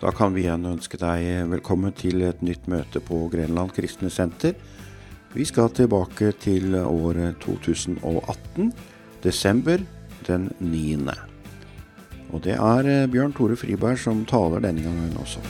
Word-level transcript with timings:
Da 0.00 0.08
kan 0.16 0.32
vi 0.32 0.46
igjen 0.46 0.62
ønske 0.64 0.96
deg 0.96 1.50
velkommen 1.50 1.92
til 1.92 2.22
et 2.24 2.38
nytt 2.40 2.64
møte 2.72 3.02
på 3.04 3.26
Grenland 3.28 3.74
kristne 3.76 4.08
senter. 4.08 4.54
Vi 5.34 5.44
skal 5.44 5.68
tilbake 5.76 6.30
til 6.40 6.72
året 6.72 7.36
2018, 7.44 8.70
desember 9.20 9.84
den 10.24 10.48
9. 10.56 11.04
Og 12.32 12.40
det 12.46 12.56
er 12.56 12.88
Bjørn 13.12 13.36
Tore 13.36 13.60
Friberg 13.60 14.00
som 14.00 14.24
taler 14.24 14.64
denne 14.64 14.86
gangen 14.86 15.20
også. 15.20 15.44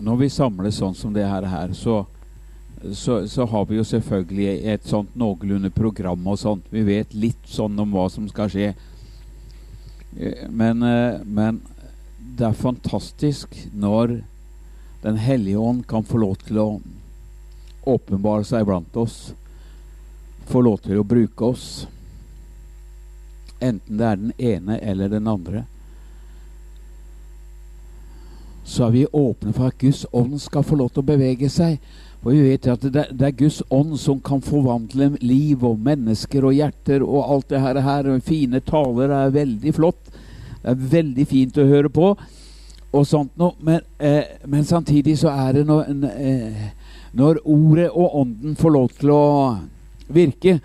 Når 0.00 0.22
vi 0.24 0.32
samles 0.32 0.80
sånn 0.80 0.96
som 0.96 1.12
det 1.12 1.28
her 1.28 1.76
så, 1.76 2.06
så, 2.92 3.28
så, 3.28 3.44
har 3.44 3.64
vi 3.66 3.76
jo 3.76 3.84
selvfølgelig 3.84 4.66
et 4.72 4.86
sånt 4.88 5.14
noenlunde 5.16 5.70
program 5.70 6.26
og 6.26 6.38
sånt. 6.38 6.66
Vi 6.70 6.82
vet 6.84 7.14
litt 7.14 7.48
sånn 7.48 7.78
om 7.80 7.94
hva 7.94 8.08
som 8.12 8.26
skal 8.28 8.50
skje. 8.52 8.72
Eh, 10.18 10.44
men, 10.50 10.82
eh, 10.82 11.22
men 11.24 11.62
det 12.18 12.48
er 12.50 12.58
fantastisk 12.58 13.56
når 13.72 14.22
Den 15.04 15.18
hellige 15.20 15.60
ånd 15.60 15.82
kan 15.84 16.00
få 16.08 16.16
lov 16.16 16.38
til 16.46 16.58
å 16.62 16.68
åpenbare 17.84 18.46
seg 18.48 18.64
blant 18.64 18.94
oss. 18.96 19.34
Få 20.48 20.62
lov 20.64 20.78
til 20.80 20.96
å 20.96 21.04
bruke 21.04 21.44
oss. 21.44 21.66
Enten 23.60 24.00
det 24.00 24.06
er 24.08 24.22
den 24.22 24.32
ene 24.40 24.78
eller 24.80 25.12
den 25.12 25.28
andre 25.28 25.66
så 28.64 28.86
er 28.86 28.90
vi 28.90 29.06
åpne 29.06 29.52
for 29.52 29.68
at 29.68 29.78
Guds 29.78 30.06
ånd 30.12 30.38
skal 30.40 30.64
få 30.64 30.78
lov 30.80 30.90
til 30.94 31.04
å 31.04 31.10
bevege 31.12 31.50
seg. 31.52 31.76
For 32.24 32.32
vi 32.32 32.40
vet 32.40 32.66
at 32.72 32.80
det, 32.88 33.02
det 33.12 33.26
er 33.26 33.36
Guds 33.36 33.58
ånd 33.68 33.98
som 34.00 34.20
kan 34.24 34.40
forvandle 34.40 35.10
liv 35.20 35.60
og 35.68 35.76
mennesker 35.84 36.46
og 36.48 36.54
hjerter 36.56 37.02
og 37.04 37.26
alt 37.34 37.50
det 37.52 37.60
her. 37.60 37.80
her. 37.84 38.08
Fine 38.24 38.62
taler 38.64 39.12
er 39.12 39.34
veldig 39.34 39.74
flott. 39.76 40.08
Det 40.62 40.72
er 40.72 40.86
veldig 40.94 41.26
fint 41.28 41.60
å 41.60 41.68
høre 41.68 41.92
på. 41.92 42.14
og 42.94 43.06
sånt 43.10 43.32
noe. 43.36 43.52
Men, 43.60 43.80
eh, 43.98 44.38
men 44.46 44.64
samtidig 44.64 45.18
så 45.18 45.28
er 45.28 45.52
det 45.52 45.66
når, 45.66 45.88
eh, 46.14 46.70
når 47.12 47.40
ordet 47.44 47.90
og 47.90 48.20
ånden 48.20 48.56
får 48.56 48.70
lov 48.70 48.88
til 49.00 49.10
å 49.10 49.58
virke, 50.08 50.60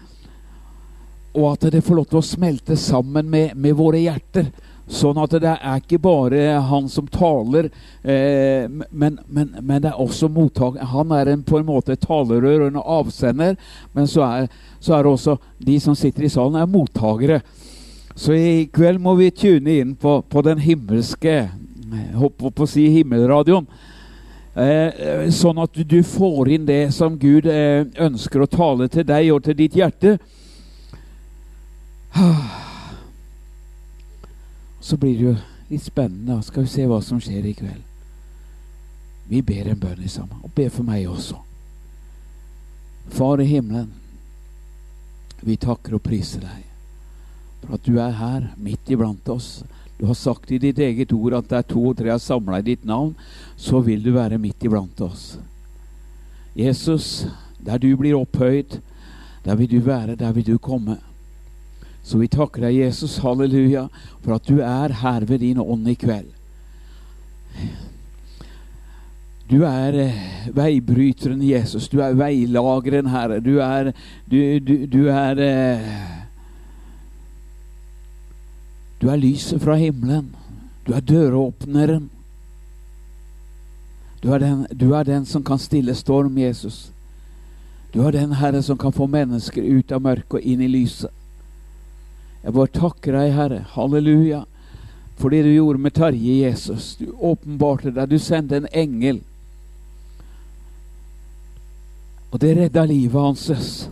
og 1.34 1.52
at 1.54 1.72
det 1.72 1.84
får 1.84 1.96
lov 1.96 2.06
til 2.06 2.20
å 2.20 2.28
smelte 2.30 2.78
sammen 2.78 3.30
med, 3.30 3.56
med 3.56 3.74
våre 3.74 3.98
hjerter, 3.98 4.52
Sånn 4.90 5.20
at 5.22 5.36
det 5.38 5.52
er 5.54 5.78
ikke 5.78 6.00
bare 6.02 6.56
han 6.66 6.88
som 6.90 7.06
taler, 7.14 7.68
eh, 8.02 8.66
men, 8.90 9.20
men, 9.28 9.52
men, 9.62 9.82
det 9.84 9.92
er 9.92 10.00
også 10.02 10.32
mottaker. 10.34 10.82
Han 10.96 11.14
er 11.14 11.30
en, 11.30 11.44
på 11.46 11.60
en 11.60 11.68
måte 11.68 11.98
talerør 12.02 12.66
og 12.66 12.72
en 12.72 12.80
avsender, 12.82 13.60
men 13.94 14.10
så 14.10 14.24
er, 14.26 14.48
så 14.82 14.96
er 14.98 15.10
også 15.10 15.38
de 15.62 15.76
som 15.84 15.98
sitter 15.98 16.26
i 16.26 16.32
salen, 16.34 16.58
er 16.58 16.72
mottagere. 16.74 17.44
Så 18.18 18.34
i 18.34 18.66
kveld 18.74 18.98
må 19.04 19.14
vi 19.20 19.30
tune 19.30 19.78
inn 19.78 19.94
på, 19.96 20.20
på 20.28 20.46
den 20.46 20.62
himmelske 20.66 21.42
Håper 21.90 22.52
på 22.54 22.66
å 22.68 22.70
si 22.70 22.84
himmelradioen. 22.94 23.66
Eh, 24.54 25.24
sånn 25.34 25.58
at 25.64 25.80
du 25.90 25.96
får 26.06 26.52
inn 26.54 26.68
det 26.68 26.92
som 26.94 27.16
Gud 27.18 27.50
eh, 27.50 27.88
ønsker 27.98 28.46
å 28.46 28.50
tale 28.52 28.86
til 28.94 29.08
deg 29.10 29.32
og 29.34 29.42
til 29.48 29.58
ditt 29.58 29.78
hjerte. 29.80 30.20
Ah 32.14 32.66
så 34.90 34.98
blir 34.98 35.18
det 35.18 35.28
jo 35.28 35.36
litt 35.70 35.86
spennende. 35.86 36.40
Skal 36.42 36.66
vi 36.66 36.72
se 36.72 36.88
hva 36.90 36.98
som 37.06 37.22
skjer 37.22 37.46
i 37.46 37.54
kveld. 37.54 37.86
Vi 39.30 39.44
ber 39.46 39.70
en 39.70 39.78
bønn 39.78 40.08
sammen, 40.10 40.42
og 40.42 40.50
ber 40.58 40.72
for 40.74 40.88
meg 40.88 41.06
også. 41.06 41.38
Far 43.14 43.42
i 43.42 43.46
himmelen, 43.46 43.92
vi 45.46 45.56
takker 45.62 45.96
og 45.96 46.04
priser 46.04 46.42
deg 46.44 46.66
for 47.60 47.76
at 47.76 47.86
du 47.86 48.00
er 48.00 48.16
her 48.16 48.48
midt 48.58 48.90
iblant 48.92 49.30
oss. 49.30 49.62
Du 50.00 50.06
har 50.08 50.18
sagt 50.18 50.52
i 50.52 50.60
ditt 50.62 50.80
eget 50.80 51.12
ord 51.14 51.36
at 51.38 51.50
der 51.52 51.66
to 51.68 51.82
og 51.92 51.98
tre 52.00 52.12
er 52.14 52.22
samla 52.24 52.62
i 52.62 52.66
ditt 52.72 52.86
navn, 52.88 53.14
så 53.60 53.82
vil 53.84 54.02
du 54.04 54.14
være 54.16 54.40
midt 54.40 54.64
iblant 54.64 55.02
oss. 55.04 55.38
Jesus, 56.56 57.28
der 57.60 57.78
du 57.78 57.92
blir 58.00 58.18
opphøyd, 58.18 58.80
der 59.46 59.60
vil 59.60 59.70
du 59.70 59.80
være, 59.84 60.16
der 60.16 60.32
vil 60.32 60.48
du 60.48 60.58
komme. 60.58 60.98
Så 62.10 62.18
vi 62.18 62.28
takker 62.32 62.64
deg, 62.66 62.80
Jesus, 62.80 63.20
halleluja, 63.22 63.86
for 64.24 64.40
at 64.40 64.48
du 64.50 64.64
er 64.66 64.96
her 65.04 65.26
ved 65.30 65.44
din 65.44 65.60
ånd 65.62 65.86
i 65.92 65.94
kveld. 66.00 66.32
Du 69.50 69.62
er 69.66 69.98
eh, 70.08 70.24
veibryteren, 70.54 71.42
Jesus. 71.46 71.86
Du 71.90 72.00
er 72.02 72.18
veilageren, 72.18 73.12
Herre. 73.14 73.38
Du 73.42 73.60
er 73.62 73.92
Du, 74.30 74.38
du, 74.60 74.86
du 74.86 75.06
er 75.10 75.42
eh, 75.42 75.92
Du 79.02 79.08
er 79.10 79.22
lyset 79.22 79.62
fra 79.62 79.78
himmelen. 79.78 80.34
Du 80.88 80.94
er 80.94 81.06
døråpneren. 81.06 82.10
Du 84.24 84.34
er, 84.34 84.40
den, 84.40 84.66
du 84.74 84.92
er 84.94 85.04
den 85.04 85.26
som 85.26 85.44
kan 85.44 85.62
stille 85.62 85.96
storm, 85.96 86.38
Jesus. 86.38 86.92
Du 87.94 88.02
er 88.02 88.12
den 88.12 88.34
Herre 88.34 88.62
som 88.62 88.78
kan 88.78 88.92
få 88.92 89.08
mennesker 89.08 89.62
ut 89.62 89.92
av 89.92 90.02
mørket 90.02 90.42
og 90.42 90.42
inn 90.42 90.62
i 90.62 90.68
lyset. 90.68 91.14
Jeg 92.44 92.56
bare 92.56 92.72
takker 92.72 93.16
deg, 93.16 93.34
Herre. 93.36 93.60
Halleluja. 93.74 94.46
For 95.20 95.34
det 95.34 95.44
du 95.44 95.52
gjorde 95.52 95.84
med 95.84 95.94
Terje 95.94 96.36
Jesus. 96.46 96.96
Du 96.96 97.12
åpenbarte 97.12 97.92
deg. 97.92 98.10
Du 98.10 98.20
sendte 98.20 98.58
en 98.58 98.70
engel. 98.72 99.20
Og 102.32 102.40
det 102.40 102.56
redda 102.56 102.86
livet 102.88 103.20
hans. 103.22 103.90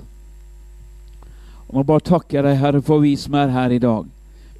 Og 1.68 1.76
nå 1.76 1.84
bare 1.84 2.06
takker 2.08 2.40
jeg 2.40 2.46
deg, 2.48 2.60
Herre, 2.62 2.82
for 2.86 3.04
vi 3.04 3.16
som 3.20 3.36
er 3.36 3.52
her 3.52 3.76
i 3.76 3.82
dag. 3.84 4.08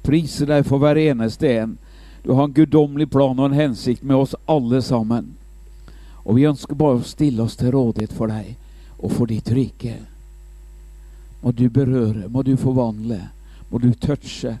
Priser 0.04 0.50
deg 0.50 0.66
for 0.68 0.82
hver 0.82 1.00
eneste 1.00 1.48
en. 1.54 1.78
Du 2.22 2.34
har 2.34 2.44
en 2.44 2.52
guddommelig 2.52 3.08
plan 3.10 3.38
og 3.38 3.48
en 3.48 3.56
hensikt 3.56 4.04
med 4.04 4.18
oss 4.18 4.36
alle 4.44 4.82
sammen. 4.84 5.32
Og 6.28 6.36
vi 6.36 6.44
ønsker 6.50 6.76
bare 6.76 7.00
å 7.00 7.08
stille 7.08 7.40
oss 7.46 7.56
til 7.56 7.72
rådighet 7.72 8.12
for 8.12 8.28
deg 8.28 8.58
og 8.98 9.14
for 9.14 9.30
ditt 9.30 9.48
rike. 9.54 9.94
Må 11.40 11.54
du 11.56 11.68
berøre, 11.72 12.28
må 12.28 12.42
du 12.44 12.56
forvandle 12.60 13.22
må 13.70 13.78
du 13.78 13.92
touche 13.94 14.58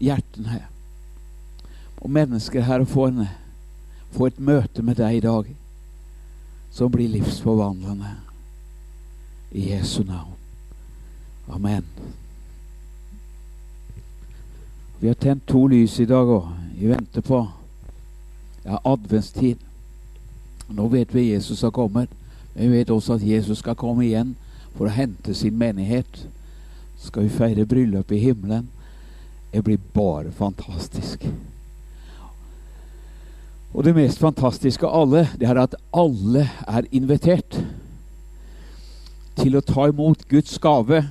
hjertene. 0.00 0.62
Og 2.02 2.10
mennesker 2.10 2.62
her 2.66 2.84
få, 2.84 3.06
en, 3.06 3.26
få 4.10 4.26
et 4.26 4.40
møte 4.40 4.82
med 4.82 4.98
deg 4.98 5.16
i 5.16 5.24
dag 5.24 5.50
som 6.72 6.90
blir 6.92 7.08
livsforvandlende. 7.12 8.16
I 9.52 9.70
Jesu 9.70 10.02
navn. 10.02 10.32
Amen. 11.48 11.84
Vi 15.00 15.06
har 15.06 15.14
tent 15.14 15.46
to 15.46 15.66
lys 15.66 15.98
i 16.00 16.06
dag 16.08 16.28
òg. 16.30 16.48
Vi 16.78 16.88
venter 16.88 17.20
på 17.20 17.42
ja, 18.64 18.78
adventstid. 18.84 19.60
Nå 20.72 20.86
vet 20.88 21.14
vi 21.14 21.32
Jesus 21.32 21.60
har 21.62 21.70
kommet. 21.70 22.08
Men 22.54 22.70
vi 22.70 22.78
vet 22.78 22.90
også 22.90 23.18
at 23.18 23.26
Jesus 23.26 23.58
skal 23.58 23.76
komme 23.76 24.06
igjen 24.06 24.36
for 24.76 24.88
å 24.88 24.94
hente 24.94 25.34
sin 25.36 25.58
menighet 25.58 26.22
skal 27.02 27.26
vi 27.26 27.34
feire 27.34 27.66
bryllup 27.66 28.12
i 28.12 28.20
himmelen. 28.22 28.68
Det 29.52 29.62
blir 29.64 29.80
bare 29.92 30.32
fantastisk. 30.32 31.26
Og 33.72 33.84
det 33.84 33.94
mest 33.96 34.20
fantastiske 34.20 34.86
av 34.86 35.02
alle, 35.02 35.26
det 35.40 35.48
er 35.48 35.60
at 35.62 35.76
alle 35.96 36.44
er 36.68 36.88
invitert 36.92 37.56
til 39.38 39.56
å 39.56 39.64
ta 39.64 39.88
imot 39.88 40.26
Guds 40.28 40.58
gave, 40.60 41.06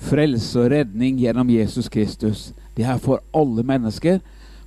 frelse 0.00 0.58
og 0.58 0.70
redning 0.72 1.20
gjennom 1.20 1.50
Jesus 1.52 1.88
Kristus. 1.92 2.50
Det 2.74 2.86
er 2.88 2.98
for 3.02 3.22
alle 3.36 3.62
mennesker, 3.66 4.18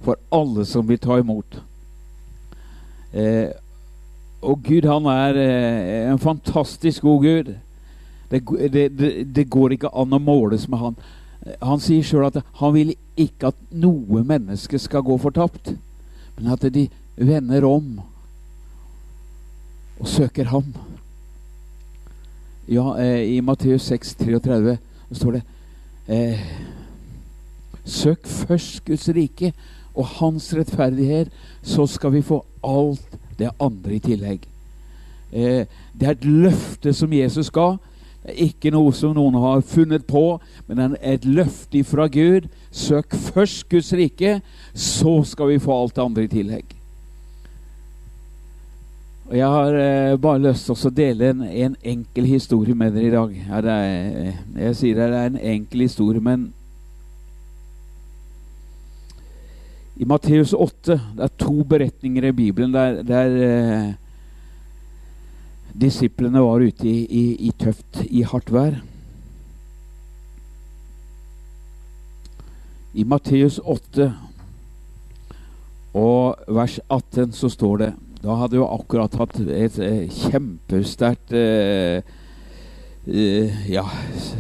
for 0.04 0.20
alle 0.32 0.66
som 0.68 0.88
vil 0.88 1.02
ta 1.02 1.18
imot. 1.20 1.60
Eh, 3.14 3.52
og 4.44 4.64
Gud, 4.64 4.88
han 4.88 5.08
er 5.12 5.40
eh, 5.40 6.12
en 6.12 6.20
fantastisk 6.20 7.03
god 7.03 7.24
Gud. 7.24 7.53
Det, 8.34 8.88
det, 8.97 9.09
det, 9.30 9.44
går 9.53 9.76
ikke 9.76 9.91
an 9.94 10.16
å 10.16 10.20
måles 10.22 10.66
med 10.72 10.82
han. 10.82 10.96
Han 11.62 11.82
sier 11.84 12.06
sjøl 12.08 12.26
at 12.32 12.40
han 12.59 12.74
vil 12.74 12.96
ikke 13.20 13.52
at 13.52 13.59
noe 13.78 14.24
menneske 14.26 14.80
skal 14.82 15.03
gå 15.06 15.20
fortapt, 15.22 15.74
men 16.40 16.50
at 16.56 16.66
de 16.74 16.88
vender 17.20 17.68
om 17.68 18.00
og 20.00 20.09
søker 20.09 20.50
ham. 20.50 20.74
Ja, 22.68 22.96
eh, 22.97 23.35
I 23.35 23.41
Matteus 23.41 23.85
6, 23.91 24.16
33 24.16 24.78
står 25.12 25.38
det 25.38 25.44
eh, 26.08 26.40
Søk 27.86 28.26
først 28.28 28.86
Guds 28.88 29.09
rike 29.12 29.52
og 29.94 30.08
Hans 30.18 30.47
rettferdighet, 30.56 31.29
så 31.62 31.86
skal 31.88 32.14
vi 32.16 32.24
få 32.26 32.40
alt 32.64 33.18
det 33.38 33.52
andre 33.62 33.97
i 33.97 34.00
tillegg. 34.00 34.47
Eh, 35.34 35.68
det 35.94 36.08
er 36.08 36.16
et 36.16 36.26
løfte 36.26 36.94
som 36.94 37.14
Jesus 37.14 37.52
ga. 37.53 37.76
Ikke 38.23 38.72
noe 38.72 38.93
som 38.96 39.11
noen 39.17 39.35
har 39.35 39.66
funnet 39.67 40.05
på, 40.08 40.37
men 40.67 40.79
den 40.79 40.93
er 41.02 41.17
et 41.17 41.25
løfte 41.28 41.81
fra 41.84 42.08
Gud. 42.08 42.47
Søk 42.72 43.16
først 43.34 43.67
Guds 43.70 43.91
rike, 43.93 44.37
så 44.73 45.17
skal 45.28 45.52
vi 45.52 45.59
få 45.59 45.75
alt 45.75 45.97
det 45.97 46.05
andre 46.05 46.23
i 46.23 46.31
tillegg. 46.31 46.72
Og 49.28 49.37
jeg 49.37 49.47
har 49.47 49.75
eh, 49.79 50.16
bare 50.22 50.41
lyst 50.43 50.67
til 50.67 50.75
å 50.87 50.93
dele 50.93 51.29
en, 51.31 51.43
en, 51.43 51.75
enkel 51.93 52.28
historie 52.28 52.75
med 52.75 52.96
dere 52.96 53.08
i 53.08 53.14
dag. 53.14 53.37
Ja, 53.47 53.61
er, 53.72 54.35
jeg 54.67 54.76
sier 54.79 54.99
det 54.99 55.08
er 55.09 55.31
en 55.31 55.40
enkel 55.40 55.85
historie, 55.87 56.23
men 56.23 56.52
i 59.99 60.08
Matteus 60.09 60.55
8 60.58 60.96
det 61.17 61.26
er 61.28 61.35
to 61.40 61.64
beretninger 61.69 62.26
i 62.29 62.35
Bibelen 62.35 62.73
der, 62.73 63.02
der 63.08 63.35
eh, 63.47 63.91
disiplene 65.73 66.41
var 66.43 66.64
ute 66.64 66.87
i, 66.87 67.03
i, 67.05 67.23
i 67.47 67.52
tøft, 67.59 68.03
i 68.09 68.23
hardt 68.28 68.52
vær. 68.53 68.79
I 72.93 73.03
Matteus 73.09 73.58
8 73.59 74.11
og 75.97 76.49
vers 76.53 76.79
18 76.90 77.34
så 77.34 77.49
står 77.49 77.78
det 77.81 77.93
da 78.23 78.37
hadde 78.40 78.55
jo 78.55 78.67
akkurat 78.72 79.16
hatt 79.20 79.35
et, 79.41 79.78
et 79.84 80.14
kjempesterkt 80.16 81.34
eh, 81.35 82.05
Ja, 83.03 83.84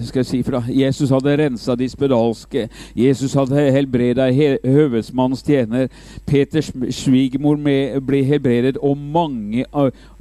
skal 0.07 0.21
jeg 0.21 0.27
si 0.29 0.37
fra 0.47 0.61
Jesus 0.71 1.09
hadde 1.11 1.33
rensa 1.35 1.73
de 1.75 1.87
spedalske. 1.91 2.69
Jesus 2.95 3.33
hadde 3.35 3.59
helbreda 3.75 4.29
høvedsmannens 4.31 5.43
tjener. 5.43 5.89
Peters 6.23 6.69
svigermor 6.95 7.59
ble 7.59 8.21
helbredet, 8.23 8.77
og 8.79 8.95
mange 8.95 9.65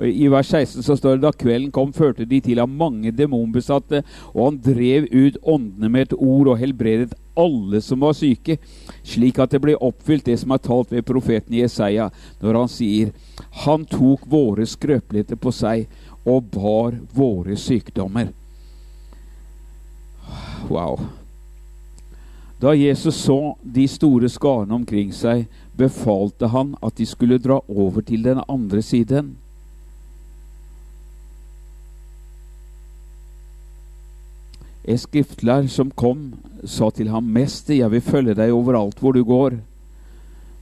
I 0.03 0.27
vers 0.27 0.51
16 0.51 0.83
så 0.83 0.99
står 0.99 1.21
det 1.21 1.27
da 1.29 1.31
kvelden 1.39 1.71
kom, 1.71 1.95
førte 1.95 2.27
de 2.27 2.41
til 2.43 2.59
ham 2.59 2.75
mange 2.75 3.15
demonbesatte, 3.15 4.03
og 4.35 4.49
han 4.49 4.63
drev 4.67 5.07
ut 5.13 5.39
åndene 5.47 5.89
med 5.89 6.09
et 6.09 6.19
ord 6.19 6.51
og 6.51 6.59
helbredet 6.59 7.15
alle 7.39 7.81
som 7.81 8.03
var 8.03 8.13
syke, 8.13 8.59
slik 9.07 9.39
at 9.41 9.55
det 9.55 9.63
ble 9.63 9.79
oppfylt 9.79 10.27
det 10.27 10.35
som 10.43 10.51
er 10.53 10.61
talt 10.67 10.91
ved 10.93 11.07
profeten 11.09 11.55
Jesaja, 11.57 12.11
når 12.43 12.59
han 12.59 12.69
sier 12.69 13.15
han 13.65 13.87
tok 13.89 14.27
våre 14.29 14.67
skrøpeligheter 14.69 15.39
på 15.41 15.53
seg 15.55 15.87
og 16.25 16.51
bar 16.55 16.99
våre 17.15 17.57
sykdommer. 17.59 18.31
Wow. 20.71 21.01
Da 22.63 22.75
Jesus 22.79 23.15
så 23.15 23.57
de 23.63 23.89
store 23.91 24.29
skarene 24.31 24.75
omkring 24.75 25.11
seg, 25.15 25.49
befalte 25.75 26.53
han 26.53 26.77
at 26.83 26.95
de 26.99 27.07
skulle 27.07 27.41
dra 27.43 27.59
over 27.69 28.05
til 28.07 28.23
den 28.23 28.39
andre 28.49 28.83
siden. 28.83 29.35
En 34.83 34.99
skriftlær 34.99 35.67
som 35.71 35.91
kom, 35.91 36.33
sa 36.65 36.91
til 36.91 37.09
ham, 37.09 37.25
'Mester, 37.25 37.75
jeg 37.75 37.91
vil 37.91 38.01
følge 38.01 38.35
deg 38.35 38.53
overalt 38.53 38.99
hvor 38.99 39.13
du 39.13 39.25
går.' 39.25 39.72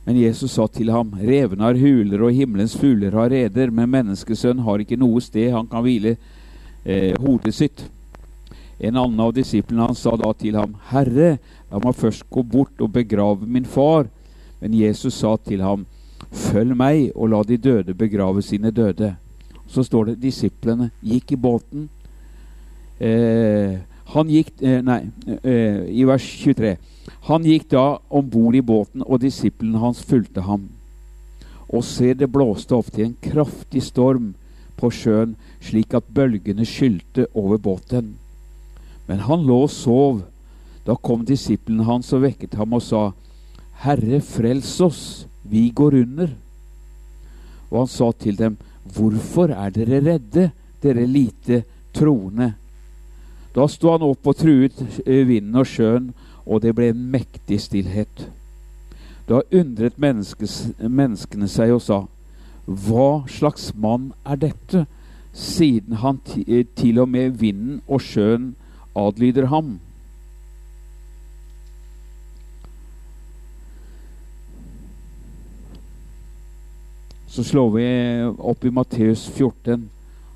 Men 0.05 0.17
Jesus 0.17 0.55
sa 0.57 0.67
til 0.73 0.91
ham, 0.91 1.13
Revene 1.21 1.67
har 1.67 1.79
huler, 1.79 2.23
og 2.25 2.35
himmelens 2.35 2.77
fugler 2.79 3.15
har 3.19 3.31
reder, 3.31 3.71
men 3.71 3.91
menneskesønn 3.93 4.63
har 4.65 4.83
ikke 4.83 4.99
noe 5.01 5.21
sted 5.23 5.53
han 5.53 5.69
kan 5.71 5.85
hvile 5.85 6.17
eh, 6.85 7.13
hodet 7.21 7.55
sitt. 7.55 7.85
En 8.81 8.97
annen 8.97 9.21
av 9.21 9.35
disiplene 9.37 9.85
hans 9.91 10.01
sa 10.01 10.15
da 10.17 10.33
til 10.41 10.57
ham, 10.57 10.73
Herre, 10.89 11.35
la 11.71 11.83
meg 11.85 11.99
først 12.01 12.25
gå 12.33 12.43
bort 12.49 12.81
og 12.81 12.95
begrave 12.95 13.47
min 13.47 13.69
far. 13.69 14.09
Men 14.61 14.77
Jesus 14.77 15.21
sa 15.21 15.37
til 15.45 15.65
ham, 15.65 15.87
Følg 16.31 16.77
meg, 16.79 17.09
og 17.17 17.33
la 17.33 17.41
de 17.43 17.57
døde 17.59 17.95
begrave 17.97 18.43
sine 18.45 18.71
døde. 18.71 19.15
Så 19.67 19.83
står 19.83 20.13
det 20.13 20.21
disiplene 20.23 20.91
gikk 21.03 21.33
i 21.35 21.39
båten. 21.41 21.89
Eh, 23.01 23.81
han 24.15 24.31
gikk 24.31 24.53
eh, 24.63 24.79
Nei, 24.85 25.01
eh, 25.41 25.81
i 25.91 26.05
vers 26.07 26.27
23. 26.45 26.77
Han 27.29 27.47
gikk 27.47 27.69
da 27.73 28.01
om 28.09 28.29
bord 28.31 28.57
i 28.57 28.63
båten, 28.65 29.05
og 29.07 29.23
disiplene 29.23 29.81
hans 29.83 30.03
fulgte 30.07 30.45
ham. 30.47 30.69
Og 31.71 31.85
se, 31.87 32.15
det 32.15 32.31
blåste 32.33 32.75
opp 32.75 32.91
til 32.95 33.09
en 33.09 33.17
kraftig 33.23 33.83
storm 33.87 34.33
på 34.81 34.91
sjøen, 34.95 35.37
slik 35.63 35.95
at 35.95 36.09
bølgene 36.15 36.67
skylte 36.67 37.29
over 37.35 37.61
båten. 37.63 38.15
Men 39.07 39.25
han 39.27 39.47
lå 39.47 39.65
og 39.67 39.73
sov. 39.75 40.23
Da 40.87 40.97
kom 40.97 41.27
disiplene 41.29 41.85
hans 41.85 42.13
og 42.17 42.25
vekket 42.25 42.57
ham 42.59 42.73
og 42.77 42.83
sa, 42.83 43.11
Herre, 43.85 44.21
frels 44.25 44.73
oss, 44.85 45.03
vi 45.45 45.69
går 45.75 46.01
under. 46.03 46.33
Og 47.71 47.85
han 47.85 47.91
sa 47.91 48.11
til 48.13 48.39
dem, 48.41 48.59
Hvorfor 48.91 49.53
er 49.53 49.71
dere 49.71 50.01
redde, 50.03 50.51
dere 50.83 51.05
lite 51.07 51.63
troende? 51.95 52.55
Da 53.55 53.67
sto 53.69 53.93
han 53.93 54.07
opp 54.07 54.27
og 54.31 54.39
truet 54.39 54.79
eh, 55.05 55.27
vinden 55.29 55.59
og 55.61 55.69
sjøen, 55.69 56.11
og 56.51 56.63
det 56.65 56.75
ble 56.75 56.91
en 56.91 57.03
mektig 57.13 57.61
stillhet. 57.63 58.25
Da 59.31 59.45
undret 59.55 60.01
menneskene 60.03 61.49
seg 61.49 61.77
og 61.77 61.85
sa, 61.85 62.01
Hva 62.67 63.23
slags 63.31 63.71
mann 63.75 64.11
er 64.27 64.41
dette, 64.43 64.87
siden 65.33 66.01
han 66.03 66.19
eh, 66.47 66.67
til 66.77 66.99
og 66.99 67.09
med 67.09 67.39
vinden 67.39 67.79
og 67.87 68.03
sjøen 68.03 68.55
adlyder 68.99 69.47
ham? 69.55 69.79
Så 77.31 77.47
slår 77.47 77.71
vi 77.77 77.87
opp 78.43 78.65
i 78.67 78.75
Matteus 78.75 79.29
14, 79.31 79.87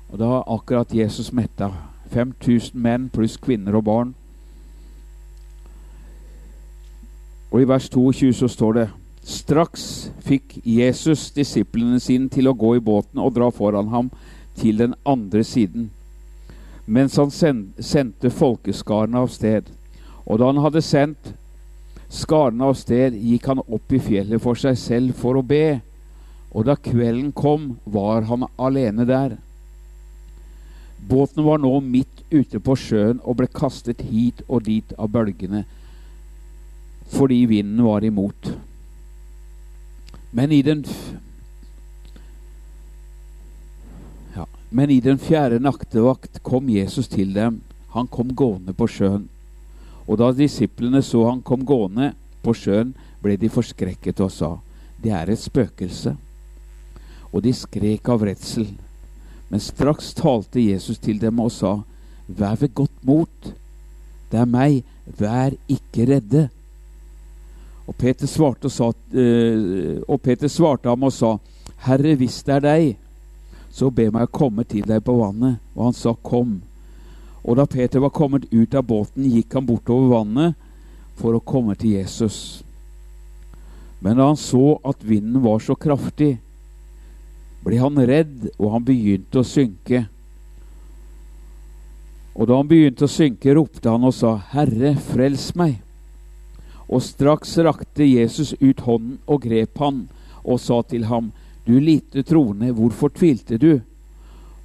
og 0.09 0.19
da 0.19 0.29
har 0.31 0.47
akkurat 0.47 0.95
Jesus 0.95 1.33
metta 1.35 1.73
5000 2.15 2.79
menn 2.79 3.09
pluss 3.11 3.35
kvinner 3.35 3.75
og 3.75 3.83
barn. 3.83 4.13
Og 7.51 7.61
i 7.61 7.67
vers 7.69 7.89
22 7.89 8.33
så 8.33 8.49
står 8.51 8.73
det 8.79 8.85
Straks 9.25 10.11
fikk 10.21 10.59
Jesus 10.61 11.31
disiplene 11.33 11.97
sine 11.99 12.29
til 12.29 12.49
å 12.49 12.53
gå 12.53 12.75
i 12.77 12.83
båten 12.83 13.21
og 13.21 13.33
dra 13.33 13.47
foran 13.49 13.89
ham 13.89 14.11
til 14.55 14.77
den 14.77 14.93
andre 15.05 15.41
siden, 15.43 15.89
mens 16.85 17.17
han 17.17 17.31
sendte 17.33 18.29
folkeskarene 18.29 19.23
av 19.25 19.31
sted. 19.33 19.71
Og 20.25 20.39
da 20.39 20.51
han 20.51 20.61
hadde 20.61 20.83
sendt 20.85 21.33
skarene 22.13 22.69
av 22.69 22.77
sted, 22.77 23.17
gikk 23.17 23.49
han 23.49 23.63
opp 23.65 23.93
i 23.93 24.01
fjellet 24.01 24.41
for 24.41 24.61
seg 24.61 24.77
selv 24.77 25.17
for 25.17 25.39
å 25.39 25.45
be. 25.45 25.79
Og 26.53 26.69
da 26.69 26.77
kvelden 26.77 27.33
kom, 27.35 27.79
var 27.83 28.29
han 28.29 28.45
alene 28.61 29.07
der. 29.09 29.39
Båten 31.09 31.43
var 31.45 31.59
nå 31.61 31.73
midt 31.81 32.23
ute 32.29 32.61
på 32.61 32.77
sjøen 32.77 33.17
og 33.23 33.41
ble 33.41 33.49
kastet 33.49 34.05
hit 34.05 34.45
og 34.47 34.63
dit 34.69 34.93
av 34.97 35.09
bølgene 35.13 35.65
fordi 37.11 37.45
vinden 37.45 37.83
var 37.85 38.03
imot. 38.03 38.49
Men 40.31 40.51
i 40.51 40.61
den 40.61 40.85
ja, 44.35 44.45
Men 44.69 44.89
i 44.89 44.99
den 44.99 45.17
fjerde 45.17 45.59
naktevakt 45.59 46.41
kom 46.43 46.69
Jesus 46.69 47.07
til 47.07 47.33
dem. 47.33 47.61
Han 47.95 48.07
kom 48.07 48.33
gående 48.35 48.73
på 48.73 48.87
sjøen. 48.87 49.29
Og 50.07 50.19
da 50.19 50.31
disiplene 50.35 51.01
så 51.01 51.23
han 51.29 51.41
kom 51.41 51.63
gående 51.65 52.11
på 52.43 52.53
sjøen, 52.53 52.93
ble 53.23 53.37
de 53.41 53.49
forskrekket 53.49 54.19
og 54.21 54.31
sa, 54.33 54.49
det 55.01 55.13
er 55.15 55.31
et 55.31 55.41
spøkelse. 55.41 56.13
Og 57.31 57.41
de 57.45 57.53
skrek 57.55 58.09
av 58.11 58.25
redsel. 58.27 58.67
Men 59.49 59.63
straks 59.63 60.13
talte 60.17 60.61
Jesus 60.61 60.99
til 61.01 61.19
dem 61.21 61.39
og 61.41 61.51
sa, 61.53 61.77
Vær 62.27 62.57
ved 62.57 62.73
godt 62.73 63.03
mot. 63.05 63.53
Det 64.31 64.39
er 64.41 64.49
meg, 64.49 64.83
vær 65.05 65.53
ikke 65.69 66.07
redde. 66.09 66.47
Og 67.85 67.97
Peter 67.97 68.27
svarte, 68.29 68.69
og 68.69 68.73
sa, 68.73 68.89
uh, 68.89 70.01
og 70.07 70.21
Peter 70.25 70.49
svarte 70.49 70.89
ham 70.89 71.05
og 71.05 71.13
sa, 71.13 71.35
Herre, 71.85 72.15
hvis 72.17 72.41
det 72.45 72.55
er 72.55 72.63
deg, 72.65 72.87
så 73.75 73.91
be 73.91 74.07
meg 74.13 74.31
komme 74.33 74.63
til 74.65 74.85
deg 74.87 75.03
på 75.05 75.17
vannet. 75.19 75.59
Og 75.75 75.89
han 75.89 75.97
sa, 75.97 76.15
Kom. 76.15 76.61
Og 77.45 77.59
da 77.59 77.67
Peter 77.69 78.01
var 78.01 78.13
kommet 78.15 78.47
ut 78.49 78.73
av 78.73 78.87
båten, 78.87 79.27
gikk 79.29 79.53
han 79.53 79.67
bortover 79.67 80.15
vannet 80.15 80.55
for 81.19 81.35
å 81.35 81.43
komme 81.43 81.75
til 81.77 81.99
Jesus. 81.99 82.63
Men 84.01 84.17
da 84.17 84.31
han 84.31 84.39
så 84.39 84.79
at 84.85 85.05
vinden 85.05 85.43
var 85.43 85.61
så 85.61 85.75
kraftig, 85.77 86.39
ble 87.65 87.77
han 87.81 88.01
redd, 88.01 88.49
og 88.57 88.73
han 88.73 88.85
begynte 88.85 89.41
å 89.41 89.47
synke. 89.47 90.05
Og 92.35 92.49
da 92.49 92.59
han 92.59 92.69
begynte 92.69 93.05
å 93.05 93.11
synke, 93.11 93.53
ropte 93.55 93.93
han 93.93 94.05
og 94.05 94.13
sa, 94.13 94.35
Herre, 94.51 94.95
frels 95.13 95.51
meg. 95.57 95.84
Og 96.89 97.01
straks 97.01 97.57
rakte 97.65 98.05
Jesus 98.05 98.53
ut 98.61 98.83
hånden 98.85 99.17
og 99.25 99.41
grep 99.41 99.79
han 99.81 100.05
og 100.43 100.59
sa 100.61 100.81
til 100.81 101.05
ham, 101.09 101.31
Du 101.65 101.79
lite 101.79 102.21
troende, 102.21 102.71
hvorfor 102.71 103.09
tvilte 103.09 103.57
du? 103.57 103.81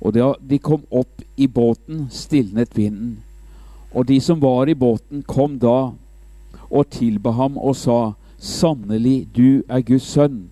Og 0.00 0.12
da 0.12 0.34
de 0.40 0.58
kom 0.58 0.82
opp 0.90 1.22
i 1.36 1.46
båten, 1.46 2.08
stilnet 2.10 2.76
vinden. 2.76 3.22
Og 3.94 4.06
de 4.06 4.20
som 4.20 4.40
var 4.40 4.68
i 4.68 4.74
båten, 4.74 5.22
kom 5.22 5.58
da 5.58 5.92
og 6.70 6.90
tilba 6.92 7.32
ham 7.32 7.56
og 7.58 7.76
sa, 7.76 8.12
Sannelig, 8.40 9.28
du 9.36 9.62
er 9.68 9.80
Guds 9.84 10.06
sønn. 10.12 10.48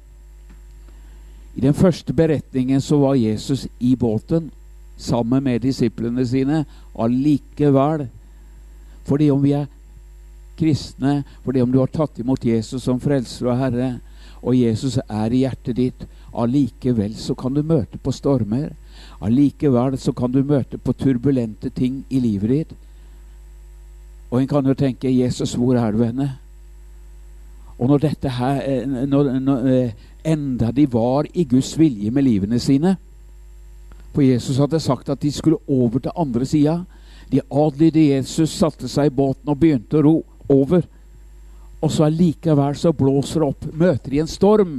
I 1.56 1.60
den 1.60 1.74
første 1.74 2.12
beretningen 2.12 2.80
så 2.80 2.98
var 3.00 3.16
Jesus 3.16 3.66
i 3.80 3.94
båten 3.96 4.50
sammen 4.96 5.44
med 5.44 5.62
disiplene 5.64 6.26
sine. 6.26 6.64
Allikevel, 6.98 8.08
fordi 9.08 9.30
om 9.30 9.42
vi 9.42 9.54
er 9.56 9.66
kristne, 10.58 11.22
fordi 11.44 11.62
om 11.62 11.72
du 11.72 11.78
har 11.80 11.90
tatt 11.92 12.18
imot 12.18 12.44
Jesus 12.44 12.82
som 12.84 13.00
frelser 13.00 13.48
og 13.52 13.60
Herre, 13.60 13.90
og 14.42 14.56
Jesus 14.58 14.98
er 15.02 15.32
i 15.34 15.44
hjertet 15.44 15.78
ditt, 15.78 16.04
allikevel 16.34 17.14
så 17.18 17.34
kan 17.38 17.54
du 17.54 17.62
møte 17.66 17.98
på 17.98 18.12
stormer. 18.14 18.70
Allikevel 19.24 19.98
så 19.98 20.12
kan 20.14 20.32
du 20.34 20.44
møte 20.46 20.78
på 20.78 20.94
turbulente 20.94 21.70
ting 21.74 22.04
i 22.10 22.20
livet 22.22 22.50
ditt. 22.50 22.76
Og 24.30 24.42
en 24.42 24.48
kan 24.48 24.66
jo 24.66 24.74
tenke 24.74 25.10
'Jesus, 25.10 25.54
hvor 25.54 25.74
er 25.76 25.92
du 25.92 26.04
henne?' 26.04 26.38
Og 27.78 27.88
når 27.88 27.98
dette 27.98 28.28
her 28.28 28.62
eh, 28.66 28.86
når, 28.86 29.38
når, 29.38 29.66
eh, 29.66 29.90
Enda 30.24 30.70
de 30.70 30.92
var 30.92 31.26
i 31.34 31.44
Guds 31.44 31.78
vilje 31.78 32.10
med 32.10 32.22
livene 32.22 32.58
sine 32.58 32.96
For 34.12 34.22
Jesus 34.22 34.58
hadde 34.58 34.80
sagt 34.80 35.08
at 35.08 35.22
de 35.22 35.32
skulle 35.32 35.56
over 35.68 35.98
til 35.98 36.10
andre 36.16 36.46
sida. 36.46 36.80
De 37.32 37.40
adlydige 37.50 38.16
Jesus 38.16 38.50
satte 38.50 38.88
seg 38.88 39.06
i 39.06 39.14
båten 39.14 39.48
og 39.48 39.60
begynte 39.60 40.00
å 40.00 40.02
ro 40.02 40.16
over. 40.52 40.84
Og 41.78 41.92
så 41.92 42.08
allikevel 42.08 42.76
så 42.78 42.92
blåser 42.92 43.42
det 43.42 43.48
opp. 43.48 43.66
Møter 43.72 44.14
de 44.14 44.22
en 44.22 44.30
storm. 44.30 44.78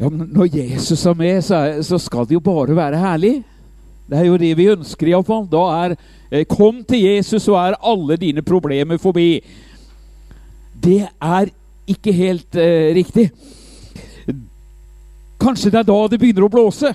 Ja, 0.00 0.08
men 0.08 0.30
når 0.32 0.56
Jesus 0.56 1.04
er 1.06 1.14
med, 1.14 1.42
så, 1.44 1.60
er, 1.60 1.82
så 1.86 1.98
skal 2.00 2.26
det 2.26 2.38
jo 2.38 2.44
bare 2.44 2.76
være 2.76 3.00
herlig. 3.00 3.34
Det 4.08 4.18
er 4.18 4.26
jo 4.26 4.40
det 4.40 4.52
vi 4.58 4.70
ønsker, 4.72 5.12
iallfall. 5.12 5.44
Da 5.50 5.62
er 5.84 5.94
eh, 6.30 6.46
Kom 6.48 6.82
til 6.88 7.04
Jesus, 7.04 7.44
så 7.44 7.54
er 7.60 7.78
alle 7.78 8.16
dine 8.20 8.42
problemer 8.42 8.98
forbi. 8.98 9.36
Det 10.82 11.04
er 11.06 11.52
ikke 11.86 12.12
helt 12.16 12.56
eh, 12.58 12.90
riktig. 12.96 13.28
Kanskje 15.42 15.70
det 15.70 15.82
er 15.82 15.88
da 15.88 15.98
det 16.10 16.20
begynner 16.22 16.46
å 16.46 16.52
blåse. 16.52 16.92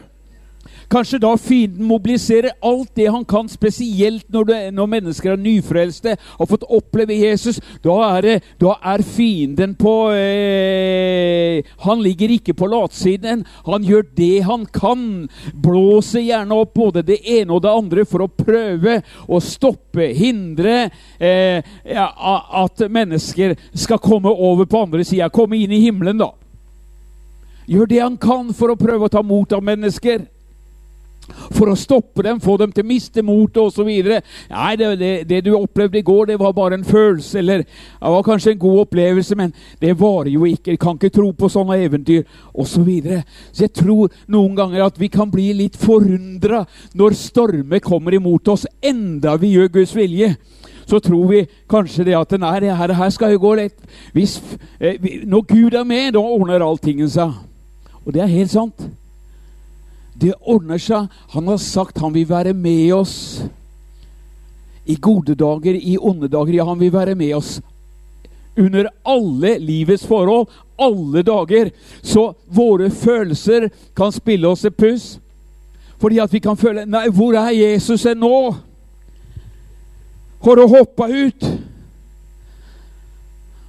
Kanskje 0.88 1.20
da 1.20 1.34
fienden 1.38 1.84
mobiliserer 1.88 2.53
alt 2.63 2.94
det 2.96 3.10
han 3.12 3.25
kan, 3.27 3.50
spesielt 3.51 4.29
når, 4.32 4.46
det, 4.48 4.60
når 4.72 4.88
mennesker 4.94 5.34
er 5.34 5.41
nyfrelste 5.41 6.13
og 6.39 6.48
fått 6.53 6.63
oppleve 6.63 7.17
Jesus. 7.17 7.60
Da 7.84 7.98
er, 8.13 8.22
det, 8.24 8.36
da 8.62 8.77
er 8.94 9.03
fienden 9.03 9.75
på 9.79 9.96
eh, 10.15 11.65
Han 11.84 12.00
ligger 12.03 12.32
ikke 12.38 12.56
på 12.56 12.70
latsiden. 12.72 13.44
Han 13.67 13.84
gjør 13.84 14.06
det 14.15 14.46
han 14.48 14.63
kan. 14.72 15.27
Blåser 15.53 16.24
gjerne 16.24 16.56
opp 16.56 16.74
både 16.77 17.03
det 17.03 17.20
ene 17.36 17.58
og 17.58 17.65
det 17.65 17.74
andre 17.74 18.08
for 18.08 18.24
å 18.24 18.32
prøve 18.32 19.01
å 19.27 19.41
stoppe, 19.44 20.08
hindre 20.15 20.88
eh, 21.20 21.60
at 21.84 22.88
mennesker 22.88 23.58
skal 23.75 24.00
komme 24.00 24.32
over 24.32 24.70
på 24.70 24.86
andre 24.88 25.03
sida. 25.03 25.27
Komme 25.34 25.60
inn 25.60 25.75
i 25.75 25.84
himmelen, 25.84 26.24
da. 26.24 26.32
Gjør 27.67 27.91
det 27.91 28.00
han 28.00 28.15
kan 28.15 28.56
for 28.56 28.72
å 28.72 28.79
prøve 28.79 29.10
å 29.10 29.12
ta 29.12 29.20
mot 29.25 29.51
av 29.51 29.65
mennesker 29.67 30.24
for 31.51 31.72
å 31.72 31.77
stoppe 31.77 32.24
dem, 32.25 32.39
få 32.43 32.57
dem 32.62 32.72
til 32.74 32.86
å 32.86 32.88
miste 32.88 33.24
motet 33.25 33.60
osv. 33.63 33.88
Nei, 33.88 34.72
det, 34.79 34.89
det, 35.00 35.12
det, 35.29 35.41
du 35.46 35.53
opplevde 35.57 36.00
i 36.00 36.05
går, 36.05 36.31
det 36.31 36.39
var 36.39 36.55
bare 36.57 36.77
en 36.79 36.88
følelse, 36.88 37.39
eller 37.39 37.63
det 37.65 38.13
var 38.13 38.25
kanskje 38.25 38.53
en 38.55 38.62
god 38.62 38.84
opplevelse, 38.86 39.38
men 39.39 39.53
det 39.81 39.98
varer 40.00 40.31
jo 40.34 40.48
ikke. 40.48 40.74
Jeg 40.75 40.81
kan 40.81 40.98
ikke 40.98 41.13
tro 41.17 41.31
på 41.38 41.51
sånne 41.51 41.79
eventyr 41.84 42.24
osv. 42.53 42.77
Så, 42.77 42.84
videre. 42.86 43.24
så 43.51 43.63
jeg 43.63 43.72
tror 43.74 44.13
noen 44.29 44.53
ganger 44.55 44.84
at 44.86 45.00
vi 45.01 45.07
kan 45.10 45.31
bli 45.34 45.48
litt 45.57 45.75
forundra 45.81 46.60
når 46.93 47.15
stormer 47.17 47.81
kommer 47.81 48.13
imot 48.13 48.51
oss, 48.53 48.67
enda 48.86 49.34
vi 49.41 49.55
gjør 49.55 49.72
Guds 49.79 49.96
vilje 49.98 50.36
så 50.88 51.00
tror 51.03 51.25
vi 51.27 51.41
kanskje 51.69 52.05
det 52.07 52.15
at 52.15 52.31
nei, 52.39 52.60
det 52.63 52.75
her, 52.77 52.93
her 52.96 53.10
skal 53.12 53.34
jo 53.34 53.41
gå 53.43 53.55
lett. 53.60 53.75
Hvis, 54.15 54.38
eh, 54.79 54.96
når 55.27 55.43
Gud 55.50 55.75
er 55.75 55.84
med, 55.84 56.13
da 56.15 56.24
ordner 56.24 56.63
alltingen 56.63 57.10
seg. 57.12 57.34
Og 58.05 58.13
det 58.15 58.24
er 58.24 58.31
helt 58.31 58.53
sant. 58.53 58.88
Det 60.17 60.33
ordner 60.41 60.81
seg. 60.81 61.07
Han 61.36 61.47
har 61.51 61.62
sagt 61.62 62.01
han 62.01 62.13
vil 62.15 62.27
være 62.29 62.53
med 62.57 62.93
oss 62.95 63.15
i 64.88 64.95
gode 64.95 65.36
dager, 65.36 65.75
i 65.75 65.97
onde 66.00 66.29
dager. 66.31 66.53
Ja, 66.57 66.65
han 66.65 66.79
vil 66.79 66.93
være 66.93 67.15
med 67.15 67.36
oss 67.36 67.57
under 68.57 68.89
alle 69.05 69.57
livets 69.62 70.05
forhold, 70.07 70.47
alle 70.77 71.21
dager. 71.24 71.69
Så 72.01 72.33
våre 72.47 72.89
følelser 72.89 73.69
kan 73.95 74.12
spille 74.12 74.47
oss 74.47 74.65
et 74.65 74.77
puss. 74.77 75.19
Fordi 76.01 76.19
at 76.21 76.33
vi 76.33 76.39
kan 76.39 76.57
føle 76.57 76.86
Nei, 76.86 77.07
hvor 77.09 77.38
er 77.38 77.53
Jesus 77.53 78.05
er 78.05 78.17
nå? 78.17 78.55
Har 80.41 80.55
du 80.55 80.67
hoppa 80.69 81.07
ut? 81.09 81.47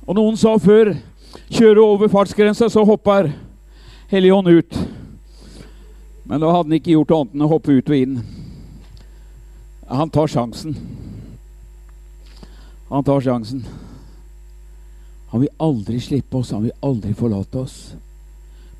Og 0.08 0.16
noen 0.16 0.36
sa 0.40 0.54
før 0.60 0.94
kjøre 1.52 1.84
over 1.84 2.08
fartsgrensa, 2.12 2.68
så 2.68 2.84
hopper 2.84 3.32
Helligånd 4.08 4.48
ut. 4.48 4.78
Men 6.28 6.42
da 6.42 6.52
hadde 6.52 6.68
han 6.68 6.76
ikke 6.76 6.92
gjort 6.92 7.14
annet 7.16 7.36
enn 7.36 7.44
å 7.46 7.50
hoppe 7.54 7.72
ut 7.78 7.90
og 7.90 7.96
inn. 7.96 8.18
Han 9.88 10.10
tar 10.12 10.28
sjansen. 10.28 10.74
Han 12.90 13.04
tar 13.04 13.24
sjansen. 13.24 13.62
Han 15.32 15.40
vil 15.40 15.54
aldri 15.60 16.00
slippe 16.00 16.40
oss, 16.40 16.52
han 16.52 16.66
vil 16.66 16.76
aldri 16.84 17.14
forlate 17.16 17.62
oss. 17.64 17.78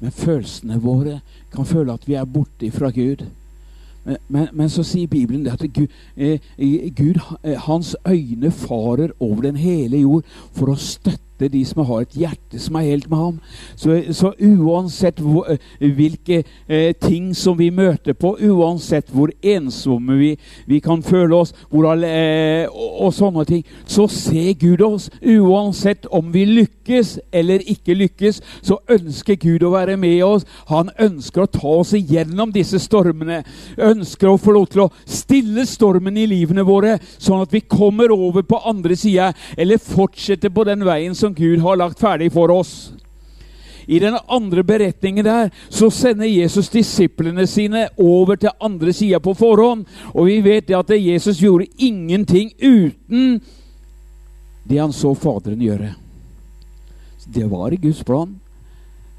Men 0.00 0.14
følelsene 0.14 0.78
våre 0.80 1.18
kan 1.52 1.68
føle 1.68 1.96
at 1.96 2.04
vi 2.08 2.16
er 2.20 2.28
borte 2.28 2.70
fra 2.72 2.92
Gud. 2.94 3.24
Men, 4.04 4.20
men, 4.28 4.50
men 4.56 4.70
så 4.72 4.84
sier 4.86 5.08
Bibelen 5.10 5.48
at 5.50 5.64
Gud, 5.74 5.92
eh, 6.16 6.44
Gud, 6.96 7.18
eh, 7.42 7.56
hans 7.64 7.94
øyne 8.08 8.52
farer 8.54 9.12
over 9.20 9.48
den 9.48 9.56
hele 9.60 10.00
jord 10.04 10.28
for 10.56 10.72
å 10.72 10.78
støtte 10.80 11.27
støtte 11.38 11.52
de 11.52 11.64
som 11.64 11.84
har 11.86 12.02
et 12.02 12.16
hjerte 12.18 12.58
som 12.58 12.76
er 12.76 12.88
helt 12.88 13.08
med 13.10 13.18
ham. 13.18 13.40
Så, 13.76 14.02
så 14.12 14.32
uansett 14.40 15.20
hvor, 15.20 15.46
eh, 15.48 15.58
hvilke 15.80 16.44
eh, 16.68 16.94
ting 16.94 17.34
som 17.34 17.58
vi 17.58 17.70
møter 17.70 18.14
på, 18.14 18.36
uansett 18.40 19.10
hvor 19.12 19.30
ensomme 19.42 20.16
vi, 20.18 20.36
vi 20.66 20.80
kan 20.80 21.02
føle 21.02 21.34
oss, 21.36 21.54
hvor, 21.70 21.86
eh, 21.94 22.66
og, 22.68 23.06
og, 23.06 23.14
sånne 23.14 23.44
ting, 23.44 23.64
så 23.86 24.08
ser 24.08 24.54
Gud 24.58 24.82
oss. 24.82 25.10
Uansett 25.22 26.06
om 26.10 26.32
vi 26.32 26.44
lykkes 26.44 27.18
eller 27.32 27.62
ikke 27.66 27.94
lykkes, 27.94 28.42
så 28.62 28.78
ønsker 28.88 29.38
Gud 29.38 29.62
å 29.62 29.74
være 29.74 29.96
med 29.96 30.22
oss. 30.24 30.46
Han 30.68 30.90
ønsker 30.98 31.44
å 31.44 31.50
ta 31.52 31.74
oss 31.80 31.94
igjennom 31.96 32.52
disse 32.54 32.80
stormene. 32.82 33.42
Ønsker 33.76 34.30
å 34.30 34.38
få 34.40 34.56
lov 34.56 34.68
til 34.72 34.86
å 34.86 34.90
stille 35.06 35.66
stormen 35.68 36.16
i 36.18 36.26
livene 36.28 36.64
våre, 36.66 36.98
sånn 37.18 37.44
at 37.44 37.52
vi 37.54 37.62
kommer 37.62 38.12
over 38.14 38.44
på 38.46 38.60
andre 38.68 38.96
sida, 38.98 39.32
eller 39.56 39.80
fortsetter 39.82 40.52
på 40.52 40.64
den 40.68 40.84
veien 40.86 41.14
som 41.16 41.27
som 41.28 41.34
Gud 41.34 41.60
har 41.60 41.76
lagt 41.76 42.00
ferdig 42.00 42.32
for 42.32 42.50
oss. 42.50 42.92
I 43.86 43.98
den 43.98 44.16
andre 44.28 44.62
beretningen 44.64 45.24
der 45.24 45.50
så 45.68 45.90
sender 45.90 46.28
Jesus 46.28 46.68
disiplene 46.68 47.46
sine 47.48 47.88
over 47.96 48.36
til 48.36 48.52
andre 48.60 48.92
sida 48.92 49.18
på 49.20 49.34
forhånd. 49.34 49.86
Og 50.14 50.28
vi 50.28 50.40
vet 50.44 50.70
at 50.70 50.90
Jesus 50.90 51.40
gjorde 51.40 51.68
ingenting 51.78 52.52
uten 52.60 53.40
det 54.68 54.78
han 54.78 54.92
så 54.92 55.14
Faderen 55.16 55.60
gjøre. 55.60 55.94
Det 57.28 57.44
var 57.48 57.72
i 57.72 57.80
Guds 57.80 58.02
plan. 58.04 58.36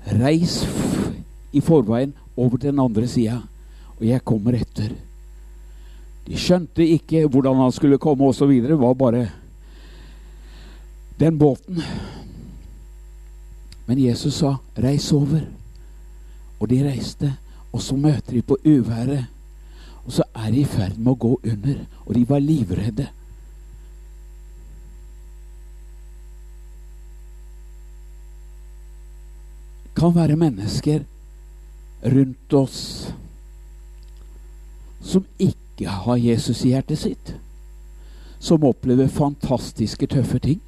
Reis 0.05 0.63
i 1.53 1.61
forveien 1.61 2.13
over 2.37 2.57
til 2.57 2.71
den 2.71 2.79
andre 2.79 3.07
sida, 3.09 3.41
og 3.97 4.05
jeg 4.05 4.23
kommer 4.25 4.53
etter. 4.53 4.93
De 6.25 6.37
skjønte 6.37 6.85
ikke 6.85 7.25
hvordan 7.25 7.57
han 7.57 7.73
skulle 7.73 7.97
komme 7.97 8.29
osv. 8.29 8.53
Det 8.65 8.77
var 8.77 8.93
bare 8.93 9.25
den 11.19 11.37
båten. 11.37 11.81
Men 13.85 13.97
Jesus 13.99 14.33
sa 14.33 14.55
'reis 14.75 15.11
over'. 15.11 15.47
Og 16.59 16.69
de 16.69 16.83
reiste. 16.83 17.33
Og 17.71 17.81
så 17.81 17.95
møter 17.95 18.33
de 18.33 18.41
på 18.41 18.57
uværet. 18.65 19.25
Og 20.05 20.11
så 20.11 20.23
er 20.35 20.51
de 20.51 20.59
i 20.59 20.65
ferd 20.65 20.97
med 20.97 21.11
å 21.11 21.15
gå 21.15 21.39
under. 21.43 21.85
Og 22.05 22.15
de 22.15 22.29
var 22.29 22.39
livredde. 22.39 23.07
kan 29.99 30.15
være 30.15 30.35
mennesker 30.35 31.03
rundt 32.05 32.53
oss 32.53 33.13
som 35.01 35.25
ikke 35.39 35.87
har 35.87 36.15
Jesus 36.15 36.63
i 36.63 36.71
hjertet 36.71 36.97
sitt. 36.97 37.35
Som 38.39 38.63
opplever 38.63 39.07
fantastiske, 39.07 40.07
tøffe 40.07 40.39
ting 40.39 40.61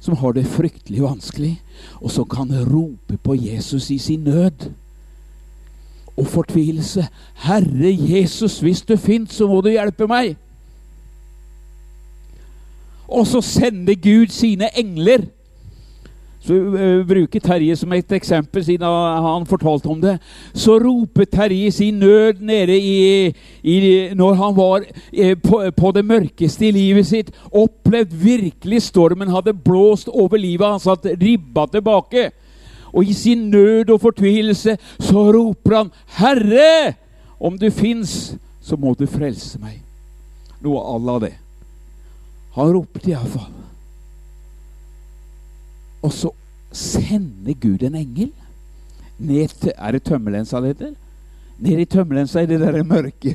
som 0.00 0.16
har 0.16 0.32
det 0.32 0.46
fryktelig 0.46 1.02
vanskelig, 1.02 1.62
og 2.00 2.10
som 2.10 2.28
kan 2.28 2.52
rope 2.72 3.16
på 3.22 3.34
Jesus 3.34 3.90
i 3.90 3.98
sin 3.98 4.20
nød 4.24 4.70
og 6.16 6.26
fortvilelse. 6.26 7.08
'Herre 7.34 7.96
Jesus, 8.10 8.60
hvis 8.60 8.82
du 8.82 8.96
fins, 8.96 9.34
så 9.34 9.46
må 9.46 9.60
du 9.60 9.68
hjelpe 9.68 10.06
meg.' 10.06 10.36
Og 13.08 13.26
så 13.26 13.40
sender 13.40 13.94
Gud 13.94 14.28
sine 14.28 14.78
engler 14.78 15.24
så 16.40 16.54
uh, 16.54 17.06
bruker 17.06 17.42
Terje 17.42 17.76
som 17.76 17.92
et 17.92 18.12
eksempel, 18.14 18.62
siden 18.64 18.86
han 19.24 19.46
fortalte 19.46 19.90
om 19.90 20.00
det. 20.00 20.16
Så 20.54 20.78
roper 20.78 21.26
Terje 21.26 21.70
sin 21.74 21.98
nød 21.98 22.40
nede 22.40 22.76
i, 22.78 23.32
i 23.62 23.78
Når 24.14 24.34
han 24.34 24.56
var 24.56 24.86
uh, 24.86 25.34
på, 25.42 25.62
på, 25.76 25.92
det 25.92 26.04
mørkeste 26.04 26.68
i 26.68 26.74
livet 26.74 27.06
sitt. 27.06 27.32
Opplevd 27.52 28.14
virkelig 28.14 28.82
stormen 28.82 29.34
hadde 29.34 29.54
blåst 29.54 30.08
over 30.08 30.38
livet 30.38 30.66
hans, 30.66 30.86
satt 30.86 31.06
ribba 31.20 31.66
tilbake. 31.66 32.30
Og 32.92 33.04
i 33.04 33.12
sin 33.12 33.50
nød 33.50 33.90
og 33.90 34.00
fortvilelse 34.00 34.78
så 34.98 35.26
roper 35.32 35.76
han, 35.76 35.90
'Herre, 36.16 36.94
om 37.40 37.58
du 37.58 37.70
fins, 37.70 38.34
så 38.60 38.76
må 38.76 38.94
du 38.94 39.06
frelse 39.06 39.58
meg.' 39.58 39.82
Noe 40.60 40.80
à 40.82 40.98
la 40.98 41.18
det. 41.22 41.34
Han 42.56 42.72
ropte 42.74 43.10
iallfall. 43.10 43.52
Og 46.02 46.12
så 46.12 46.30
sender 46.72 47.54
Gud 47.60 47.82
en 47.82 47.94
engel 47.94 48.30
ned 49.18 49.48
til 49.48 49.72
Er 49.74 49.92
det 49.92 50.02
tømmerlensa 50.02 50.60
det 50.60 50.74
heter? 50.76 50.94
Ned 51.58 51.78
i 51.78 51.84
tømmerlensa 51.84 52.40
i 52.40 52.46
det 52.46 52.60
der 52.60 52.82
mørke 52.82 53.34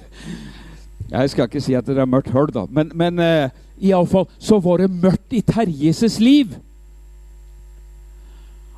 Jeg 1.12 1.30
skal 1.30 1.44
ikke 1.44 1.62
si 1.62 1.74
at 1.74 1.86
det 1.86 1.98
er 1.98 2.06
mørkt 2.06 2.32
hull, 2.32 2.50
da, 2.54 2.66
men, 2.70 2.92
men 2.96 3.20
uh, 3.20 3.50
iallfall 3.78 4.30
så 4.40 4.60
var 4.60 4.82
det 4.82 4.90
mørkt 4.90 5.36
i 5.36 5.42
Terjeses 5.42 6.20
liv. 6.20 6.56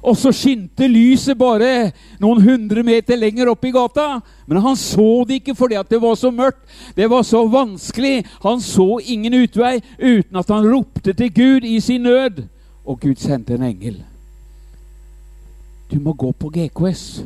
Og 0.05 0.17
så 0.17 0.33
skinte 0.35 0.85
lyset 0.89 1.37
bare 1.37 1.91
noen 2.21 2.41
hundre 2.43 2.83
meter 2.85 3.17
lenger 3.17 3.49
opp 3.49 3.63
i 3.65 3.71
gata. 3.73 4.19
Men 4.45 4.61
han 4.61 4.75
så 4.77 5.23
det 5.25 5.39
ikke 5.39 5.55
fordi 5.57 5.79
det 5.89 6.01
var 6.01 6.17
så 6.19 6.29
mørkt. 6.31 6.61
Det 6.97 7.07
var 7.09 7.23
så 7.25 7.45
vanskelig. 7.49 8.25
Han 8.43 8.61
så 8.61 8.99
ingen 9.01 9.33
utvei 9.33 9.79
uten 9.97 10.37
at 10.37 10.51
han 10.53 10.67
ropte 10.69 11.13
til 11.13 11.33
Gud 11.33 11.65
i 11.65 11.79
sin 11.79 12.05
nød. 12.05 12.43
Og 12.85 12.99
Gud 13.01 13.21
sendte 13.21 13.55
en 13.55 13.65
engel. 13.65 14.03
Du 15.91 15.99
må 16.01 16.13
gå 16.13 16.31
på 16.31 16.49
GKS. 16.49 17.25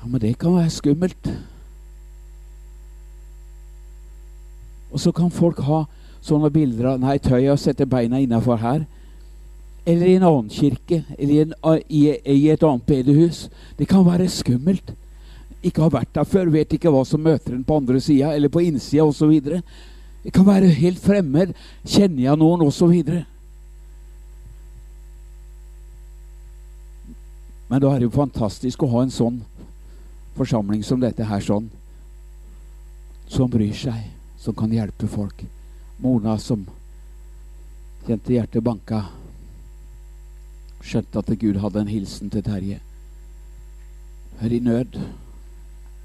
Ja, 0.00 0.08
men 0.08 0.20
det 0.20 0.38
kan 0.38 0.56
være 0.56 0.70
skummelt. 0.70 1.28
Og 4.92 5.00
så 5.00 5.12
kan 5.12 5.30
folk 5.30 5.60
ha 5.64 5.84
sånne 6.22 6.50
bilder 6.52 6.92
av 6.92 7.00
Nei, 7.02 7.16
tør 7.22 7.40
jeg 7.40 7.54
å 7.54 7.60
sette 7.60 7.88
beina 7.88 8.20
innafor 8.20 8.60
her? 8.60 8.84
Eller 9.88 10.10
i 10.12 10.16
en 10.18 10.26
annen 10.28 10.50
kirke, 10.52 11.00
eller 11.16 11.32
i, 11.32 11.38
en, 11.42 11.54
i, 11.88 12.02
i 12.34 12.50
et 12.52 12.66
annet 12.66 12.84
bedehus. 12.86 13.46
Det 13.78 13.88
kan 13.90 14.04
være 14.06 14.28
skummelt. 14.30 14.92
Ikke 15.62 15.84
har 15.84 15.94
vært 15.94 16.12
der 16.14 16.28
før, 16.28 16.52
vet 16.52 16.76
ikke 16.76 16.92
hva 16.92 17.02
som 17.06 17.22
møter 17.22 17.56
en 17.56 17.64
på 17.66 17.78
andre 17.80 18.02
sida 18.02 18.34
eller 18.34 18.52
på 18.52 18.62
innsida 18.66 19.06
osv. 19.06 19.32
Det 20.22 20.32
kan 20.32 20.46
være 20.46 20.70
helt 20.78 21.00
fremmed. 21.02 21.54
Kjenner 21.84 22.22
jeg 22.22 22.38
noen 22.38 22.62
Og 22.62 22.72
så 22.72 22.86
videre. 22.86 23.24
Men 27.68 27.80
da 27.80 27.88
er 27.88 28.02
det 28.02 28.10
jo 28.10 28.18
fantastisk 28.18 28.82
å 28.84 28.90
ha 28.92 29.02
en 29.02 29.12
sånn 29.12 29.38
forsamling 30.36 30.82
som 30.84 31.00
dette 31.00 31.24
her, 31.24 31.40
sånn. 31.40 31.70
Som 33.32 33.48
bryr 33.48 33.72
seg, 33.72 34.10
som 34.36 34.52
kan 34.54 34.72
hjelpe 34.72 35.08
folk. 35.08 35.40
Mona 36.04 36.36
som 36.36 36.66
kjente 38.04 38.34
hjertet 38.34 38.64
banka, 38.66 39.06
skjønte 40.84 41.22
at 41.22 41.32
Gud 41.40 41.62
hadde 41.62 41.80
en 41.80 41.92
hilsen 41.92 42.32
til 42.34 42.44
Terje. 42.44 42.80
Du 44.32 44.44
er 44.44 44.52
i 44.52 44.60
nød. 44.60 45.00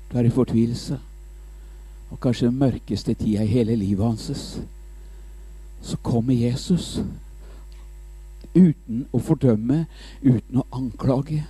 Du 0.07 0.17
er 0.17 0.27
i 0.29 0.31
fortvilelse. 0.31 1.01
Og 2.11 2.19
kanskje 2.19 2.47
den 2.47 2.59
mørkeste 2.59 3.13
tida 3.13 3.43
i 3.43 3.51
hele 3.51 3.75
livet 3.75 4.05
hans. 4.05 4.59
Så 5.81 5.97
kommer 6.03 6.33
Jesus 6.33 6.99
uten 8.55 9.05
å 9.13 9.21
fordømme, 9.21 9.85
uten 10.23 10.61
å 10.61 10.65
anklage. 10.73 11.43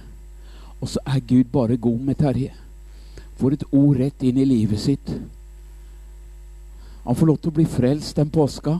Og 0.81 0.89
så 0.91 1.01
er 1.05 1.23
Gud 1.25 1.51
bare 1.53 1.77
god 1.77 2.03
med 2.09 2.19
Terje. 2.19 2.53
Får 3.37 3.53
et 3.53 3.65
ord 3.71 3.97
rett 4.01 4.23
inn 4.25 4.37
i 4.41 4.45
livet 4.45 4.81
sitt. 4.81 5.13
Han 7.05 7.15
får 7.15 7.29
lov 7.29 7.39
til 7.41 7.53
å 7.53 7.57
bli 7.57 7.65
frelst 7.69 8.17
den 8.17 8.29
påska. 8.33 8.79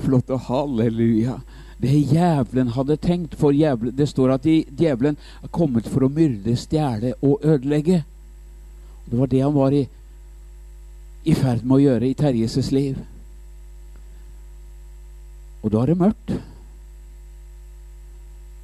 Til 0.00 0.16
å 0.18 0.42
Halleluja. 0.48 1.40
Det 1.76 1.92
jævelen 1.92 2.72
hadde 2.72 2.96
tenkt 2.96 3.34
for 3.36 3.52
jævlen, 3.52 3.96
Det 3.96 4.08
står 4.08 4.30
at 4.32 4.44
djevelen 4.44 5.16
er 5.42 5.48
kommet 5.48 5.88
for 5.88 6.06
å 6.06 6.08
myrde, 6.08 6.56
stjele 6.56 7.14
og 7.22 7.44
ødelegge. 7.44 8.04
Og 9.04 9.10
Det 9.10 9.18
var 9.18 9.26
det 9.26 9.42
han 9.42 9.54
var 9.54 9.72
i, 9.72 9.88
i 11.26 11.34
ferd 11.34 11.64
med 11.66 11.76
å 11.76 11.82
gjøre 11.82 12.08
i 12.08 12.16
Terjes 12.18 12.70
liv. 12.72 12.98
Og 15.62 15.72
da 15.74 15.82
er 15.82 15.92
det 15.92 16.00
mørkt. 16.00 16.36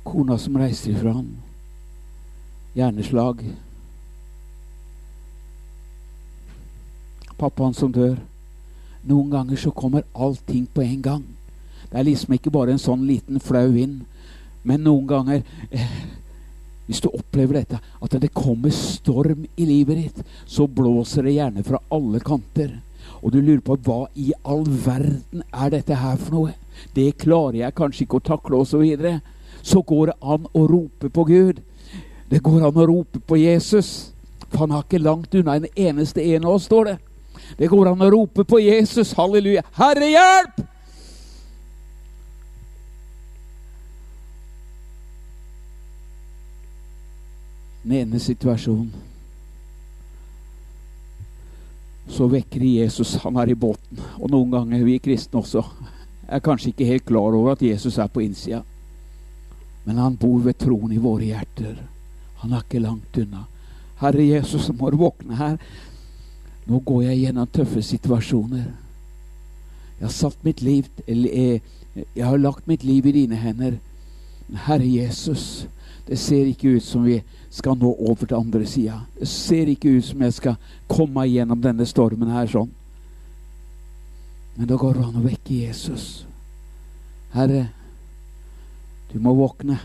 Kona 0.07 0.38
som 0.38 0.59
reiser 0.59 0.95
ifra 0.95 1.16
han 1.19 1.33
hjerneslag. 2.75 3.42
Pappaen 7.36 7.75
som 7.75 7.93
dør. 7.93 8.17
Noen 9.02 9.30
ganger 9.32 9.58
så 9.58 9.73
kommer 9.75 10.06
allting 10.15 10.67
på 10.75 10.84
en 10.84 11.02
gang. 11.02 11.25
Det 11.91 11.99
er 11.99 12.06
liksom 12.06 12.36
ikke 12.36 12.52
bare 12.54 12.73
en 12.73 12.80
sånn 12.82 13.04
liten 13.06 13.41
flau 13.43 13.67
vind. 13.75 14.04
Men 14.63 14.84
noen 14.86 15.06
ganger, 15.10 15.43
eh, 15.71 15.89
hvis 16.86 17.00
du 17.00 17.08
opplever 17.12 17.60
dette, 17.60 17.78
at 17.78 18.16
det 18.21 18.32
kommer 18.34 18.73
storm 18.75 19.45
i 19.56 19.66
livet 19.66 20.00
ditt, 20.00 20.25
så 20.47 20.66
blåser 20.66 21.26
det 21.26 21.36
gjerne 21.36 21.64
fra 21.66 21.80
alle 21.95 22.21
kanter. 22.21 22.80
Og 23.23 23.32
du 23.32 23.38
lurer 23.40 23.62
på 23.62 23.76
hva 23.86 24.00
i 24.18 24.32
all 24.42 24.64
verden 24.66 25.45
er 25.52 25.71
dette 25.71 25.99
her 25.99 26.18
for 26.18 26.34
noe? 26.34 26.56
Det 26.95 27.12
klarer 27.23 27.60
jeg 27.60 27.76
kanskje 27.78 28.06
ikke 28.06 28.18
å 28.18 28.26
takle, 28.32 28.58
osv. 28.58 28.73
Så, 28.73 28.82
videre. 28.82 29.21
så 29.62 29.82
går 29.86 30.10
det 30.10 30.18
an 30.23 30.49
å 30.52 30.64
rope 30.66 31.10
på 31.12 31.25
Gud. 31.28 31.62
Det 32.30 32.42
går 32.42 32.66
an 32.66 32.82
å 32.82 32.88
rope 32.88 33.21
på 33.21 33.38
Jesus, 33.38 34.12
for 34.49 34.64
han 34.64 34.75
har 34.75 34.86
ikke 34.86 35.02
langt 35.02 35.34
unna 35.38 35.58
en 35.58 35.71
eneste 35.76 36.25
en 36.34 36.47
av 36.49 36.56
oss, 36.56 36.66
står 36.66 36.90
det. 36.90 36.99
Det 37.58 37.71
går 37.71 37.92
an 37.92 38.02
å 38.02 38.10
rope 38.10 38.45
på 38.49 38.60
Jesus. 38.62 39.14
Halleluja. 39.16 39.62
Herre, 39.78 40.10
hjelp! 40.10 40.72
Den 47.82 47.97
ene 47.99 48.21
situasjonen 48.23 48.92
så 52.12 52.26
vekker 52.28 52.60
Jesus 52.66 53.14
Han 53.23 53.36
er 53.36 53.52
i 53.52 53.54
båten. 53.54 54.00
Og 54.18 54.30
noen 54.30 54.50
ganger 54.50 54.84
vi 54.84 54.99
kristne 55.02 55.40
også 55.40 55.62
er 56.32 56.42
kanskje 56.45 56.73
ikke 56.73 56.88
helt 56.88 57.06
klar 57.06 57.34
over 57.36 57.54
at 57.54 57.62
Jesus 57.62 57.99
er 57.99 58.10
på 58.12 58.23
innsida. 58.25 58.62
Men 59.84 59.99
han 59.99 60.16
bor 60.16 60.38
ved 60.45 60.58
troen 60.58 60.92
i 60.92 61.00
våre 61.02 61.28
hjerter. 61.28 61.76
Han 62.42 62.52
er 62.52 62.64
ikke 62.64 62.82
langt 62.82 63.18
unna. 63.18 63.47
Herre 64.02 64.25
Jesus, 64.26 64.71
må 64.78 64.90
du 64.90 64.99
våkne 65.02 65.38
her. 65.38 65.58
Nå 66.66 66.78
går 66.86 67.02
jeg 67.08 67.21
gjennom 67.25 67.50
tøffe 67.50 67.82
situasjoner. 67.82 68.66
Jeg 69.99 70.06
har 70.08 70.14
satt 70.14 70.45
mitt 70.45 70.62
liv 70.62 70.88
eh, 71.06 71.60
Jeg 71.95 72.25
har 72.26 72.38
lagt 72.38 72.66
mitt 72.66 72.84
liv 72.84 73.06
i 73.06 73.12
dine 73.12 73.36
hender. 73.36 73.76
Herre 74.66 74.86
Jesus, 74.86 75.66
det 76.06 76.19
ser 76.19 76.49
ikke 76.50 76.76
ut 76.76 76.84
som 76.84 77.04
vi 77.06 77.21
skal 77.52 77.76
nå 77.78 77.93
over 77.95 78.26
til 78.26 78.38
andre 78.38 78.67
sida. 78.67 79.02
Det 79.19 79.28
ser 79.28 79.71
ikke 79.71 79.93
ut 79.99 80.04
som 80.04 80.23
jeg 80.25 80.34
skal 80.38 80.56
komme 80.91 81.26
gjennom 81.28 81.60
denne 81.62 81.86
stormen 81.86 82.32
her 82.34 82.49
sånn. 82.50 82.71
Men 84.56 84.69
da 84.69 84.76
går 84.76 84.99
det 84.99 85.06
an 85.06 85.21
å 85.21 85.25
vekke 85.25 85.60
Jesus. 85.62 86.06
Herre, 87.32 87.69
du 89.12 89.19
må 89.23 89.32
våkne. 89.36 89.78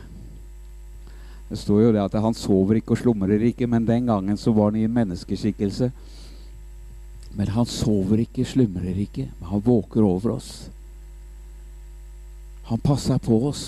Det 1.48 1.60
står 1.60 1.86
jo 1.86 1.92
det 1.96 2.04
at 2.04 2.18
han 2.20 2.36
sover 2.36 2.80
ikke 2.80 2.96
og 2.96 3.00
slumrer 3.00 3.46
ikke, 3.48 3.70
men 3.72 3.88
den 3.88 4.10
gangen 4.10 4.40
så 4.40 4.52
var 4.56 4.72
han 4.74 4.82
i 4.82 4.88
en 4.88 4.96
menneskeskikkelse. 4.98 5.92
Men 7.38 7.54
han 7.54 7.70
sover 7.70 8.24
ikke, 8.26 8.48
slumrer 8.48 8.98
ikke, 9.06 9.30
men 9.38 9.52
han 9.54 9.64
våker 9.64 10.04
over 10.04 10.36
oss. 10.36 10.52
Han 12.68 12.84
passer 12.84 13.22
på 13.24 13.40
oss. 13.48 13.64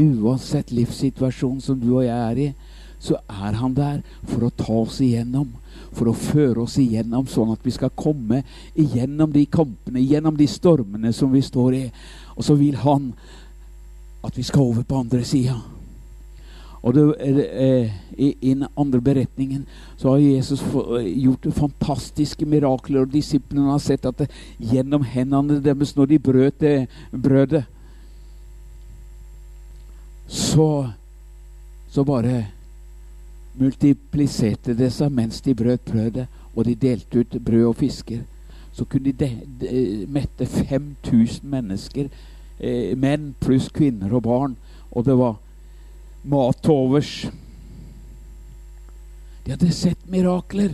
Uansett 0.00 0.72
livssituasjonen 0.72 1.60
som 1.64 1.78
du 1.80 1.90
og 1.92 2.04
jeg 2.06 2.16
er 2.16 2.42
i, 2.48 2.50
så 3.00 3.16
er 3.28 3.56
han 3.56 3.74
der 3.76 4.00
for 4.28 4.44
å 4.44 4.52
ta 4.52 4.76
oss 4.82 5.00
igjennom. 5.04 5.48
For 5.96 6.10
å 6.10 6.16
føre 6.16 6.66
oss 6.66 6.76
igjennom, 6.80 7.26
sånn 7.26 7.52
at 7.54 7.64
vi 7.64 7.72
skal 7.74 7.92
komme 7.96 8.42
igjennom 8.78 9.32
de 9.32 9.46
kampene, 9.50 10.02
gjennom 10.04 10.36
de 10.36 10.46
stormene 10.50 11.12
som 11.16 11.32
vi 11.32 11.42
står 11.44 11.76
i. 11.78 11.84
Og 12.36 12.46
så 12.46 12.56
vil 12.60 12.76
han 12.84 13.12
at 14.24 14.36
vi 14.36 14.44
skal 14.44 14.68
over 14.68 14.84
på 14.84 15.00
andre 15.00 15.24
sida. 15.24 15.56
Og 16.80 16.94
det, 16.94 17.04
eh, 17.52 17.90
I 18.16 18.36
den 18.40 18.66
andre 18.76 19.00
beretningen 19.00 19.66
så 19.96 20.10
har 20.10 20.18
Jesus 20.18 20.60
gjort 20.60 21.46
fantastiske 21.52 22.46
mirakler, 22.46 23.00
og 23.00 23.12
disiplene 23.12 23.70
har 23.70 23.78
sett 23.78 24.06
at 24.06 24.18
det, 24.18 24.28
gjennom 24.58 25.02
hendene 25.02 25.60
deres 25.60 25.96
når 25.96 26.06
de 26.06 26.18
brøt 26.18 26.60
det 26.60 26.88
brødet, 27.12 27.64
så, 30.30 30.92
så 31.90 32.04
bare 32.04 32.46
multipliserte 33.58 34.76
det 34.78 34.92
seg 34.94 35.10
mens 35.12 35.40
de 35.42 35.54
brøt 35.58 35.82
brødet, 35.90 36.28
og 36.54 36.66
de 36.66 36.74
delte 36.78 37.24
ut 37.24 37.34
brød 37.44 37.64
og 37.72 37.76
fisker. 37.80 38.22
Så 38.72 38.86
kunne 38.86 39.10
de, 39.10 39.14
de, 39.18 39.40
de 39.66 40.06
mette 40.06 40.46
5000 40.46 41.42
mennesker, 41.50 42.06
eh, 42.60 42.94
menn 42.98 43.32
pluss 43.42 43.68
kvinner 43.74 44.14
og 44.14 44.22
barn. 44.22 44.56
Og 44.90 45.04
det 45.04 45.18
var 45.18 45.36
mat 46.22 46.62
til 46.62 46.76
overs. 46.78 47.12
De 49.44 49.50
hadde 49.50 49.72
sett 49.74 50.06
mirakler. 50.10 50.70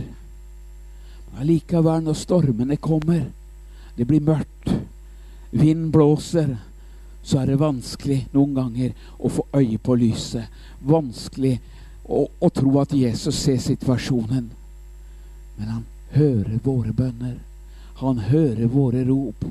Men 1.31 1.41
allikevel, 1.41 2.05
når 2.05 2.21
stormene 2.21 2.77
kommer, 2.77 3.25
det 3.97 4.05
blir 4.05 4.21
mørkt, 4.21 4.69
vind 5.51 5.89
blåser, 5.93 6.59
så 7.27 7.41
er 7.41 7.49
det 7.51 7.59
vanskelig 7.59 8.21
noen 8.31 8.53
ganger 8.55 8.93
å 9.19 9.29
få 9.31 9.43
øye 9.57 9.75
på 9.83 9.97
lyset. 9.99 10.47
Vanskelig 10.87 11.57
å, 12.07 12.23
å 12.23 12.49
tro 12.55 12.77
at 12.79 12.95
Jesus 12.95 13.35
ser 13.35 13.59
situasjonen. 13.59 14.45
Men 15.57 15.73
han 15.73 15.83
hører 16.15 16.61
våre 16.63 16.93
bønner. 16.95 17.35
Han 17.99 18.21
hører 18.29 18.71
våre 18.71 19.03
rop. 19.09 19.43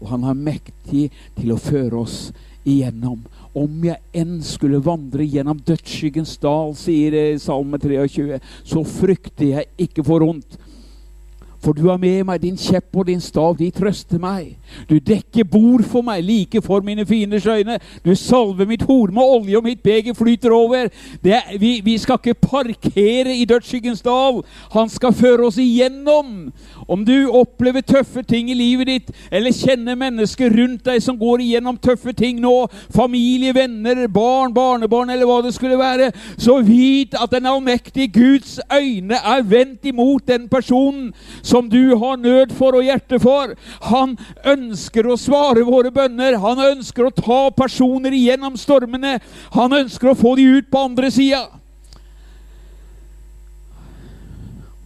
og 0.00 0.08
han 0.08 0.22
er 0.24 0.34
mektig 0.34 1.10
til 1.36 1.52
å 1.52 1.60
føre 1.60 1.98
oss 2.00 2.30
igjennom. 2.64 3.18
Om 3.52 3.84
jeg 3.84 4.00
enn 4.16 4.38
skulle 4.42 4.80
vandre 4.80 5.26
gjennom 5.28 5.60
dødsskyggens 5.66 6.38
dal, 6.40 6.72
sier 6.74 7.36
Salme 7.38 7.78
23, 7.78 8.40
så 8.64 8.82
frykter 8.88 9.46
jeg 9.50 9.68
ikke 9.86 10.06
for 10.08 10.24
ondt. 10.24 10.56
For 11.60 11.72
du 11.76 11.88
har 11.88 11.98
med 12.00 12.24
meg 12.24 12.40
din 12.40 12.56
kjepp 12.56 12.96
og 12.96 13.06
din 13.06 13.20
stav, 13.20 13.58
de 13.58 13.68
trøster 13.70 14.18
meg. 14.20 14.54
Du 14.88 14.96
dekker 14.96 15.44
bord 15.44 15.82
for 15.84 16.00
meg 16.02 16.22
like 16.24 16.62
for 16.64 16.80
mine 16.80 17.04
fienders 17.06 17.46
øyne. 17.46 17.76
Du 18.04 18.14
salver 18.16 18.64
mitt 18.66 18.82
hode 18.88 19.12
med 19.12 19.22
olje, 19.22 19.58
og 19.58 19.64
mitt 19.64 19.82
beger 19.82 20.16
flyter 20.16 20.54
over. 20.56 20.88
Er, 21.24 21.58
vi, 21.58 21.80
vi, 21.84 21.98
skal 21.98 22.16
ikke 22.16 22.34
parkere 22.34 23.36
i 23.36 23.44
dødsskyggens 23.44 24.00
dal. 24.02 24.40
Han 24.72 24.88
skal 24.88 25.12
føre 25.12 25.50
oss 25.50 25.58
igjennom. 25.60 26.48
Om 26.88 27.04
du 27.04 27.28
opplever 27.28 27.84
tøffe 27.84 28.22
ting 28.22 28.50
i 28.50 28.56
livet 28.56 28.86
ditt, 28.86 29.12
eller 29.30 29.52
kjenner 29.52 30.00
mennesker 30.00 30.56
rundt 30.56 30.84
deg 30.88 31.02
som 31.04 31.18
går 31.20 31.44
igjennom 31.44 31.76
tøffe 31.76 32.16
ting 32.16 32.40
nå, 32.40 32.54
familie, 32.94 33.52
venner, 33.54 34.06
barn, 34.08 34.54
barnebarn 34.54 35.12
eller 35.12 35.28
hva 35.28 35.42
det 35.44 35.52
skulle 35.54 35.78
være, 35.78 36.08
så 36.40 36.56
vit 36.64 37.14
at 37.20 37.30
den 37.36 37.46
allmektige 37.46 38.08
Guds 38.16 38.56
øyne 38.72 39.20
er 39.20 39.44
vendt 39.44 39.84
imot 39.84 40.24
den 40.28 40.48
personen 40.48 41.12
som 41.50 41.68
du 41.68 41.94
har 41.98 42.16
nød 42.16 42.52
for 42.54 42.78
og 42.78 42.86
hjerte 42.86 43.18
for. 43.22 43.54
Han 43.90 44.14
ønsker 44.46 45.08
å 45.10 45.18
svare 45.18 45.64
våre 45.66 45.90
bønner. 45.94 46.38
Han 46.38 46.62
ønsker 46.62 47.08
å 47.08 47.14
ta 47.14 47.40
personer 47.56 48.14
igjennom 48.14 48.58
stormene. 48.60 49.16
Han 49.56 49.74
ønsker 49.80 50.12
å 50.12 50.18
få 50.18 50.36
de 50.38 50.46
ut 50.60 50.70
på 50.70 50.84
andre 50.90 51.10
sida. 51.10 51.48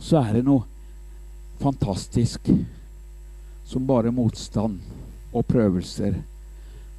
Så 0.00 0.20
er 0.20 0.38
det 0.38 0.44
noe 0.48 0.64
fantastisk 1.60 2.48
som 3.68 3.86
bare 3.88 4.12
motstand 4.12 4.80
og 5.32 5.46
prøvelser 5.48 6.18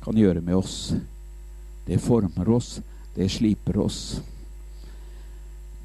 kan 0.06 0.18
gjøre 0.18 0.42
med 0.46 0.62
oss. 0.62 0.94
Det 1.86 1.98
former 2.02 2.50
oss, 2.54 2.80
det 3.18 3.30
sliper 3.34 3.78
oss. 3.82 4.00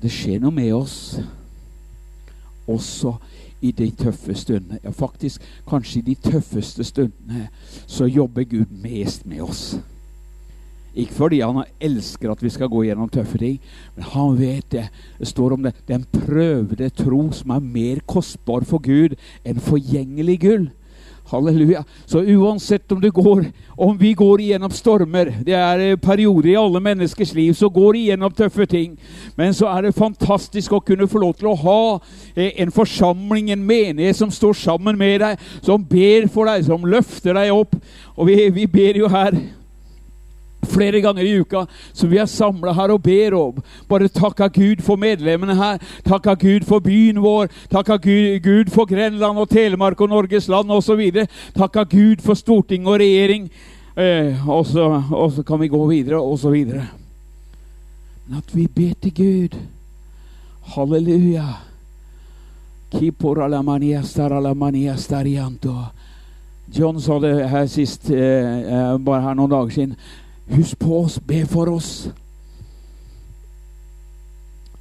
Det 0.01 0.09
skjer 0.13 0.41
noe 0.41 0.53
med 0.53 0.73
oss 0.77 0.97
også 2.71 3.15
i 3.61 3.73
de 3.77 3.91
tøffe 3.91 4.35
stundene. 4.35 4.81
Ja, 4.85 4.91
faktisk 4.91 5.45
kanskje 5.69 6.01
i 6.01 6.09
de 6.11 6.17
tøffeste 6.31 6.85
stundene 6.85 7.49
så 7.87 8.09
jobber 8.09 8.49
Gud 8.49 8.73
mest 8.83 9.27
med 9.27 9.43
oss. 9.45 9.65
Ikke 10.95 11.15
fordi 11.15 11.39
han 11.41 11.63
elsker 11.81 12.33
at 12.33 12.43
vi 12.43 12.51
skal 12.51 12.71
gå 12.71 12.83
gjennom 12.89 13.11
tøffe 13.13 13.39
ting, 13.39 13.61
men 13.95 14.09
han 14.11 14.39
vet 14.39 14.67
det. 14.73 14.89
Det 15.21 15.29
står 15.29 15.55
om 15.55 15.63
det. 15.63 15.75
Den 15.89 16.05
prøvde 16.11 16.91
tro 16.91 17.23
som 17.37 17.55
er 17.55 17.63
mer 17.63 18.03
kostbar 18.11 18.67
for 18.67 18.83
Gud 18.83 19.15
enn 19.47 19.63
forgjengelig 19.63 20.39
gull. 20.43 20.71
Halleluja. 21.31 21.85
Så 22.07 22.23
uansett 22.23 22.93
om, 22.93 23.01
går, 23.01 23.45
om 23.77 23.99
vi 23.99 24.13
går 24.15 24.41
igjennom 24.41 24.73
stormer 24.75 25.33
Det 25.47 25.55
er 25.55 25.85
eh, 25.85 25.97
perioder 25.97 26.51
i 26.53 26.57
alle 26.59 26.81
menneskers 26.83 27.35
liv 27.35 27.53
som 27.55 27.73
går 27.73 27.97
igjennom 27.97 28.35
tøffe 28.35 28.67
ting. 28.67 28.99
Men 29.37 29.55
så 29.55 29.71
er 29.71 29.87
det 29.87 29.95
fantastisk 29.99 30.75
å 30.75 30.83
kunne 30.83 31.09
få 31.09 31.23
lov 31.23 31.37
til 31.39 31.53
å 31.53 31.57
ha 31.63 31.83
eh, 32.35 32.53
en 32.63 32.75
forsamling, 32.75 33.51
en 33.51 33.65
menighet, 33.67 34.19
som 34.19 34.31
står 34.31 34.59
sammen 34.59 34.99
med 34.99 35.21
deg, 35.23 35.47
som 35.63 35.85
ber 35.85 36.29
for 36.33 36.51
deg, 36.51 36.67
som 36.67 36.85
løfter 36.87 37.39
deg 37.39 37.55
opp. 37.55 37.79
Og 38.17 38.29
vi, 38.29 38.51
vi 38.55 38.67
ber 38.71 39.01
jo 39.01 39.11
her 39.11 39.39
flere 40.69 41.01
ganger 41.01 41.25
i 41.25 41.41
uka 41.41 41.65
som 41.93 42.11
vi 42.11 42.19
er 42.21 42.29
samla 42.31 42.75
her 42.77 42.93
og 42.95 43.03
ber 43.03 43.35
om. 43.39 43.59
Bare 43.89 44.09
takka 44.09 44.49
Gud 44.53 44.83
for 44.85 45.01
medlemmene 45.01 45.57
her. 45.57 45.81
Takka 46.07 46.35
Gud 46.35 46.67
for 46.69 46.85
byen 46.85 47.21
vår. 47.23 47.51
Takka 47.73 47.97
Gud, 47.97 48.41
Gud 48.45 48.71
for 48.73 48.89
Grenland 48.89 49.39
og 49.39 49.51
Telemark 49.51 50.01
og 50.01 50.13
Norges 50.13 50.49
land 50.49 50.71
osv. 50.71 51.03
Takka 51.57 51.85
Gud 51.85 52.23
for 52.25 52.39
storting 52.39 52.87
og 52.87 53.01
regjering. 53.01 53.51
Eh, 53.97 54.49
og, 54.49 54.67
så, 54.67 54.87
og, 55.11 55.33
så, 55.33 55.43
kan 55.43 55.61
vi 55.61 55.69
gå 55.69 55.81
videre, 55.91 56.21
og 56.21 56.39
så 56.39 56.51
videre. 56.51 56.87
Men 58.27 58.39
at 58.39 58.55
vi 58.55 58.67
ber 58.67 58.95
til 59.03 59.15
Gud. 59.15 59.59
Halleluja. 60.75 61.49
John 66.73 67.01
sa 67.01 67.19
det 67.19 67.49
her 67.49 67.67
sist, 67.67 68.11
eh, 68.11 68.19
eh, 68.19 68.99
bare 68.99 69.23
her 69.23 69.35
noen 69.35 69.51
dager 69.51 69.71
siden. 69.71 69.97
Husk 70.51 70.79
på 70.79 71.01
oss, 71.05 71.19
be 71.23 71.45
for 71.47 71.71
oss. 71.71 72.11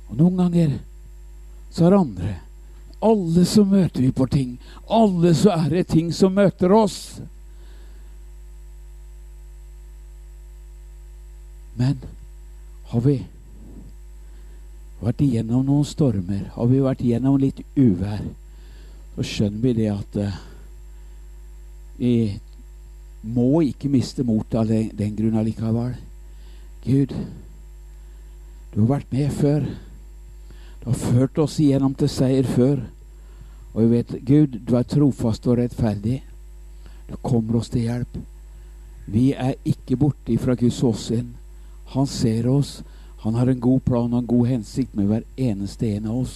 Og 0.10 0.18
noen 0.18 0.40
ganger 0.42 0.78
så 1.70 1.86
er 1.86 1.94
det 1.94 2.00
andre. 2.00 2.36
Alle 3.06 3.46
så 3.46 3.64
møter 3.64 4.02
vi 4.02 4.12
på 4.12 4.26
ting. 4.28 4.56
Alle 4.90 5.34
så 5.38 5.54
er 5.56 5.70
det 5.70 5.88
ting 5.94 6.10
som 6.14 6.34
møter 6.36 6.74
oss. 6.74 7.20
Men 11.80 12.02
har 12.90 13.06
vi 13.06 13.20
vært 15.00 15.22
igjennom 15.24 15.64
noen 15.64 15.88
stormer, 15.88 16.50
har 16.56 16.68
vi 16.68 16.82
vært 16.84 17.06
igjennom 17.06 17.38
litt 17.40 17.62
uvær, 17.78 18.26
så 19.16 19.24
skjønner 19.24 19.62
vi 19.64 19.74
det 19.78 19.88
at 19.94 20.18
uh, 20.20 20.40
i 22.00 22.14
må 23.22 23.62
ikke 23.68 23.92
miste 23.92 24.24
motet 24.24 24.60
av 24.62 24.70
den, 24.70 24.92
den 24.96 25.16
grunn 25.18 25.38
allikevel. 25.40 25.96
Gud, 26.86 27.14
du 28.72 28.80
har 28.82 28.92
vært 28.96 29.12
med 29.12 29.34
før. 29.36 29.66
Du 30.80 30.90
har 30.92 31.00
ført 31.02 31.42
oss 31.44 31.58
igjennom 31.60 31.96
til 32.00 32.12
seier 32.12 32.48
før. 32.48 32.86
Og 33.74 33.82
jeg 33.84 33.92
vet, 33.92 34.14
Gud, 34.26 34.60
du 34.66 34.76
er 34.80 34.88
trofast 34.88 35.48
og 35.48 35.60
rettferdig. 35.60 36.22
Du 37.10 37.18
kommer 37.26 37.60
oss 37.60 37.72
til 37.74 37.88
hjelp. 37.88 38.20
Vi 39.10 39.32
er 39.34 39.58
ikke 39.68 39.98
borte 39.98 40.38
fra 40.38 40.56
Guds 40.58 40.80
åsyn. 40.86 41.34
Han 41.96 42.08
ser 42.08 42.48
oss. 42.50 42.80
Han 43.26 43.36
har 43.36 43.50
en 43.50 43.60
god 43.60 43.82
plan 43.84 44.14
og 44.14 44.22
en 44.22 44.30
god 44.30 44.48
hensikt 44.48 44.96
med 44.96 45.10
hver 45.10 45.26
eneste 45.38 45.90
en 45.98 46.08
av 46.08 46.22
oss. 46.22 46.36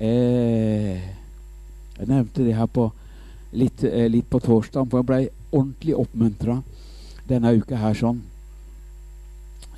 Eh, 0.00 1.02
jeg 1.98 2.08
nevnte 2.08 2.44
det 2.46 2.56
her 2.56 2.66
på 2.66 2.88
litt, 3.54 3.84
eh, 3.84 4.08
litt 4.10 4.30
på 4.30 4.40
torsdag, 4.40 4.90
for 4.90 5.00
jeg 5.00 5.06
ble 5.06 5.20
ordentlig 5.52 5.94
oppmuntra 5.96 6.62
denne 7.28 7.54
uka 7.54 7.78
her 7.78 7.94
sånn. 7.94 8.22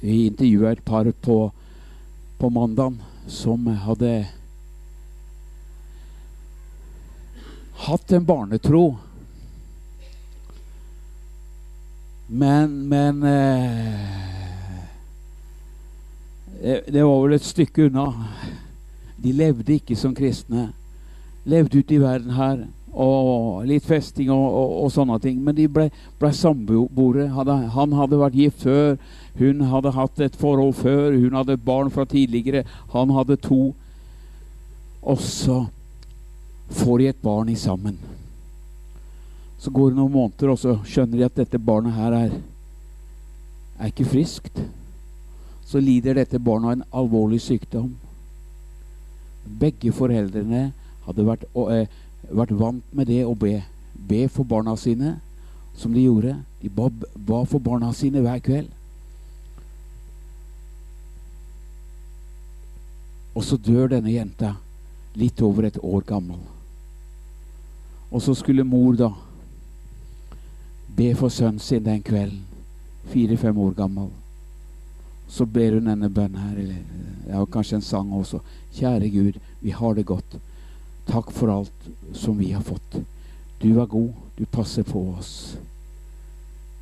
Vi 0.00 0.26
intervjua 0.26 0.72
et 0.72 0.84
par 0.84 1.08
på, 1.22 1.38
på 2.38 2.50
mandag 2.50 2.96
som 3.28 3.66
hadde 3.66 4.28
hatt 7.86 8.12
en 8.12 8.24
barnetro. 8.24 8.98
Men, 12.26 12.88
men 12.88 13.22
eh, 13.22 14.00
Det 16.88 17.02
var 17.04 17.20
vel 17.22 17.36
et 17.36 17.44
stykke 17.44 17.86
unna. 17.86 18.06
De 19.16 19.32
levde 19.32 19.76
ikke 19.76 19.96
som 19.96 20.14
kristne. 20.16 20.70
Levde 21.44 21.78
ute 21.78 21.94
i 21.94 22.00
verden 22.02 22.32
her 22.34 22.64
og 22.96 23.66
litt 23.68 23.84
festing 23.84 24.30
og, 24.32 24.44
og, 24.46 24.74
og, 24.82 24.90
sånne 24.92 25.18
ting. 25.20 25.40
Men 25.44 25.56
de 25.58 25.66
ble, 25.68 25.90
ble 26.20 26.32
samboere. 26.32 27.28
Han 27.76 27.96
hadde 27.98 28.20
vært 28.20 28.38
gift 28.38 28.64
før. 28.64 28.96
Hun 29.36 29.66
hadde 29.68 29.92
hatt 29.92 30.22
et 30.24 30.38
forhold 30.40 30.72
før. 30.80 31.12
Hun 31.12 31.36
hadde 31.36 31.58
barn 31.60 31.92
fra 31.92 32.06
tidligere. 32.08 32.64
Han 32.94 33.12
hadde 33.12 33.36
to. 33.44 33.74
Og 35.04 35.20
så 35.22 35.66
får 36.72 36.98
de 36.98 37.10
et 37.12 37.20
barn 37.22 37.52
i 37.52 37.58
sammen. 37.60 37.98
Så 39.60 39.70
går 39.70 39.92
det 39.92 39.98
noen 39.98 40.12
måneder, 40.12 40.52
og 40.52 40.58
så 40.60 40.78
skjønner 40.86 41.20
de 41.20 41.26
at 41.26 41.36
dette 41.36 41.60
barnet 41.60 41.96
her 41.96 42.16
er, 42.16 42.32
er 43.78 43.92
ikke 43.92 44.08
friskt. 44.08 44.60
Så 45.66 45.80
lider 45.82 46.16
dette 46.16 46.40
barnet 46.40 46.68
av 46.68 46.74
en 46.76 46.88
alvorlig 47.02 47.40
sykdom. 47.44 47.92
Begge 49.46 49.92
foreldrene 49.94 50.68
hadde 51.06 51.26
vært 51.26 51.46
eh, 51.70 51.86
vært 52.30 52.54
vant 52.58 52.94
med 52.94 53.08
det 53.10 53.22
å 53.26 53.34
be. 53.38 53.60
Be 53.94 54.26
for 54.28 54.44
barna 54.44 54.76
sine, 54.76 55.16
som 55.76 55.92
de 55.94 56.04
gjorde. 56.06 56.36
De 56.62 56.70
ba, 56.72 56.90
ba 57.14 57.44
for 57.44 57.62
barna 57.62 57.92
sine 57.94 58.22
hver 58.24 58.40
kveld. 58.44 58.72
Og 63.36 63.44
så 63.44 63.58
dør 63.60 63.90
denne 63.92 64.12
jenta 64.12 64.54
litt 65.16 65.40
over 65.44 65.68
et 65.68 65.78
år 65.82 66.04
gammel. 66.08 66.40
Og 68.10 68.22
så 68.22 68.34
skulle 68.38 68.64
mor 68.64 68.96
da 68.96 69.10
be 70.96 71.10
for 71.18 71.28
sønnen 71.28 71.60
sin 71.60 71.84
den 71.84 72.00
kvelden, 72.02 72.44
fire-fem 73.12 73.58
år 73.60 73.74
gammel. 73.76 74.08
Så 75.28 75.44
ber 75.44 75.74
hun 75.76 75.90
denne 75.90 76.08
bønnen 76.08 76.40
her, 76.40 76.56
eller 76.62 77.32
ja, 77.34 77.42
kanskje 77.44 77.80
en 77.80 77.84
sang 77.84 78.12
også. 78.14 78.40
Kjære 78.72 79.10
Gud, 79.10 79.40
vi 79.60 79.74
har 79.74 79.94
det 79.94 80.06
godt. 80.06 80.38
Takk 81.06 81.32
for 81.32 81.52
alt 81.52 81.88
som 82.12 82.38
vi 82.38 82.52
har 82.52 82.62
fått. 82.66 82.98
Du 83.58 83.80
er 83.80 83.86
god, 83.86 84.12
du 84.36 84.44
passer 84.46 84.82
på 84.82 85.00
oss. 85.14 85.56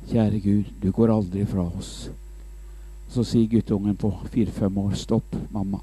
Kjære 0.09 0.39
Gud, 0.39 0.71
du 0.81 0.91
går 0.91 1.13
aldri 1.13 1.45
fra 1.45 1.65
oss. 1.69 2.09
Så 3.09 3.23
sier 3.23 3.47
guttungen 3.49 3.95
på 3.97 4.11
fire-fem 4.33 4.77
år, 4.77 4.93
stopp, 4.97 5.35
mamma. 5.53 5.79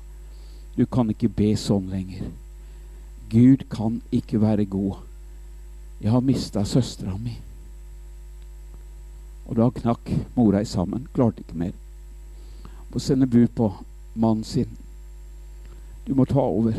Du 0.77 0.85
kan 0.87 1.11
ikke 1.11 1.31
be 1.31 1.53
sånn 1.57 1.91
lenger. 1.93 2.29
Gud 3.33 3.65
kan 3.73 4.03
ikke 4.13 4.41
være 4.41 4.65
god 4.69 5.01
Jeg 6.03 6.11
har 6.11 6.21
mista 6.21 6.65
søstera 6.67 7.15
mi. 7.17 7.37
Og 9.47 9.57
da 9.57 9.69
knakk 9.71 10.11
mora 10.35 10.61
i 10.63 10.67
sammen. 10.67 11.07
Klarte 11.15 11.45
ikke 11.45 11.59
mer. 11.59 11.73
Må 12.91 12.99
sende 12.99 13.29
bud 13.31 13.55
på 13.55 13.69
mannen 14.15 14.45
sin. 14.45 14.69
Du 16.07 16.15
må 16.19 16.27
ta 16.27 16.43
over. 16.43 16.75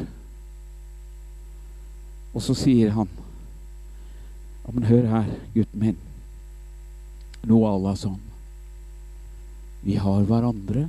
Og 2.34 2.42
så 2.42 2.56
sier 2.58 2.94
han 2.98 3.10
Ja, 4.64 4.72
men 4.72 4.88
hør 4.88 5.08
her, 5.12 5.32
gutten 5.54 5.80
min. 5.80 5.98
Noe 7.44 7.68
à 7.68 7.80
la 7.84 7.92
sånn. 8.00 8.22
Vi 9.84 9.98
har 10.00 10.24
hverandre. 10.24 10.86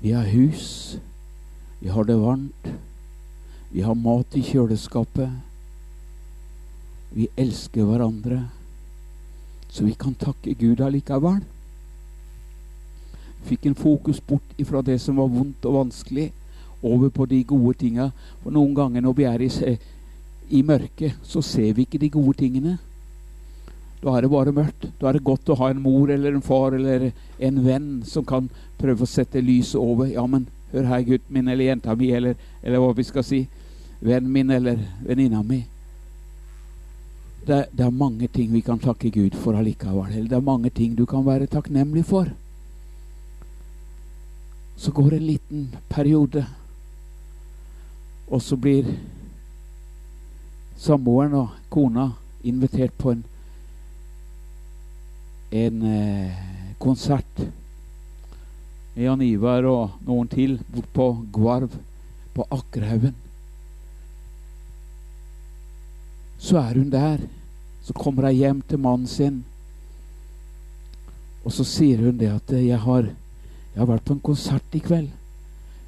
Vi 0.00 0.14
har 0.16 0.24
hus. 0.30 0.96
Vi 1.82 1.92
har 1.92 2.08
det 2.08 2.16
varmt. 2.16 2.70
Vi 3.68 3.84
har 3.84 3.98
mat 4.00 4.36
i 4.40 4.40
kjøleskapet. 4.40 5.28
Vi 7.12 7.28
elsker 7.36 7.84
hverandre. 7.84 8.46
Så 9.68 9.84
vi 9.84 9.92
kan 9.92 10.16
takke 10.16 10.56
Gud 10.56 10.80
allikevel. 10.80 11.42
Fikk 13.46 13.68
en 13.68 13.76
fokus 13.76 14.22
bort 14.24 14.56
ifra 14.56 14.80
det 14.82 14.96
som 15.04 15.20
var 15.20 15.28
vondt 15.30 15.68
og 15.68 15.76
vanskelig, 15.82 16.30
over 16.82 17.12
på 17.12 17.26
de 17.28 17.42
gode 17.44 17.76
tinga. 17.82 18.08
For 18.42 18.54
noen 18.56 18.72
ganger 18.74 19.04
når 19.04 19.18
vi 19.20 19.28
er 19.28 19.44
i, 19.44 19.50
i 20.50 20.62
mørket, 20.62 21.16
så 21.22 21.42
ser 21.42 21.72
vi 21.74 21.86
ikke 21.86 21.98
de 21.98 22.10
gode 22.12 22.36
tingene. 22.38 22.76
Da 24.02 24.12
er 24.14 24.22
det 24.22 24.30
bare 24.30 24.52
mørkt. 24.54 24.88
Da 25.00 25.08
er 25.08 25.16
det 25.16 25.24
godt 25.26 25.48
å 25.50 25.56
ha 25.58 25.70
en 25.72 25.82
mor 25.82 26.10
eller 26.12 26.36
en 26.36 26.44
far 26.44 26.76
eller 26.76 27.10
en 27.42 27.62
venn 27.64 27.88
som 28.06 28.24
kan 28.24 28.50
prøve 28.78 29.02
å 29.02 29.10
sette 29.10 29.42
lyset 29.42 29.80
over. 29.80 30.06
Ja, 30.12 30.26
men 30.30 30.46
hør 30.72 30.90
her, 30.92 31.06
gutten 31.06 31.34
min 31.34 31.48
eller 31.48 31.72
jenta 31.72 31.96
mi, 31.96 32.10
eller, 32.14 32.36
eller 32.62 32.82
hva 32.82 32.92
vi 32.96 33.06
skal 33.08 33.24
si. 33.26 33.46
Vennen 34.00 34.30
min 34.32 34.52
eller 34.52 34.78
venninna 35.06 35.42
mi. 35.42 35.64
Det, 37.46 37.64
det, 37.72 37.84
er 37.86 37.94
mange 37.94 38.28
ting 38.28 38.50
vi 38.52 38.60
kan 38.66 38.78
takke 38.82 39.10
Gud 39.14 39.34
for 39.38 39.56
allikevel. 39.56 40.12
Eller 40.12 40.28
det 40.28 40.38
er 40.38 40.50
mange 40.52 40.70
ting 40.70 40.94
du 40.98 41.06
kan 41.06 41.24
være 41.26 41.46
takknemlig 41.50 42.04
for. 42.06 42.30
Så 44.76 44.92
går 44.92 45.10
det 45.10 45.20
en 45.20 45.30
liten 45.30 45.68
periode, 45.88 46.44
og 48.28 48.42
så 48.42 48.58
blir 48.60 48.90
samboeren 50.78 51.34
og 51.34 51.54
kona 51.72 52.10
invitert 52.46 52.94
på 52.98 53.14
en, 53.16 53.24
en 55.50 55.82
eh, 55.82 56.42
konsert 56.78 57.46
med 58.96 59.04
Jan 59.04 59.22
Ivar 59.22 59.66
og 59.68 59.96
noen 60.06 60.28
til 60.32 60.58
bort 60.72 60.88
på 60.96 61.06
Gvarv, 61.32 61.74
på 62.32 62.46
Akkerhaugen. 62.50 63.14
Så 66.38 66.58
er 66.58 66.78
hun 66.78 66.90
der. 66.90 67.18
Så 67.84 67.92
kommer 67.92 68.26
hun 68.26 68.34
hjem 68.34 68.62
til 68.68 68.78
mannen 68.78 69.06
sin. 69.06 69.44
Og 71.44 71.52
så 71.52 71.64
sier 71.64 72.00
hun 72.02 72.18
det 72.18 72.32
at 72.32 72.52
jeg 72.56 72.78
har, 72.80 73.02
jeg 73.02 73.78
har 73.78 73.86
vært 73.86 74.04
på 74.04 74.16
en 74.16 74.24
konsert 74.24 74.74
i 74.74 74.80
kveld. 74.80 75.10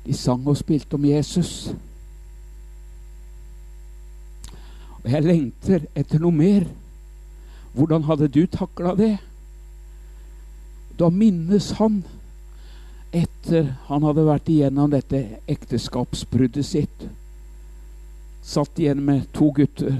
De 0.05 0.14
sang 0.14 0.46
og 0.46 0.57
spilte 0.57 0.94
om 0.94 1.05
Jesus. 1.05 1.72
Og 4.98 4.98
jeg 5.12 5.27
lengter 5.27 5.87
etter 5.99 6.23
noe 6.23 6.35
mer. 6.35 6.68
Hvordan 7.77 8.07
hadde 8.09 8.29
du 8.33 8.44
takla 8.51 8.94
det? 8.99 9.16
Da 10.99 11.11
minnes 11.14 11.73
han 11.79 12.03
etter 13.14 13.75
han 13.88 14.05
hadde 14.05 14.27
vært 14.27 14.49
igjennom 14.53 14.90
dette 14.92 15.23
ekteskapsbruddet 15.49 16.66
sitt. 16.66 17.07
Satt 18.44 18.81
igjen 18.81 19.05
med 19.05 19.29
to 19.37 19.53
gutter 19.57 19.94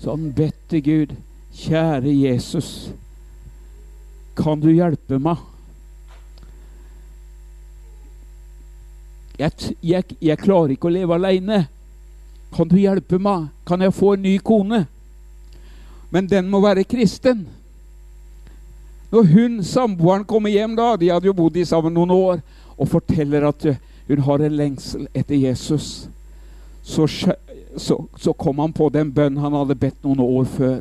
så 0.00 0.14
han 0.14 0.30
bedt 0.32 0.56
til 0.72 0.82
Gud, 0.82 1.10
kjære 1.52 2.12
Jesus, 2.14 2.90
kan 4.36 4.62
du 4.62 4.70
hjelpe 4.72 5.18
meg? 5.20 5.42
Jeg, 9.38 9.52
jeg, 9.84 10.16
jeg 10.20 10.40
klarer 10.40 10.72
ikke 10.72 10.88
å 10.88 10.94
leve 10.94 11.16
alene. 11.16 11.58
Kan 12.54 12.68
du 12.68 12.76
hjelpe 12.78 13.18
meg? 13.18 13.48
Kan 13.66 13.82
jeg 13.82 13.94
få 13.94 14.14
en 14.14 14.22
ny 14.22 14.38
kone? 14.38 14.84
Men 16.10 16.26
den 16.26 16.48
må 16.50 16.60
være 16.60 16.84
kristen. 16.84 17.46
Når 19.10 19.26
hun, 19.32 19.62
samboeren, 19.64 20.24
kommer 20.24 20.50
hjem, 20.50 20.76
da 20.78 20.96
de 20.96 21.10
hadde 21.10 21.26
jo 21.26 21.34
bodd 21.34 21.56
i 21.58 21.66
sammen 21.66 21.94
noen 21.94 22.10
år, 22.14 22.42
og 22.78 22.88
forteller 22.88 23.46
at 23.48 23.66
hun 24.08 24.22
har 24.26 24.42
en 24.42 24.56
lengsel 24.58 25.06
etter 25.14 25.38
Jesus, 25.38 26.08
så 26.82 27.06
så, 27.76 28.06
så, 28.16 28.32
kom 28.32 28.58
han 28.58 28.72
på 28.72 28.88
den 28.88 29.12
bønn 29.12 29.38
han 29.38 29.54
hadde 29.54 29.78
bedt 29.78 30.04
noen 30.04 30.20
år 30.24 30.44
før. 30.50 30.80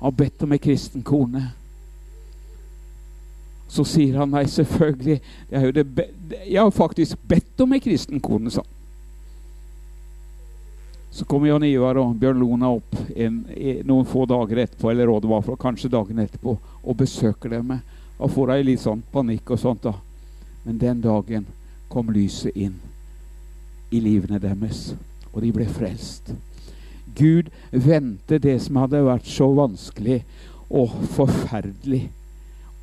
Han 0.00 0.08
har 0.08 0.16
bedt 0.16 0.42
om 0.42 0.52
ei 0.52 0.60
kristen 0.62 1.04
kone. 1.04 1.42
Så 3.68 3.84
sier 3.84 4.16
han 4.20 4.30
nei, 4.32 4.46
selvfølgelig. 4.48 5.20
jeg 5.50 6.60
har 6.60 6.70
faktisk 6.70 7.18
bedt 7.28 7.60
om 7.60 7.72
ei 7.72 7.82
kristen 7.84 8.20
kone, 8.20 8.50
sa 8.50 8.62
han. 8.64 8.75
Så 11.16 11.24
kommer 11.24 11.48
Jan 11.48 11.64
Ivar 11.64 11.96
og 11.96 12.16
Bjørn 12.20 12.42
Lona 12.42 12.68
opp 12.76 12.92
en, 13.16 13.38
noen 13.88 14.04
få 14.04 14.26
dager 14.28 14.60
etterpå, 14.66 14.90
eller 14.92 15.08
hva 15.08 15.20
var 15.24 15.46
for, 15.46 15.56
kanskje 15.56 15.88
dagen 15.94 16.20
etterpå, 16.20 16.58
og 16.60 16.98
besøker 17.00 17.56
dem. 17.56 17.72
Og 18.20 18.34
får 18.34 18.52
ei 18.52 18.66
litt 18.68 18.82
sånn 18.84 19.00
panikk 19.14 19.54
og 19.56 19.62
sånt. 19.62 19.88
da. 19.88 19.94
Men 20.66 20.82
den 20.82 21.00
dagen 21.00 21.46
kom 21.88 22.12
lyset 22.12 22.52
inn 22.52 22.76
i 23.88 24.02
livene 24.04 24.42
deres 24.42 24.90
og 25.36 25.42
de 25.44 25.52
ble 25.52 25.66
frelst. 25.68 26.32
Gud 27.16 27.48
vendte 27.70 28.38
det 28.40 28.56
som 28.64 28.80
hadde 28.80 29.04
vært 29.04 29.28
så 29.28 29.50
vanskelig 29.56 30.22
og 30.68 30.92
forferdelig, 31.12 32.06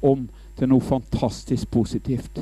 om 0.02 0.28
til 0.58 0.70
noe 0.70 0.86
fantastisk 0.86 1.70
positivt. 1.74 2.42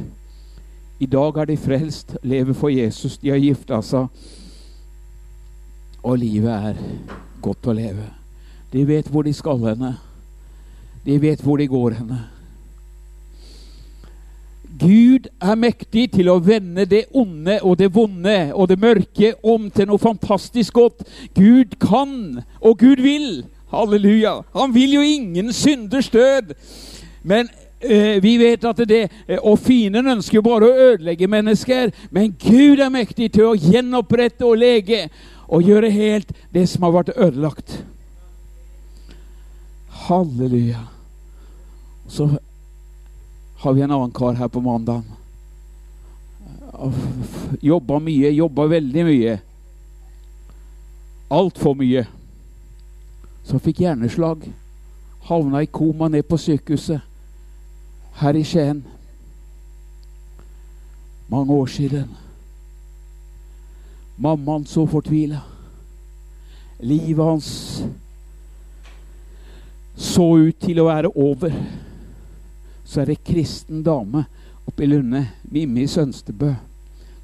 I 0.99 1.07
dag 1.09 1.37
er 1.39 1.47
de 1.49 1.57
frelst, 1.57 2.15
lever 2.23 2.55
for 2.55 2.71
Jesus, 2.71 3.17
de 3.19 3.31
har 3.31 3.39
gifta 3.39 3.79
seg, 3.85 4.07
og 6.03 6.17
livet 6.17 6.51
er 6.51 6.81
godt 7.41 7.67
å 7.67 7.75
leve. 7.77 8.07
De 8.73 8.85
vet 8.87 9.09
hvor 9.11 9.25
de 9.27 9.33
skal 9.35 9.59
henne. 9.65 9.95
De 11.05 11.17
vet 11.21 11.41
hvor 11.43 11.57
de 11.57 11.67
går 11.67 11.97
henne. 11.99 12.19
Gud 14.81 15.27
er 15.41 15.57
mektig 15.59 16.07
til 16.15 16.29
å 16.31 16.39
vende 16.41 16.87
det 16.89 17.03
onde 17.13 17.59
og 17.61 17.75
det 17.77 17.91
vonde 17.93 18.37
og 18.55 18.69
det 18.71 18.79
mørke 18.81 19.33
om 19.43 19.67
til 19.69 19.89
noe 19.89 20.01
fantastisk 20.01 20.73
godt. 20.73 21.03
Gud 21.37 21.75
kan, 21.81 22.41
og 22.61 22.79
Gud 22.79 23.03
vil. 23.03 23.43
Halleluja. 23.71 24.41
Han 24.55 24.73
vil 24.75 24.97
jo 24.97 25.01
ingen 25.01 25.53
synders 25.53 26.09
død. 26.09 26.55
Men 27.23 27.47
eh, 27.79 28.17
vi 28.23 28.33
vet 28.41 28.65
at 28.65 28.81
det 28.89 29.03
eh, 29.27 29.37
Og 29.39 29.59
fienden 29.59 30.07
ønsker 30.07 30.39
jo 30.39 30.43
bare 30.43 30.67
å 30.67 30.87
ødelegge 30.89 31.29
mennesker. 31.31 31.93
Men 32.11 32.33
Gud 32.39 32.81
er 32.81 32.91
mektig 32.91 33.31
til 33.31 33.51
å 33.51 33.55
gjenopprette 33.55 34.47
og 34.47 34.59
lege 34.59 35.05
og 35.51 35.67
gjøre 35.67 35.91
helt 35.91 36.31
det 36.53 36.63
som 36.71 36.85
har 36.87 36.95
vært 36.95 37.11
ødelagt. 37.15 37.81
Halleluja. 40.07 40.85
Så 42.07 42.29
har 43.61 43.73
vi 43.73 43.83
en 43.83 43.91
annen 43.91 44.15
kar 44.15 44.39
her 44.39 44.47
på 44.47 44.63
mandag. 44.63 45.03
Jobba 47.61 47.99
mye, 47.99 48.31
jobba 48.31 48.65
veldig 48.71 49.05
mye. 49.05 49.35
Altfor 51.31 51.75
mye. 51.77 52.07
Så 53.43 53.59
fikk 53.59 53.83
hjerneslag. 53.83 54.47
Havna 55.27 55.61
i 55.61 55.69
koma 55.69 56.07
ned 56.09 56.25
på 56.27 56.39
sykehuset 56.39 57.03
her 58.23 58.39
i 58.39 58.43
Skien. 58.47 58.81
Mange 61.31 61.53
år 61.53 61.67
siden. 61.71 62.20
Mammaen 64.21 64.65
så 64.69 64.85
fortvila. 64.87 65.41
Livet 66.79 67.25
hans 67.25 67.49
så 69.95 70.27
ut 70.37 70.59
til 70.61 70.81
å 70.81 70.87
være 70.87 71.09
over 71.17 71.55
så 72.91 73.01
er 73.01 73.11
det 73.11 73.23
kristen 73.23 73.83
dame 73.85 74.25
oppe 74.67 74.83
i 74.83 74.87
Lunde, 74.89 75.23
Mimmi 75.41 75.87
Sønstebø, 75.87 76.49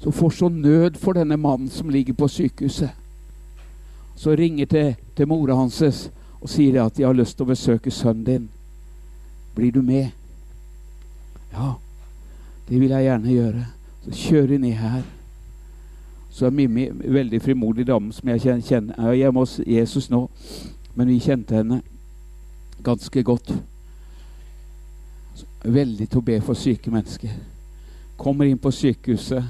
som 0.00 0.12
får 0.12 0.30
så 0.30 0.48
nød 0.48 0.96
for 0.96 1.12
denne 1.12 1.36
mannen 1.36 1.68
som 1.68 1.90
ligger 1.90 2.16
på 2.16 2.28
sykehuset. 2.28 2.90
Så 4.16 4.32
ringer 4.34 4.66
til, 4.66 4.94
til 5.14 5.28
mora 5.28 5.58
hans 5.58 5.82
og 6.40 6.48
sier 6.48 6.80
at 6.82 6.96
de 6.96 7.04
har 7.04 7.14
lyst 7.14 7.36
til 7.36 7.44
å 7.44 7.50
besøke 7.52 7.92
sønnen 7.92 8.24
din. 8.24 8.48
Blir 9.54 9.74
du 9.76 9.82
med? 9.82 10.08
Ja, 11.52 11.74
det 12.68 12.80
vil 12.80 12.90
jeg 12.94 13.10
gjerne 13.10 13.36
gjøre. 13.36 13.66
Så 14.06 14.16
kjører 14.22 14.50
de 14.54 14.58
ned 14.64 14.80
her. 14.80 15.06
Så 16.30 16.46
er 16.46 16.54
Mimmi 16.54 16.88
veldig 16.90 17.40
frimodig 17.42 17.86
dame 17.86 18.12
som 18.12 18.28
jeg 18.28 18.62
kjenner. 18.66 18.94
Jeg 18.96 19.08
er 19.08 19.20
hjemme 19.22 19.42
hos 19.42 19.58
Jesus 19.66 20.10
nå, 20.10 20.26
men 20.94 21.08
vi 21.08 21.20
kjente 21.22 21.56
henne 21.56 21.80
ganske 22.84 23.22
godt 23.22 23.52
veldig 25.64 26.06
til 26.06 26.20
å 26.20 26.26
be 26.26 26.38
for 26.44 26.58
syke 26.58 26.92
mennesker. 26.92 27.32
Kommer 28.18 28.48
inn 28.48 28.58
på 28.58 28.72
sykehuset, 28.74 29.44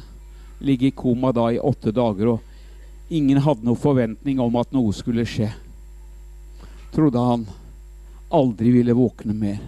ligger 0.61 0.89
i 0.89 0.97
koma 0.97 1.33
da 1.33 1.49
i 1.53 1.61
åtte 1.61 1.93
dager, 1.95 2.35
og 2.35 3.13
ingen 3.15 3.41
hadde 3.45 3.65
noen 3.65 3.81
forventning 3.81 4.41
om 4.41 4.57
at 4.61 4.73
noe 4.77 4.93
skulle 4.97 5.27
skje. 5.29 5.51
trodde 6.93 7.21
han 7.21 7.45
aldri 8.33 8.71
ville 8.73 8.97
våkne 8.97 9.35
mer. 9.37 9.59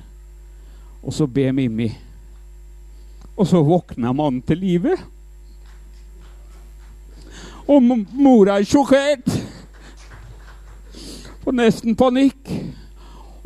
Og 1.05 1.13
så 1.15 1.27
ber 1.27 1.53
Mimmi. 1.53 1.89
Og 3.37 3.47
så 3.49 3.61
våkna 3.65 4.13
mannen 4.13 4.43
til 4.43 4.59
live. 4.59 4.97
Og 7.71 7.83
mora 8.13 8.59
er 8.59 8.67
sjokkert. 8.67 9.31
Får 11.45 11.55
nesten 11.55 11.95
panikk. 11.97 12.51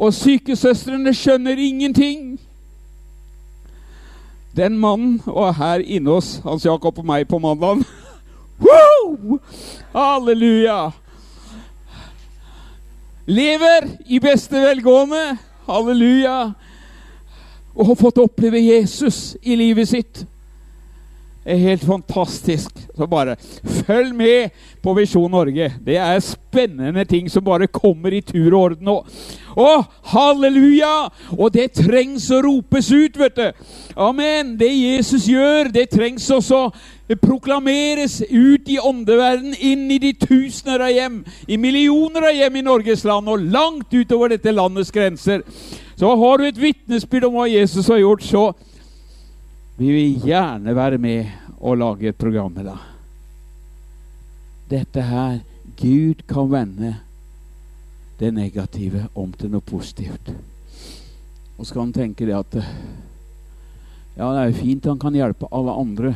Og 0.01 0.15
sykesøstrene 0.17 1.13
skjønner 1.15 1.61
ingenting. 1.61 2.41
Den 4.57 4.79
mannen 4.79 5.21
var 5.27 5.53
her 5.59 5.85
inne 5.85 6.17
hos 6.17 6.39
Hans 6.45 6.65
Jakob 6.65 6.99
og 6.99 7.07
meg 7.07 7.29
på 7.29 7.39
mandag. 7.43 7.85
Halleluja! 9.95 10.91
Lever 13.27 13.89
i 14.07 14.19
beste 14.23 14.57
velgående. 14.57 15.37
Halleluja! 15.69 16.39
Og 17.75 17.87
har 17.87 17.99
fått 17.99 18.23
oppleve 18.23 18.63
Jesus 18.63 19.35
i 19.43 19.57
livet 19.59 19.91
sitt. 19.91 20.25
Helt 21.45 21.85
fantastisk. 21.85 22.71
Så 22.97 23.07
bare 23.07 23.37
følg 23.87 24.15
med 24.17 24.51
på 24.83 24.95
Visjon 24.97 25.31
Norge. 25.31 25.73
Det 25.85 25.97
er 26.01 26.21
spennende 26.25 27.05
ting 27.05 27.29
som 27.31 27.45
bare 27.45 27.67
kommer 27.67 28.17
i 28.17 28.23
tur 28.25 28.55
og 28.55 28.61
orden. 28.61 28.89
Å, 28.89 29.69
halleluja! 30.15 30.95
Og 31.37 31.53
det 31.53 31.75
trengs 31.77 32.31
å 32.33 32.41
ropes 32.47 32.89
ut, 32.93 33.19
vet 33.21 33.37
du. 33.37 33.69
Amen. 33.97 34.57
Det 34.59 34.71
Jesus 34.73 35.29
gjør, 35.29 35.69
det 35.75 35.91
trengs 35.93 36.31
også 36.33 36.71
proklameres 37.21 38.23
ut 38.31 38.69
i 38.73 38.81
åndeverden, 38.81 39.53
inn 39.61 39.91
i 39.93 40.01
de 40.01 40.15
tusener 40.17 40.87
av 40.87 40.93
hjem, 40.95 41.21
i 41.47 41.61
millioner 41.61 42.31
av 42.31 42.39
hjem 42.39 42.57
i 42.57 42.65
Norges 42.65 43.05
land, 43.05 43.29
og 43.29 43.45
langt 43.53 43.93
utover 43.93 44.33
dette 44.33 44.55
landets 44.55 44.93
grenser. 44.95 45.45
Så 45.95 46.17
har 46.17 46.41
du 46.41 46.49
et 46.49 46.61
vitnesbyrd 46.61 47.29
om 47.29 47.37
hva 47.37 47.51
Jesus 47.53 47.93
har 47.93 48.01
gjort, 48.01 48.25
så 48.25 48.47
vi 49.77 49.91
vil 49.91 50.27
gjerne 50.29 50.75
være 50.77 50.99
med 51.03 51.31
og 51.59 51.79
lage 51.81 52.13
et 52.13 52.19
program 52.19 52.53
med 52.55 52.69
deg. 52.69 52.83
Dette 54.71 55.03
her 55.03 55.41
Gud 55.79 56.23
kan 56.31 56.51
vende 56.51 56.93
det 58.21 58.31
negative 58.35 59.09
om 59.19 59.33
til 59.35 59.51
noe 59.51 59.65
positivt. 59.67 60.31
Og 61.59 61.67
så 61.67 61.75
kan 61.75 61.89
han 61.89 61.97
tenke 61.97 62.27
det 62.27 62.37
at 62.39 62.61
Ja, 64.15 64.29
det 64.31 64.41
er 64.41 64.51
jo 64.53 64.61
fint 64.61 64.85
han 64.87 65.01
kan 65.03 65.17
hjelpe 65.17 65.49
alle 65.51 65.75
andre. 65.75 66.13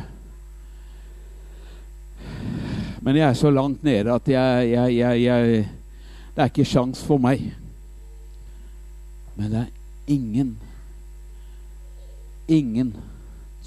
Men 3.02 3.16
jeg 3.18 3.26
er 3.26 3.34
så 3.38 3.50
langt 3.50 3.82
nede 3.82 4.14
at 4.14 4.28
jeg, 4.28 4.70
jeg, 4.70 4.94
jeg, 4.96 5.22
jeg 5.22 5.68
Det 6.34 6.42
er 6.44 6.50
ikke 6.52 6.64
sjans 6.64 7.02
for 7.02 7.18
meg. 7.18 7.42
Men 9.34 9.50
det 9.50 9.60
er 9.64 10.14
ingen 10.14 10.56
Ingen 12.48 12.94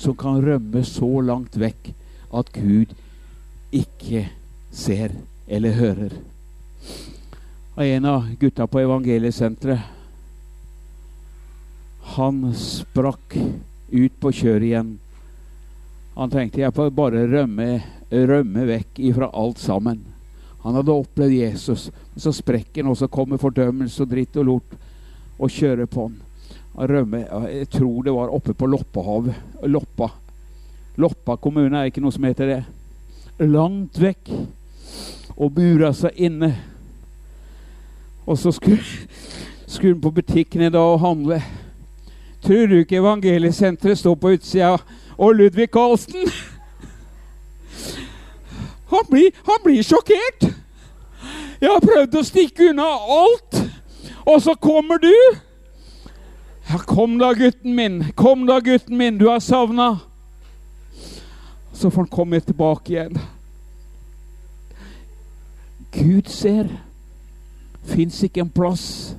som 0.01 0.17
kan 0.17 0.41
rømme 0.41 0.81
så 0.87 1.09
langt 1.21 1.57
vekk 1.61 1.91
at 2.33 2.51
Gud 2.55 2.93
ikke 3.71 4.25
ser 4.73 5.13
eller 5.47 5.77
hører. 5.77 6.15
Og 7.75 7.85
en 7.85 8.07
av 8.09 8.29
gutta 8.41 8.65
på 8.67 8.81
evangeliesenteret 8.81 9.99
han 12.15 12.41
sprakk 12.57 13.37
ut 13.91 14.15
på 14.19 14.31
kjøret 14.35 14.67
igjen. 14.67 14.89
Han 16.17 16.31
tenkte 16.33 16.63
jeg 16.63 16.75
får 16.75 16.89
bare 16.95 17.27
rømme, 17.29 17.67
rømme 18.11 18.65
vekk 18.67 18.99
ifra 19.11 19.29
alt 19.37 19.61
sammen. 19.61 20.01
Han 20.65 20.75
hadde 20.75 20.97
opplevd 20.97 21.37
Jesus. 21.37 21.87
Så 22.15 22.33
sprekker 22.35 22.83
han, 22.83 22.91
og 22.91 22.97
så 22.99 23.07
kommer 23.07 23.39
fordømmelse 23.41 24.03
og 24.03 24.11
dritt 24.11 24.35
og 24.41 24.49
lort 24.49 24.75
og 25.39 25.53
kjører 25.53 25.87
på 25.89 26.09
han. 26.09 26.19
Rømme 26.75 27.25
Jeg 27.51 27.69
tror 27.69 28.03
det 28.03 28.13
var 28.13 28.31
oppe 28.31 28.53
på 28.53 28.65
Loppehav. 28.65 29.33
Loppa. 29.63 30.09
Loppa 30.97 31.35
kommune 31.35 31.77
er 31.77 31.91
ikke 31.91 32.01
noe 32.03 32.15
som 32.15 32.23
heter 32.23 32.47
det. 32.47 32.61
Langt 33.43 33.99
vekk. 33.99 34.31
Og 35.37 35.51
bura 35.55 35.91
seg 35.93 36.15
inne. 36.15 36.53
Og 38.25 38.37
så 38.37 38.51
skulle, 38.51 38.83
skulle 39.65 39.95
han 39.95 40.01
på 40.01 40.13
butikken 40.21 40.61
i 40.61 40.71
dag 40.71 40.95
og 40.95 41.01
handle. 41.01 41.41
Tror 42.41 42.67
du 42.67 42.79
ikke 42.79 43.01
evangeliesenteret 43.01 43.97
står 43.97 44.15
på 44.15 44.33
utsida 44.37 44.77
og 45.17 45.35
Ludvig 45.35 45.69
Carlsen! 45.69 46.31
Han 48.91 49.05
blir, 49.09 49.31
han 49.45 49.59
blir 49.63 49.83
sjokkert. 49.83 50.49
Jeg 51.61 51.69
har 51.69 51.83
prøvd 51.83 52.17
å 52.17 52.23
stikke 52.25 52.71
unna 52.71 52.87
alt, 53.21 53.59
og 54.25 54.41
så 54.43 54.55
kommer 54.59 54.99
du. 54.99 55.13
Ja, 56.69 56.77
kom 56.77 57.17
da, 57.17 57.33
gutten 57.33 57.75
min. 57.75 58.03
Kom 58.15 58.45
da, 58.45 58.59
gutten 58.59 58.97
min. 58.97 59.17
Du 59.17 59.27
har 59.29 59.39
savna. 59.39 59.99
Så 61.73 61.89
får 61.89 62.01
han 62.01 62.13
komme 62.13 62.39
tilbake 62.39 62.93
igjen. 62.93 63.17
Gud 65.91 66.29
ser. 66.29 66.69
Fins 67.83 68.21
ikke 68.23 68.45
en 68.45 68.53
plass 68.53 69.15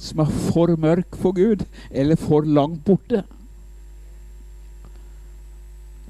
som 0.00 0.20
er 0.24 0.32
for 0.50 0.72
mørk 0.80 1.16
for 1.20 1.36
Gud, 1.36 1.64
eller 1.90 2.18
for 2.20 2.44
langt 2.44 2.82
borte. 2.84 3.22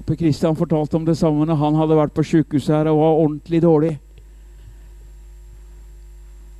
Per 0.05 0.17
Kristian 0.19 0.57
fortalte 0.57 0.97
om 0.99 1.05
det 1.05 1.17
samme 1.17 1.45
når 1.47 1.57
han 1.61 1.77
hadde 1.79 1.97
vært 1.97 2.13
på 2.13 2.25
sjukehuset 2.25 2.75
her 2.75 2.89
og 2.91 2.99
var 2.99 3.21
ordentlig 3.23 3.61
dårlig. 3.63 3.93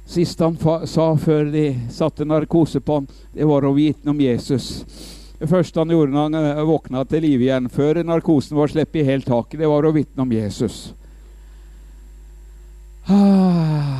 Siste 0.05 0.45
han 0.45 0.57
sa 0.87 1.17
før 1.17 1.49
de 1.49 1.65
satte 1.89 2.25
narkose 2.29 2.79
på 2.79 2.99
han, 2.99 3.07
det 3.33 3.45
var 3.49 3.65
å 3.65 3.73
vitne 3.73 4.13
om 4.13 4.21
Jesus. 4.21 4.85
Det 5.39 5.49
første 5.49 5.81
han 5.81 5.89
gjorde 5.91 6.13
når 6.13 6.23
han 6.29 6.35
eh, 6.39 6.61
våkna 6.69 7.01
til 7.09 7.25
live 7.25 7.43
igjen, 7.47 7.69
før 7.73 8.03
narkosen 8.05 8.57
var 8.57 8.67
sluppet 8.71 9.05
helt 9.07 9.27
taket, 9.27 9.59
det 9.59 9.67
var 9.69 9.85
å 9.85 9.91
vitne 9.95 10.21
om 10.23 10.31
Jesus. 10.31 10.93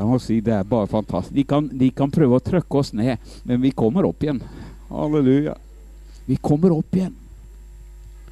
Jeg 0.00 0.06
må 0.06 0.18
si 0.22 0.38
det 0.40 0.54
er 0.54 0.64
bare 0.64 0.86
fantastisk. 0.88 1.34
De 1.34 1.44
kan, 1.44 1.66
de 1.66 1.90
kan 1.92 2.10
prøve 2.14 2.38
å 2.38 2.44
trykke 2.44 2.78
oss 2.78 2.94
ned, 2.96 3.18
men 3.44 3.60
vi 3.60 3.74
kommer 3.76 4.06
opp 4.08 4.22
igjen. 4.24 4.40
Halleluja. 4.88 5.54
Vi 6.24 6.38
kommer 6.40 6.72
opp 6.72 6.94
igjen. 6.96 7.12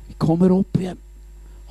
Vi 0.06 0.14
kommer 0.22 0.54
opp 0.54 0.78
igjen. 0.80 0.98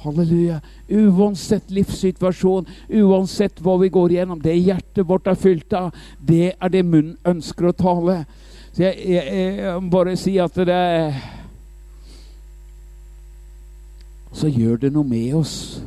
Halleluja. 0.03 0.59
Uansett 0.89 1.71
livssituasjon, 1.73 2.67
uansett 2.89 3.61
hva 3.65 3.77
vi 3.81 3.89
går 3.89 4.13
igjennom, 4.13 4.41
det 4.41 4.53
hjertet 4.55 5.07
vårt 5.07 5.27
er 5.27 5.39
fylt 5.39 5.73
av, 5.73 5.95
det 6.19 6.53
er 6.53 6.73
det 6.73 6.83
munnen 6.85 7.17
ønsker 7.25 7.69
å 7.69 7.75
tale. 7.77 8.19
Så 8.75 8.85
jeg, 8.85 8.99
jeg, 9.09 9.57
jeg 9.57 9.81
må 9.81 9.91
bare 9.93 10.13
si 10.19 10.37
at 10.41 10.57
det 10.67 10.77
er 10.77 11.19
Så 14.37 14.51
gjør 14.53 14.75
det 14.77 14.91
noe 14.93 15.07
med 15.07 15.31
oss 15.33 15.79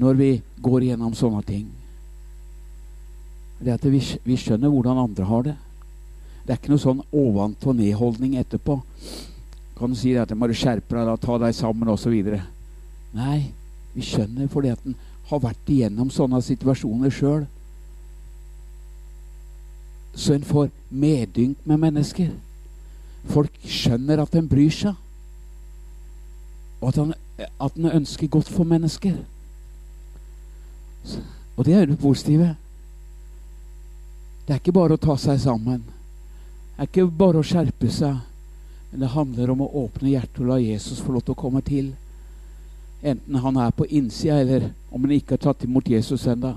når 0.00 0.16
vi 0.18 0.30
går 0.58 0.88
igjennom 0.88 1.12
sånne 1.14 1.42
ting. 1.46 1.68
Det 3.62 3.76
at 3.76 3.84
vi, 3.86 4.00
vi 4.26 4.38
skjønner 4.38 4.72
hvordan 4.72 4.98
andre 5.04 5.26
har 5.28 5.44
det. 5.46 5.54
Det 6.42 6.54
er 6.54 6.58
ikke 6.58 6.72
noe 6.72 6.82
sånn 6.82 7.04
ovenpå-ned-holdning 7.12 8.38
etterpå. 8.40 8.78
Kan 9.78 9.94
du 9.94 9.98
si 9.98 10.14
det 10.14 10.22
at 10.24 10.34
'må 10.34 10.48
du 10.48 10.54
skjerpe 10.56 10.96
deg, 10.96 11.20
ta 11.20 11.38
deg 11.38 11.54
sammen', 11.54 11.90
osv. 11.94 12.14
Nei, 13.18 13.50
vi 13.94 14.04
skjønner 14.06 14.50
fordi 14.52 14.70
at 14.72 14.84
en 14.86 14.96
har 15.28 15.40
vært 15.42 15.70
igjennom 15.70 16.10
sånne 16.12 16.40
situasjoner 16.44 17.12
sjøl. 17.12 17.46
Så 20.18 20.34
en 20.34 20.46
får 20.46 20.70
medynk 20.90 21.66
med 21.68 21.82
mennesker. 21.82 22.30
Folk 23.28 23.54
skjønner 23.66 24.22
at 24.22 24.34
en 24.38 24.48
bryr 24.50 24.72
seg. 24.72 24.94
Og 26.80 26.88
at 26.94 27.76
en, 27.76 27.90
ønsker 27.90 28.30
godt 28.30 28.48
for 28.50 28.66
mennesker. 28.68 29.18
Og 31.56 31.66
det 31.66 31.74
er 31.74 31.86
det 31.90 31.98
positive. 31.98 32.54
Det 34.46 34.54
er 34.54 34.62
ikke 34.62 34.78
bare 34.78 34.96
å 34.96 35.02
ta 35.02 35.18
seg 35.20 35.40
sammen. 35.42 35.82
Det 35.82 36.86
er 36.86 36.90
ikke 36.90 37.10
bare 37.20 37.42
å 37.42 37.46
skjerpe 37.46 37.90
seg. 37.92 38.22
Men 38.90 39.04
det 39.04 39.12
handler 39.12 39.52
om 39.52 39.66
å 39.66 39.72
åpne 39.84 40.14
hjertet 40.14 40.40
og 40.40 40.52
la 40.54 40.60
Jesus 40.62 41.02
få 41.04 41.12
lov 41.12 41.26
til 41.26 41.36
å 41.36 41.42
komme 41.42 41.60
til. 41.66 41.92
Enten 43.02 43.34
han 43.34 43.56
er 43.56 43.70
på 43.70 43.86
innsida, 43.86 44.40
eller 44.40 44.70
om 44.90 45.04
han 45.04 45.14
ikke 45.14 45.36
har 45.36 45.44
tatt 45.48 45.64
imot 45.64 45.88
Jesus 45.88 46.26
ennå. 46.26 46.56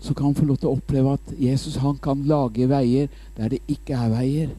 Så 0.00 0.14
kan 0.14 0.28
han 0.28 0.34
få 0.34 0.44
lov 0.44 0.60
til 0.60 0.70
å 0.70 0.76
oppleve 0.76 1.16
at 1.16 1.32
Jesus 1.40 1.80
han 1.82 1.98
kan 1.98 2.22
lage 2.28 2.68
veier 2.68 3.08
der 3.36 3.50
det 3.54 3.62
ikke 3.66 3.96
er 3.96 4.12
veier. 4.12 4.54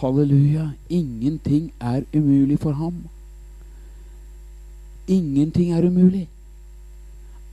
Halleluja. 0.00 0.72
Ingenting 0.90 1.70
er 1.80 2.02
umulig 2.12 2.58
for 2.60 2.72
ham. 2.72 3.04
Ingenting 5.08 5.72
er 5.72 5.86
umulig. 5.86 6.28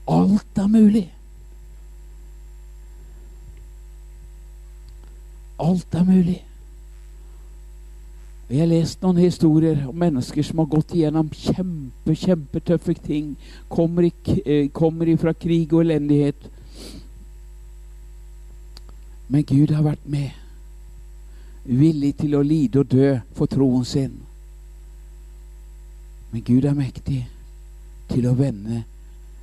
Alt 0.07 0.57
er 0.57 0.67
mulig. 0.67 1.05
Alt 5.59 5.93
er 5.93 6.03
mulig. 6.03 6.41
Og 8.51 8.57
Jeg 8.57 8.65
har 8.65 8.67
lest 8.67 8.99
noen 8.99 9.19
historier 9.23 9.77
om 9.87 9.95
mennesker 9.95 10.43
som 10.43 10.59
har 10.59 10.65
gått 10.73 10.89
igjennom 10.91 11.29
kjempe, 11.31 12.11
kjempetøffe 12.19 12.97
ting. 12.99 13.37
Kommer, 13.71 14.03
i, 14.03 14.11
eh, 14.45 14.67
kommer 14.67 15.07
ifra 15.07 15.31
krig 15.31 15.71
og 15.71 15.85
elendighet. 15.85 16.49
Men 19.29 19.43
Gud 19.43 19.71
har 19.71 19.83
vært 19.83 20.03
med. 20.05 20.31
Villig 21.63 22.17
til 22.17 22.35
å 22.35 22.43
lide 22.43 22.79
og 22.79 22.89
dø 22.91 23.21
for 23.33 23.45
troen 23.45 23.85
sin. 23.85 24.19
Men 26.33 26.41
Gud 26.41 26.65
er 26.65 26.75
mektig 26.75 27.27
til 28.09 28.27
å 28.27 28.35
vende 28.35 28.83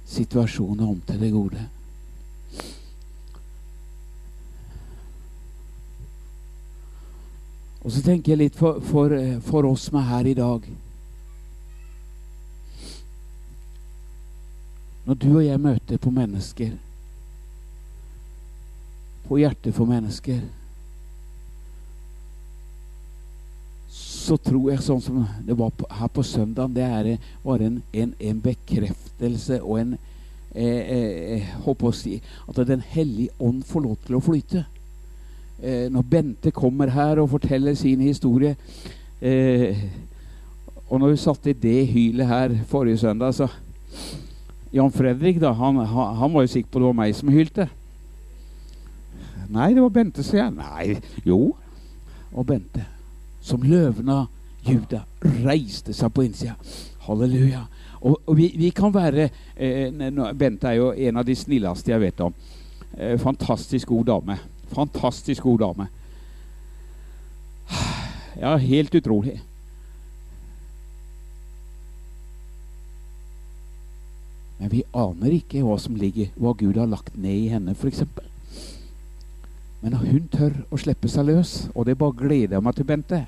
situasjonen 0.04 0.84
om 0.84 1.00
til 1.00 1.18
det 1.18 1.32
gode. 1.32 1.77
Og 7.84 7.92
så 7.94 8.02
tenker 8.02 8.32
jeg 8.32 8.42
litt 8.42 8.58
for, 8.58 8.80
for, 8.84 9.14
eh, 9.14 9.38
for 9.44 9.66
oss 9.68 9.86
som 9.88 10.00
er 10.00 10.08
her 10.10 10.26
i 10.26 10.36
dag. 10.38 10.66
Når 15.08 15.14
du 15.14 15.28
og 15.38 15.44
jeg 15.44 15.60
møter 15.62 16.00
på 16.02 16.10
mennesker, 16.12 16.74
på 19.28 19.38
hjertet 19.40 19.76
for 19.76 19.88
mennesker, 19.88 20.42
så 23.88 24.36
tror 24.44 24.66
jeg 24.68 24.84
sånn 24.84 25.00
som 25.00 25.22
det 25.46 25.56
var 25.56 25.70
på, 25.72 25.86
her 25.88 26.10
på 26.12 26.24
søndag, 26.26 26.74
det 26.76 26.84
er 26.84 27.30
bare 27.44 27.70
en, 27.70 27.78
en, 27.96 28.12
en 28.20 28.42
bekreftelse 28.44 29.62
og 29.62 29.78
en 29.80 29.94
eh, 30.52 30.90
eh, 30.92 31.54
håper 31.64 31.88
å 31.88 31.96
si 31.96 32.18
at 32.44 32.60
Den 32.68 32.84
hellige 32.84 33.32
ånd 33.40 33.64
får 33.64 33.86
lov 33.86 33.96
til 34.04 34.18
å 34.18 34.24
flyte 34.24 34.66
eh, 35.62 35.88
når 35.92 36.06
Bente 36.10 36.52
kommer 36.54 36.90
her 36.94 37.20
og 37.22 37.30
forteller 37.30 37.74
sin 37.74 38.00
historie 38.00 38.56
eh, 39.20 39.76
Og 40.88 41.00
når 41.00 41.10
vi 41.12 41.16
satte 41.20 41.50
i 41.50 41.58
det 41.58 41.86
hylet 41.86 42.26
her 42.26 42.54
forrige 42.66 42.98
søndag, 42.98 43.34
så 43.34 43.48
Jan 44.72 44.92
Fredrik 44.92 45.40
da, 45.40 45.52
han, 45.52 45.76
han, 45.84 46.32
var 46.32 46.44
jo 46.44 46.52
sikker 46.52 46.70
på 46.70 46.80
det 46.80 46.86
var 46.86 46.96
meg 46.96 47.14
som 47.16 47.28
hylte. 47.32 47.68
Nei, 49.48 49.72
det 49.74 49.80
var 49.80 49.92
Bente, 49.92 50.24
sier 50.24 50.42
jeg. 50.42 50.54
Nei, 50.56 50.96
jo. 51.24 51.54
Og 52.32 52.46
Bente, 52.48 52.84
som 53.40 53.64
løven 53.64 54.08
av 54.12 54.26
Juda, 54.64 55.02
reiste 55.44 55.96
seg 55.96 56.12
på 56.12 56.26
innsida. 56.26 56.56
Halleluja. 57.06 57.64
Og, 58.00 58.18
og 58.26 58.36
vi, 58.36 58.50
vi, 58.60 58.68
kan 58.76 58.92
være 58.94 59.30
eh, 59.56 59.88
Bente 60.36 60.68
er 60.68 60.78
jo 60.78 60.92
en 60.92 61.20
av 61.20 61.26
de 61.26 61.36
snilleste 61.36 61.92
jeg 61.94 62.04
vet 62.04 62.20
om. 62.24 62.36
Eh, 62.92 63.16
fantastisk 63.20 63.88
god 63.88 64.04
dame. 64.12 64.38
Fantastisk 64.74 65.42
god 65.42 65.62
dame. 65.64 65.88
Ja, 68.38 68.56
helt 68.56 68.94
utrolig. 68.94 69.40
Men 74.58 74.70
vi 74.70 74.82
aner 74.94 75.34
ikke 75.34 75.62
hva 75.62 75.78
som 75.80 75.96
ligger, 75.98 76.30
hva 76.38 76.52
Gud 76.58 76.78
har 76.78 76.90
lagt 76.90 77.16
ned 77.18 77.46
i 77.46 77.50
henne, 77.52 77.74
f.eks. 77.74 78.04
Men 79.82 79.94
hun 80.00 80.30
tør 80.32 80.54
å 80.74 80.78
slippe 80.80 81.10
seg 81.10 81.28
løs, 81.28 81.52
og 81.74 81.86
det 81.86 81.98
bare 81.98 82.18
gleder 82.18 82.56
jeg 82.56 82.66
meg 82.66 82.78
til, 82.78 82.88
Bente 82.88 83.20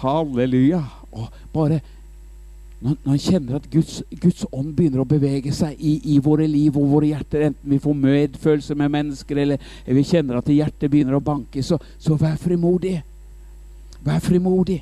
Halleluja. 0.00 0.80
Og 1.10 1.28
bare 1.52 1.80
når, 2.80 2.96
når 3.04 3.12
han 3.12 3.20
kjenner 3.20 3.56
at 3.58 3.66
Guds, 3.70 4.02
Guds, 4.22 4.46
ånd 4.56 4.72
begynner 4.76 5.02
å 5.02 5.08
bevege 5.08 5.52
seg 5.52 5.76
i, 5.76 5.98
i, 6.14 6.18
våre 6.24 6.46
liv 6.48 6.76
og 6.80 6.88
våre 6.94 7.10
hjerter, 7.10 7.44
enten 7.50 7.74
vi 7.74 7.78
får 7.82 7.98
medfølelse 8.06 8.76
med 8.80 8.94
mennesker 8.94 9.40
eller 9.42 9.72
vi 9.84 10.04
kjenner 10.08 10.40
at 10.40 10.48
hjertet 10.48 10.88
begynner 10.88 11.18
å 11.18 11.24
banke, 11.24 11.60
så, 11.62 11.76
så 12.00 12.16
vær 12.20 12.38
frimodig. 12.40 12.96
Vær 14.00 14.22
frimodig. 14.24 14.78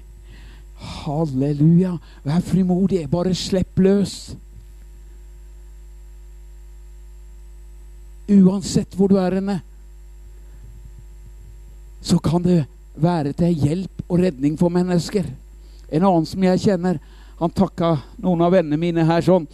Halleluja. 0.78 1.96
Vær 2.22 2.44
frimodig. 2.46 3.03
Bare 3.11 3.34
slipp 3.34 3.82
løs. 3.82 4.14
Uansett 8.28 8.94
hvor 8.94 9.11
du 9.11 9.16
er 9.18 9.40
henne, 9.40 9.59
så 12.05 12.18
kan 12.22 12.44
det 12.44 12.61
være 12.94 13.32
til 13.34 13.55
hjelp 13.66 14.03
og 14.07 14.20
redning 14.22 14.59
for 14.61 14.70
mennesker. 14.70 15.26
En 15.90 16.05
annen 16.05 16.26
som 16.28 16.44
jeg 16.44 16.61
kjenner, 16.62 17.01
han 17.39 17.53
takka 17.55 17.93
noen 18.18 18.41
av 18.43 18.53
vennene 18.57 18.78
mine 18.80 19.05
her 19.07 19.22
sånn 19.22 19.47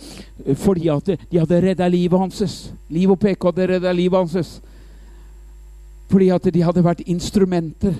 fordi 0.60 0.88
at 0.92 1.10
de 1.28 1.40
hadde 1.40 1.60
redda 1.66 1.88
livet 1.92 2.20
hans. 2.20 2.54
Liv 2.88 3.12
og 3.12 3.20
PK 3.20 3.50
hadde 3.50 3.66
redda 3.74 3.92
livet 3.92 4.24
hans. 4.24 4.54
Fordi 6.08 6.30
at 6.32 6.48
de 6.54 6.62
hadde 6.64 6.84
vært 6.84 7.04
instrumenter. 7.10 7.98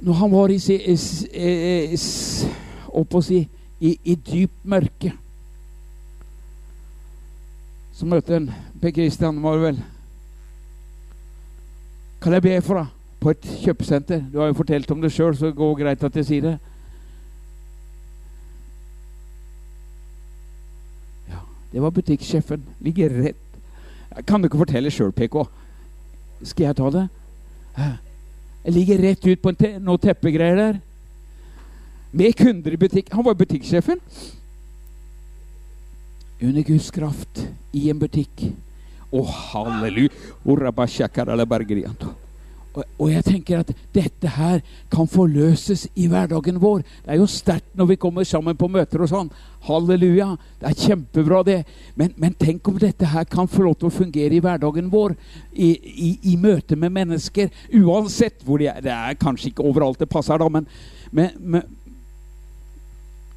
Når 0.00 0.16
han 0.16 0.32
var 0.32 0.52
i, 0.54 0.58
oppå 3.02 3.22
si 3.24 3.40
i, 3.80 3.90
i 4.04 4.14
dyp 4.14 4.52
mørke, 4.64 5.12
så 7.96 8.08
møtte 8.08 8.32
han 8.32 8.48
Per 8.80 8.94
Kristian, 8.96 9.42
var 9.44 9.58
det 9.58 9.64
vel. 9.66 9.82
Kan 12.20 12.32
jeg 12.36 12.44
be 12.46 12.54
for 12.64 12.80
deg? 12.80 12.99
På 13.20 13.30
et 13.34 13.46
kjøpesenter. 13.64 14.22
Du 14.32 14.38
har 14.40 14.48
jo 14.48 14.56
fortalt 14.56 14.90
om 14.90 15.00
det 15.02 15.12
sjøl, 15.12 15.36
så 15.36 15.50
det 15.50 15.58
går 15.58 15.74
greit 15.82 16.04
at 16.04 16.16
jeg 16.16 16.26
sier 16.28 16.46
det. 16.46 16.56
Ja, 21.28 21.40
det 21.72 21.82
var 21.84 21.94
butikksjefen. 21.94 22.64
Ligger 22.80 23.16
rett 23.22 23.46
Kan 24.26 24.42
du 24.42 24.48
ikke 24.48 24.58
fortelle 24.58 24.90
sjøl, 24.90 25.12
PK? 25.14 25.36
Skal 26.42 26.66
jeg 26.66 26.76
ta 26.76 26.88
det? 26.90 27.08
Jeg 28.64 28.72
ligger 28.74 29.02
rett 29.04 29.26
ut 29.26 29.42
på 29.42 29.52
te 29.56 29.70
noen 29.78 30.02
teppegreier 30.02 30.56
der. 30.58 30.80
Med 32.12 32.34
kunder 32.36 32.74
i 32.74 32.80
butikk. 32.80 33.12
Han 33.14 33.24
var 33.24 33.38
butikksjefen. 33.38 34.00
Under 36.42 36.62
Guds 36.66 36.90
kraft 36.90 37.44
i 37.76 37.86
en 37.92 38.00
butikk. 38.00 38.48
Å, 39.12 39.22
halleluja! 39.22 40.10
Og, 42.70 42.84
og, 43.00 43.08
jeg 43.10 43.24
tenker 43.26 43.62
at 43.64 43.70
dette 43.94 44.30
her 44.30 44.60
kan 44.92 45.08
forløses 45.10 45.88
i 45.98 46.06
hverdagen 46.10 46.60
vår. 46.62 46.84
Det 47.02 47.14
er 47.14 47.18
jo 47.18 47.26
sterkt 47.30 47.72
når 47.74 47.88
vi 47.90 47.96
kommer 47.98 48.26
sammen 48.28 48.58
på 48.58 48.68
møter 48.70 49.02
og 49.02 49.10
sånn. 49.10 49.30
Halleluja. 49.66 50.28
Det 50.60 50.70
er 50.70 50.76
kjempebra, 50.78 51.40
det. 51.46 51.58
Men, 51.98 52.14
men, 52.16 52.36
tenk 52.38 52.68
om 52.70 52.78
dette 52.78 53.10
her 53.10 53.26
kan 53.30 53.50
få 53.50 53.66
lov 53.66 53.80
til 53.80 53.90
å 53.90 53.94
fungere 53.94 54.38
i 54.38 54.42
hverdagen 54.44 54.92
vår. 54.92 55.16
I, 55.50 55.72
i, 55.80 56.12
i 56.32 56.36
møte 56.38 56.78
med 56.78 56.94
mennesker. 56.94 57.50
Uansett 57.80 58.46
hvor 58.46 58.62
de 58.62 58.70
er. 58.70 58.78
Det 58.86 58.94
er 58.94 59.18
kanskje 59.18 59.50
ikke 59.50 59.66
overalt 59.66 59.98
det 59.98 60.10
passer, 60.12 60.38
da, 60.38 60.46
men, 60.46 60.70
men, 61.10 61.34
men, 61.40 61.66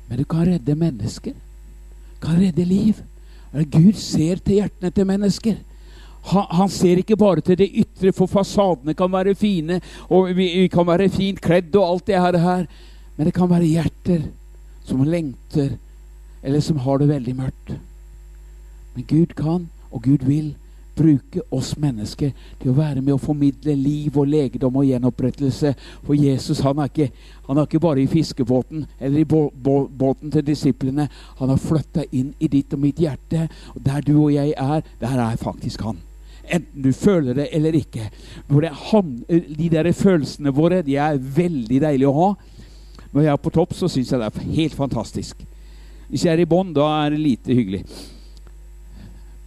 men 0.09 0.21
du 0.21 0.27
kan 0.29 0.45
redde 0.45 0.77
mennesker. 0.77 1.33
Du 2.13 2.21
kan 2.27 2.37
redde 2.37 2.69
liv. 2.69 3.01
Gud 3.53 3.97
ser 3.97 4.41
til 4.45 4.61
hjertene 4.61 4.93
til 4.93 5.09
mennesker. 5.09 5.57
Han, 6.31 6.45
han, 6.49 6.69
ser 6.69 7.01
ikke 7.01 7.17
bare 7.19 7.43
til 7.43 7.57
det 7.59 7.69
ytre, 7.83 8.13
for 8.15 8.31
fasadene 8.31 8.95
kan 8.95 9.11
være 9.11 9.35
fine, 9.35 9.81
og 10.09 10.31
vi, 10.37 10.47
vi 10.61 10.67
kan 10.71 10.87
være 10.87 11.09
fint 11.11 11.41
kledd 11.43 11.75
og 11.75 11.89
alt 11.89 12.07
det 12.07 12.21
her, 12.21 12.65
men 13.17 13.27
det 13.27 13.35
kan 13.35 13.49
være 13.51 13.67
hjerter 13.67 14.27
som 14.87 15.03
lengter, 15.03 15.75
eller 16.43 16.63
som 16.63 16.79
har 16.83 16.99
det 16.99 17.09
veldig 17.11 17.35
mørkt. 17.35 17.73
Men 18.95 19.07
Gud 19.09 19.35
kan, 19.35 19.67
og 19.91 20.03
Gud 20.03 20.25
vil, 20.27 20.53
bruke 20.95 21.41
oss 21.49 21.73
mennesker 21.81 22.33
til 22.61 22.71
å 22.71 22.75
være 22.77 23.01
med 23.01 23.15
å 23.15 23.21
formidle 23.21 23.75
liv 23.77 24.13
og 24.19 24.29
legedom 24.29 24.77
og 24.77 24.87
gjenopprettelse. 24.87 25.73
For 26.05 26.17
Jesus 26.17 26.61
han 26.65 26.81
er 26.83 26.91
ikke, 26.91 27.09
han 27.47 27.57
er 27.57 27.67
ikke 27.67 27.83
bare 27.83 28.03
i 28.03 28.09
fiskebåten 28.11 28.85
eller 28.99 29.23
i 29.23 29.25
båten 29.25 30.33
til 30.33 30.45
disiplene. 30.45 31.09
Han 31.41 31.53
har 31.53 31.61
flytta 31.61 32.05
inn 32.11 32.33
i 32.39 32.51
ditt 32.51 32.77
og 32.77 32.83
mitt 32.85 33.01
hjerte. 33.01 33.47
Og 33.73 33.85
der 33.85 34.05
du 34.05 34.15
og 34.19 34.33
jeg 34.35 34.53
er, 34.57 34.89
der 35.01 35.21
er 35.27 35.39
faktisk 35.41 35.85
han 35.89 36.01
enten 36.43 36.83
du 36.83 36.91
føler 36.93 37.37
det 37.37 37.47
eller 37.55 37.75
ikke. 37.77 38.09
De 38.49 39.69
der 39.71 39.91
følelsene 39.95 40.53
våre 40.55 40.81
de 40.85 40.97
er 40.99 41.17
veldig 41.17 41.79
deilige 41.83 42.09
å 42.09 42.17
ha. 42.17 42.29
Når 43.13 43.21
jeg 43.27 43.31
er 43.33 43.41
på 43.43 43.53
topp, 43.53 43.75
så 43.77 43.89
syns 43.91 44.11
jeg 44.11 44.19
det 44.19 44.29
er 44.29 44.53
helt 44.57 44.75
fantastisk. 44.77 45.43
Hvis 46.09 46.25
jeg 46.25 46.33
er 46.33 46.43
i 46.43 46.49
bånn, 46.49 46.73
da 46.75 46.87
er 47.03 47.13
det 47.13 47.21
lite 47.21 47.55
hyggelig. 47.55 47.83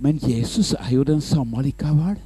Men 0.02 0.20
Jesus 0.22 0.74
er 0.76 0.92
jo 0.92 1.06
den 1.06 1.22
samme 1.24 1.62
likevel. 1.64 2.18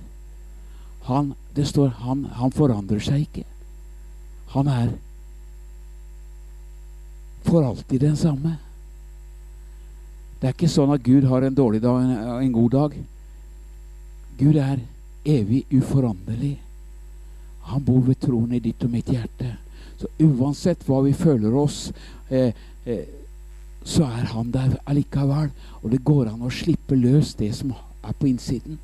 Han, 1.09 1.35
det 1.57 1.67
står 1.71 1.95
han, 2.03 2.27
han 2.37 2.53
forandrer 2.53 3.01
seg 3.03 3.25
ikke. 3.25 3.47
Han 4.55 4.69
er 4.69 4.91
for 7.47 7.65
alltid 7.65 8.03
den 8.03 8.19
samme. 8.19 8.57
Det 10.41 10.49
er 10.49 10.57
ikke 10.57 10.73
sånn 10.73 10.93
at 10.95 11.05
Gud 11.05 11.27
har 11.29 11.45
en 11.45 11.57
dårlig 11.57 11.83
dag 11.85 12.05
en 12.41 12.53
god 12.53 12.71
dag. 12.75 12.97
Gud 14.41 14.57
er 14.57 14.81
evig 15.29 15.67
uforanderlig. 15.69 16.57
Han 17.69 17.85
bor 17.85 18.01
ved 18.07 18.17
troen 18.23 18.55
i 18.57 18.63
ditt 18.65 18.83
og 18.87 18.93
mitt 18.95 19.11
hjerte. 19.13 19.53
Så 20.01 20.09
uansett 20.25 20.87
hva 20.89 21.03
vi 21.05 21.13
føler 21.13 21.55
oss, 21.61 21.91
eh, 22.33 22.55
eh, 22.87 23.05
så 23.85 24.07
er 24.09 24.31
han 24.33 24.51
der 24.51 24.79
allikevel. 24.89 25.51
Og 25.83 25.91
det 25.93 26.01
går 26.05 26.31
an 26.31 26.47
å 26.47 26.53
slippe 26.53 26.97
løs 26.97 27.35
det 27.37 27.53
som 27.59 27.75
er 27.77 28.17
på 28.17 28.31
innsiden. 28.31 28.79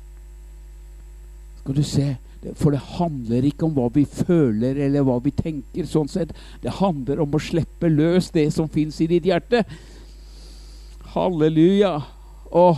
Skal 1.61 1.75
du 1.75 1.83
se, 1.83 2.15
For 2.55 2.71
det 2.71 2.79
handler 2.79 3.43
ikke 3.43 3.65
om 3.65 3.73
hva 3.73 3.87
vi 3.91 4.05
føler 4.05 4.77
eller 4.85 5.03
hva 5.03 5.17
vi 5.19 5.31
tenker. 5.31 5.85
sånn 5.85 6.07
sett. 6.07 6.29
Det 6.61 6.69
handler 6.69 7.19
om 7.19 7.33
å 7.33 7.41
slippe 7.41 7.89
løs 7.89 8.29
det 8.29 8.53
som 8.53 8.69
fins 8.69 9.01
i 9.01 9.07
ditt 9.07 9.25
hjerte. 9.25 9.65
Halleluja. 11.11 12.05
Åh, 12.53 12.77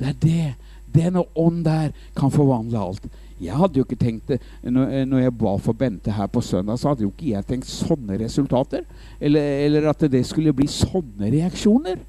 det 0.00 0.08
er 0.08 0.16
det. 0.24 0.54
Den 0.94 1.18
ånd 1.20 1.64
der 1.66 1.90
kan 2.18 2.32
forvandle 2.34 2.78
alt. 2.78 3.08
Jeg 3.40 3.56
hadde 3.56 3.80
jo 3.80 3.86
ikke 3.86 3.96
tenkt 3.96 4.28
det 4.28 4.40
når, 4.68 5.06
når 5.08 5.22
jeg 5.22 5.36
ba 5.40 5.54
for 5.64 5.76
Bente 5.76 6.12
her 6.12 6.28
på 6.28 6.42
søndag, 6.44 6.76
så 6.78 6.90
hadde 6.90 7.06
jo 7.06 7.12
ikke 7.12 7.30
jeg 7.32 7.46
tenkt 7.48 7.70
sånne 7.72 8.18
resultater. 8.20 8.84
Eller, 9.20 9.64
eller 9.64 9.88
at 9.92 10.04
det 10.12 10.22
skulle 10.28 10.54
bli 10.56 10.68
sånne 10.68 11.30
reaksjoner. 11.32 12.02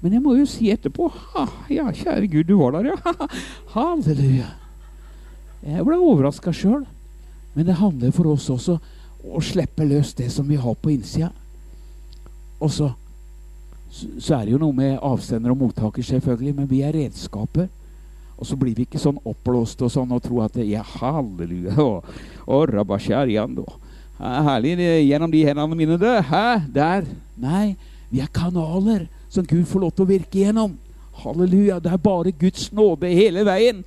Men 0.00 0.16
jeg 0.16 0.24
må 0.24 0.34
jo 0.36 0.46
si 0.48 0.70
etterpå 0.72 1.08
ha, 1.12 1.46
Ja, 1.72 1.88
kjære 1.92 2.28
Gud, 2.32 2.48
du 2.48 2.56
var 2.60 2.76
der, 2.76 2.92
ja. 2.92 3.28
Halleluja. 3.74 4.48
Jeg 5.64 5.84
ble 5.84 5.98
overraska 6.00 6.52
sjøl. 6.56 6.84
Men 7.54 7.66
det 7.66 7.80
handler 7.80 8.12
for 8.14 8.30
oss 8.30 8.48
også 8.52 8.78
å 9.20 9.40
slippe 9.44 9.84
løs 9.84 10.14
det 10.16 10.30
som 10.32 10.48
vi 10.48 10.56
har 10.60 10.76
på 10.80 10.92
innsida. 10.94 11.32
Og 12.60 12.70
så, 12.72 12.92
så 13.90 14.36
er 14.36 14.46
det 14.46 14.54
jo 14.54 14.60
noe 14.62 14.76
med 14.76 15.00
avsender 15.04 15.52
og 15.52 15.60
mottaker, 15.64 16.04
selvfølgelig, 16.04 16.54
men 16.56 16.68
vi 16.70 16.82
er 16.86 16.94
redskaper. 16.96 17.68
Og 18.40 18.48
så 18.48 18.56
blir 18.56 18.74
vi 18.74 18.86
ikke 18.88 19.00
sånn 19.00 19.20
oppblåst 19.20 19.82
og 19.84 19.92
sånn 19.92 20.12
og 20.16 20.22
tror 20.24 20.46
at 20.48 20.56
ja, 20.64 20.82
halleluja 20.96 21.76
og, 21.84 22.08
og 22.48 22.66
rabasharian, 22.72 23.58
Herlig 24.20 24.74
gjennom 24.80 25.30
de 25.32 25.44
hendene 25.46 25.76
mine, 25.76 25.96
du. 25.96 26.08
Hæ? 26.28 26.60
Der. 26.72 27.06
Nei, 27.40 27.76
vi 28.10 28.20
er 28.20 28.28
kanaler 28.32 29.06
som 29.32 29.46
Gud 29.48 29.64
får 29.70 29.80
lov 29.80 29.94
til 29.94 30.04
å 30.04 30.10
virke 30.10 30.42
gjennom. 30.42 30.74
Halleluja. 31.22 31.78
Det 31.80 31.92
er 31.92 32.02
bare 32.04 32.32
Guds 32.36 32.68
nåde 32.76 33.08
hele 33.12 33.44
veien. 33.48 33.80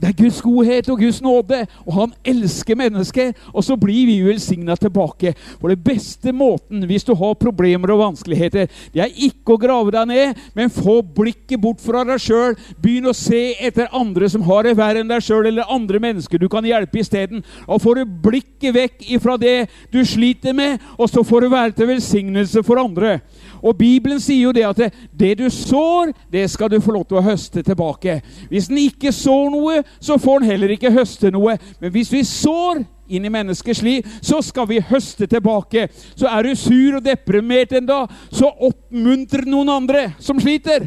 Det 0.00 0.10
er 0.10 0.16
Guds 0.18 0.42
godhet 0.44 0.88
og 0.92 1.00
Guds 1.00 1.22
nåde, 1.24 1.62
og 1.86 1.92
han 1.96 2.12
elsker 2.24 2.76
mennesker. 2.76 3.32
Og 3.52 3.64
så 3.64 3.76
blir 3.80 4.06
vi 4.08 4.18
velsigna 4.26 4.76
tilbake. 4.76 5.32
For 5.60 5.72
det 5.72 5.80
beste 5.84 6.32
måten 6.36 6.84
hvis 6.88 7.06
du 7.06 7.14
har 7.16 7.38
problemer 7.40 7.94
og 7.94 8.02
vanskeligheter, 8.02 8.68
det 8.92 9.02
er 9.02 9.14
ikke 9.28 9.56
å 9.56 9.60
grave 9.60 9.94
deg 9.94 10.10
ned, 10.10 10.42
men 10.56 10.72
få 10.72 10.98
blikket 11.00 11.60
bort 11.62 11.80
fra 11.84 12.04
deg 12.08 12.20
sjøl. 12.22 12.56
Begynn 12.82 13.08
å 13.08 13.16
se 13.16 13.54
etter 13.56 13.88
andre 13.96 14.28
som 14.32 14.44
har 14.46 14.68
det 14.68 14.76
verre 14.78 15.00
enn 15.00 15.10
deg 15.10 15.24
sjøl, 15.24 15.48
eller 15.48 15.72
andre 15.72 16.02
mennesker 16.02 16.40
du 16.40 16.48
kan 16.52 16.66
hjelpe 16.66 17.00
isteden. 17.00 17.44
Og 17.66 17.80
får 17.82 18.02
du 18.02 18.16
blikket 18.28 18.76
vekk 18.76 19.08
ifra 19.16 19.38
det 19.40 19.56
du 19.94 20.02
sliter 20.04 20.56
med, 20.56 20.82
og 21.00 21.08
så 21.10 21.24
får 21.24 21.46
du 21.46 21.52
være 21.56 21.76
til 21.76 21.90
velsignelse 21.94 22.64
for 22.66 22.82
andre. 22.82 23.18
Og 23.66 23.74
Bibelen 23.78 24.20
sier 24.22 24.46
jo 24.46 24.54
det 24.54 24.66
at 24.68 24.78
det, 24.78 24.90
det, 25.10 25.32
du 25.40 25.46
sår, 25.50 26.12
det 26.32 26.44
skal 26.50 26.70
du 26.70 26.78
få 26.80 26.94
lov 26.94 27.06
til 27.08 27.18
å 27.18 27.24
høste 27.26 27.64
tilbake. 27.66 28.20
Hvis 28.50 28.70
en 28.70 28.78
ikke 28.78 29.12
sår 29.14 29.48
noe, 29.54 29.80
så 29.98 30.20
får 30.22 30.42
en 30.42 30.50
heller 30.52 30.76
ikke 30.76 30.94
høste 30.94 31.32
noe. 31.34 31.56
Men 31.82 31.94
hvis 31.94 32.12
vi 32.14 32.22
sår 32.26 32.84
inn 33.08 33.26
i 33.26 33.32
menneskers 33.32 33.82
liv, 33.82 34.06
så 34.22 34.38
skal 34.42 34.68
vi 34.70 34.82
høste 34.82 35.26
tilbake. 35.30 35.88
Så 36.14 36.30
er 36.30 36.46
du 36.46 36.54
sur 36.58 37.00
og 37.00 37.04
deprimert 37.06 37.74
en 37.74 37.90
dag, 37.90 38.14
så 38.30 38.50
oppmuntre 38.68 39.46
noen 39.50 39.74
andre 39.76 40.08
som 40.22 40.40
sliter. 40.42 40.86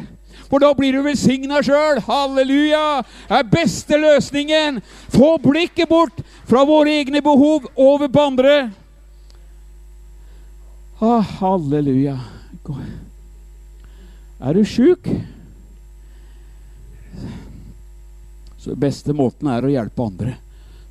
For 0.50 0.64
da 0.64 0.72
blir 0.74 0.96
du 0.96 1.04
velsigna 1.06 1.60
sjøl. 1.66 2.00
Halleluja! 2.08 3.04
Det 3.30 3.38
er 3.38 3.52
beste 3.52 4.00
løsningen. 4.02 4.80
Få 5.14 5.36
blikket 5.44 5.92
bort 5.92 6.24
fra 6.50 6.64
våre 6.66 6.96
egne 7.02 7.22
behov 7.22 7.68
over 7.76 8.10
på 8.10 8.26
andre. 8.32 8.56
Ah, 11.00 11.22
halleluja. 11.22 12.18
Er 14.40 14.56
du 14.56 14.64
sjuk? 14.68 15.10
Så 18.60 18.76
beste 18.80 19.16
måten 19.16 19.50
er 19.52 19.66
å 19.66 19.72
hjelpe 19.72 20.06
andre 20.06 20.36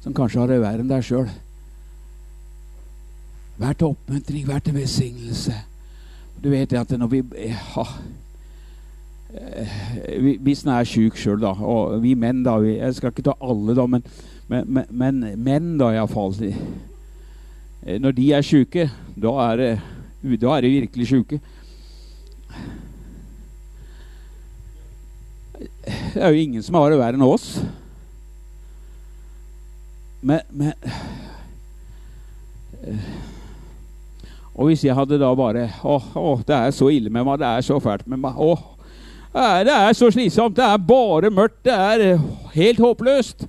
som 0.02 0.14
kanskje 0.14 0.40
har 0.40 0.50
det 0.50 0.62
verre 0.62 0.84
enn 0.84 0.90
deg 0.90 1.04
sjøl. 1.04 1.26
Vær 3.58 3.74
til 3.74 3.90
oppmuntring, 3.90 4.46
vær 4.46 4.62
til 4.64 4.76
velsignelse. 4.78 5.56
Du 6.38 6.48
vet 6.52 6.72
at 6.78 6.94
når 6.94 7.10
vi 7.10 7.22
ja, 7.50 7.84
Hvis 10.40 10.62
en 10.64 10.70
er 10.72 10.86
sjuk 10.88 11.18
sjøl, 11.18 11.40
da, 11.42 11.50
og 11.52 11.98
vi 12.00 12.14
menn 12.16 12.44
da 12.46 12.54
vi, 12.62 12.76
Jeg 12.78 12.94
skal 12.96 13.10
ikke 13.12 13.26
ta 13.26 13.34
alle, 13.42 13.74
da, 13.76 13.84
men, 13.90 14.06
men, 14.48 14.86
men 14.88 15.18
menn, 15.36 15.74
da 15.80 15.90
iallfall 15.92 16.38
Når 17.98 18.14
de 18.16 18.30
er 18.32 18.46
sjuke, 18.46 18.86
da 19.18 19.34
er 19.50 19.60
det, 19.60 19.72
da 20.40 20.54
er 20.56 20.64
de 20.64 20.76
virkelig 20.78 21.10
sjuke. 21.10 21.40
Det 25.88 26.22
er 26.22 26.32
jo 26.32 26.42
ingen 26.42 26.62
som 26.62 26.76
har 26.78 26.90
det 26.92 26.98
verre 27.00 27.18
enn 27.18 27.24
oss. 27.24 27.58
Men, 30.20 30.40
men 30.50 30.72
Og 34.58 34.66
hvis 34.66 34.82
jeg 34.84 34.96
hadde 34.96 35.20
da 35.20 35.28
bare 35.38 35.68
Å, 35.86 35.98
å, 36.18 36.32
det 36.46 36.56
er 36.56 36.74
så 36.74 36.90
ille 36.90 37.12
med 37.14 37.26
meg. 37.26 37.38
Det 37.38 37.46
er 37.46 37.66
så 37.66 37.78
fælt 37.82 38.08
med 38.10 38.20
meg. 38.22 38.34
Å, 38.34 38.56
det 39.66 39.74
er 39.74 39.94
så 39.94 40.10
slitsomt. 40.10 40.56
Det 40.58 40.66
er 40.66 40.82
bare 40.82 41.30
mørkt. 41.30 41.60
Det 41.68 41.74
er 41.74 42.18
helt 42.56 42.82
håpløst. 42.82 43.46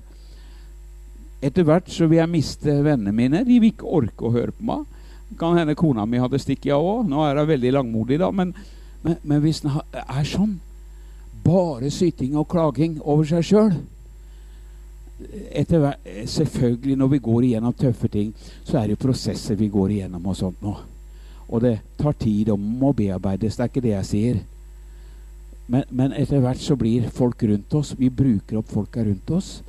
Etter 1.42 1.64
hvert 1.66 1.88
så 1.90 2.06
vil 2.06 2.20
jeg 2.20 2.30
miste 2.30 2.76
vennene 2.84 3.14
mine. 3.16 3.44
De 3.48 3.58
vil 3.58 3.72
ikke 3.72 3.88
orke 3.88 4.28
å 4.28 4.34
høre 4.34 4.54
på 4.54 4.66
meg. 4.70 4.86
Kan 5.40 5.58
hende 5.58 5.78
kona 5.78 6.04
mi 6.06 6.20
hadde 6.20 6.38
stikket 6.42 6.74
av 6.76 6.84
òg. 6.84 7.08
Nå 7.10 7.24
er 7.26 7.40
hun 7.40 7.48
veldig 7.48 7.74
langmodig, 7.78 8.20
da. 8.22 8.30
Men, 8.34 8.52
men, 9.02 9.16
men 9.22 9.40
hvis 9.40 9.62
en 9.64 9.80
er 9.92 10.26
sånn 10.28 10.58
bare 11.44 11.90
syting 11.90 12.36
og 12.36 12.48
klaging 12.52 12.98
over 13.00 13.24
seg 13.28 13.46
sjøl 13.46 13.72
Selvfølgelig, 15.20 16.94
når 16.96 17.08
vi 17.12 17.18
går 17.20 17.44
igjennom 17.44 17.74
tøffe 17.76 18.08
ting, 18.08 18.30
så 18.64 18.78
er 18.80 18.86
det 18.88 19.02
prosesser 19.02 19.58
vi 19.58 19.66
går 19.68 19.90
igjennom 19.92 20.30
og 20.32 20.36
sånt 20.38 20.62
nå. 20.64 20.72
Og 21.50 21.60
det 21.60 21.74
tar 21.98 22.14
tid 22.16 22.48
og 22.48 22.60
må 22.60 22.94
bearbeides. 22.96 23.58
Det 23.58 23.64
er 23.66 23.68
ikke 23.68 23.82
det 23.84 23.92
jeg 23.92 24.08
sier. 24.08 24.38
Men, 25.68 25.84
men 25.90 26.14
etter 26.16 26.40
hvert 26.40 26.62
så 26.62 26.76
blir 26.78 27.10
folk 27.14 27.42
rundt 27.46 27.74
oss 27.78 27.92
Vi 27.98 28.08
bruker 28.10 28.58
opp 28.58 28.72
folka 28.72 29.04
rundt 29.04 29.30
oss. 29.30 29.60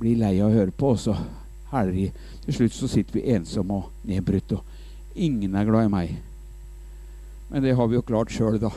Blir 0.00 0.18
lei 0.20 0.34
av 0.40 0.50
å 0.50 0.56
høre 0.56 0.74
på, 0.74 0.90
og 0.92 0.98
så 1.00 1.14
hæler 1.70 1.92
de. 1.94 2.08
Til 2.44 2.58
slutt 2.58 2.74
så 2.76 2.90
sitter 2.90 3.20
vi 3.20 3.28
ensomme 3.36 3.78
og 3.78 4.08
nedbrutt, 4.10 4.58
og 4.58 5.14
ingen 5.14 5.54
er 5.54 5.70
glad 5.70 5.86
i 5.86 5.92
meg. 5.92 6.16
Men 7.48 7.62
det 7.62 7.76
har 7.78 7.88
vi 7.88 7.98
jo 7.98 8.06
klart 8.06 8.32
sjøl, 8.34 8.58
da. 8.60 8.72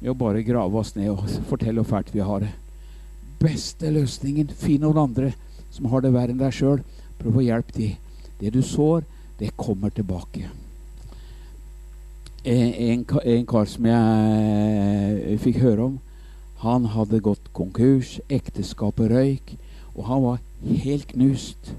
Ved 0.00 0.12
å 0.12 0.18
bare 0.18 0.44
grave 0.46 0.78
oss 0.78 0.94
ned 0.96 1.10
og 1.10 1.24
fortelle 1.48 1.82
hvor 1.82 1.96
fælt 1.96 2.14
vi 2.14 2.22
har 2.24 2.44
det. 2.44 2.52
Beste 3.40 3.90
løsningen 3.92 4.52
finn 4.56 4.84
noen 4.84 5.02
andre 5.02 5.32
som 5.74 5.88
har 5.92 6.04
det 6.04 6.12
verre 6.14 6.32
enn 6.32 6.40
deg 6.40 6.54
sjøl. 6.54 6.84
Prøv 7.18 7.40
å 7.40 7.44
hjelpe 7.44 7.74
de. 7.76 7.90
Det 8.40 8.52
du 8.54 8.62
sår, 8.64 9.04
det 9.40 9.56
kommer 9.56 9.92
tilbake. 9.92 10.46
En, 12.46 12.72
en, 12.72 13.02
en 13.02 13.46
kar 13.48 13.66
som 13.66 13.88
jeg 13.88 15.38
fikk 15.42 15.58
høre 15.64 15.88
om, 15.88 15.96
han 16.62 16.86
hadde 16.94 17.20
gått 17.24 17.50
konkurs, 17.56 18.16
ekteskapet 18.32 19.10
røyk, 19.10 19.56
og 19.96 20.06
han 20.08 20.22
var 20.22 20.38
helt 20.84 21.10
knust. 21.10 21.72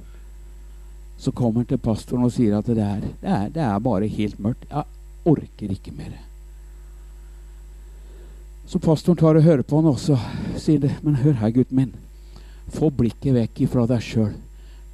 Så 1.17 1.31
kommer 1.31 1.63
han 1.63 1.69
til 1.71 1.81
pastoren 1.81 2.27
og 2.27 2.35
sier 2.35 2.59
at 2.59 2.67
det 2.67 2.83
er, 2.83 3.07
det 3.23 3.31
er, 3.31 3.47
det 3.55 3.63
er 3.63 3.79
bare 3.81 4.09
helt 4.11 4.37
mørkt. 4.43 4.67
Jeg 4.69 4.85
orker 5.27 5.71
ikke 5.73 5.93
mer. 5.95 6.15
Så 8.67 8.79
pastoren 8.83 9.19
tar 9.19 9.37
og 9.39 9.45
hører 9.45 9.63
på 9.63 9.79
han 9.79 9.93
også. 9.93 10.17
Sier 10.59 10.81
det. 10.83 10.91
Men 11.03 11.21
hør 11.21 11.39
her, 11.39 11.53
gutten 11.55 11.79
min. 11.79 11.93
Få 12.75 12.89
blikket 12.91 13.35
vekk 13.37 13.63
ifra 13.63 13.85
deg 13.87 14.03
sjøl. 14.03 14.33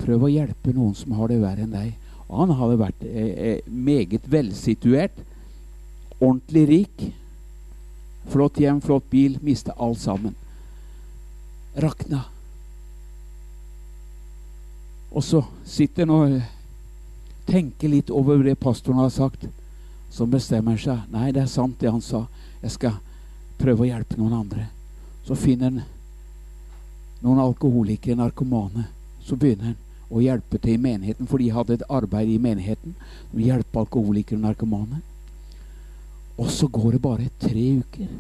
Prøv 0.03 0.27
å 0.27 0.29
hjelpe 0.29 0.75
noen 0.75 0.93
som 0.97 1.15
har 1.17 1.31
det 1.31 1.39
verre 1.41 1.65
enn 1.65 1.73
deg. 1.73 1.95
Og 2.27 2.43
han 2.43 2.53
hadde 2.59 2.81
vært 2.81 3.07
eh, 3.07 3.31
eh, 3.47 3.65
meget 3.65 4.29
velsituert. 4.29 5.17
Ordentlig 6.19 6.67
rik. 6.69 7.07
Flott 8.29 8.61
hjem, 8.61 8.81
flott 8.85 9.09
bil. 9.09 9.39
Mista 9.41 9.73
alt 9.81 10.01
sammen. 10.03 10.37
Rakna. 11.81 12.27
Og 15.13 15.25
så 15.25 15.41
sitter 15.65 16.05
han 16.05 16.13
og 16.13 17.49
tenker 17.49 17.89
litt 17.89 18.13
over 18.13 18.45
det 18.45 18.55
pastoren 18.61 19.01
har 19.01 19.11
sagt 19.13 19.49
som 20.13 20.29
bestemmer 20.29 20.77
seg. 20.77 21.07
Nei, 21.13 21.31
det 21.33 21.41
er 21.43 21.49
sant, 21.49 21.79
det 21.81 21.89
han 21.89 22.03
sa. 22.03 22.27
Jeg 22.61 22.75
skal 22.75 22.99
prøve 23.57 23.85
å 23.85 23.89
hjelpe 23.89 24.19
noen 24.19 24.35
andre. 24.43 24.67
Så 25.25 25.37
finner 25.39 25.71
han 25.71 25.81
noen 27.23 27.41
alkoholikere, 27.41 28.19
narkomane. 28.19 28.85
Så 29.23 29.37
begynner 29.39 29.71
han 29.71 29.79
å 30.13 30.21
hjelpe 30.21 30.59
til 30.61 30.75
i 30.75 30.83
menigheten, 30.83 31.29
for 31.29 31.41
de 31.41 31.49
hadde 31.55 31.79
et 31.79 31.87
arbeid 31.89 32.29
i 32.29 32.41
menigheten. 32.41 32.93
De 33.31 33.47
hjelpe 33.47 33.81
alkoholikere 33.81 34.37
og 34.37 34.45
narkomane. 34.45 35.01
Og 36.37 36.49
så 36.51 36.67
går 36.67 36.95
det 36.95 37.01
bare 37.01 37.31
tre 37.41 37.65
uker. 37.81 38.13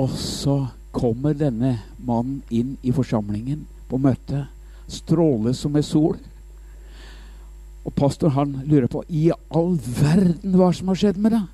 Og 0.00 0.10
så 0.18 0.58
kommer 0.94 1.36
denne 1.36 1.76
mannen 1.98 2.40
inn 2.50 2.76
i 2.82 2.92
forsamlingen 2.94 3.66
på 3.90 4.00
møtet. 4.00 4.48
Stråler 4.88 5.52
som 5.56 5.76
en 5.76 5.86
sol. 5.86 6.16
Og 7.84 7.92
pastor 7.96 8.32
han 8.32 8.62
lurer 8.64 8.88
på 8.88 9.02
i 9.08 9.28
all 9.52 9.74
verden 9.76 10.56
hva 10.56 10.70
som 10.72 10.88
har 10.88 11.00
skjedd 11.00 11.20
med 11.20 11.36
deg. 11.36 11.50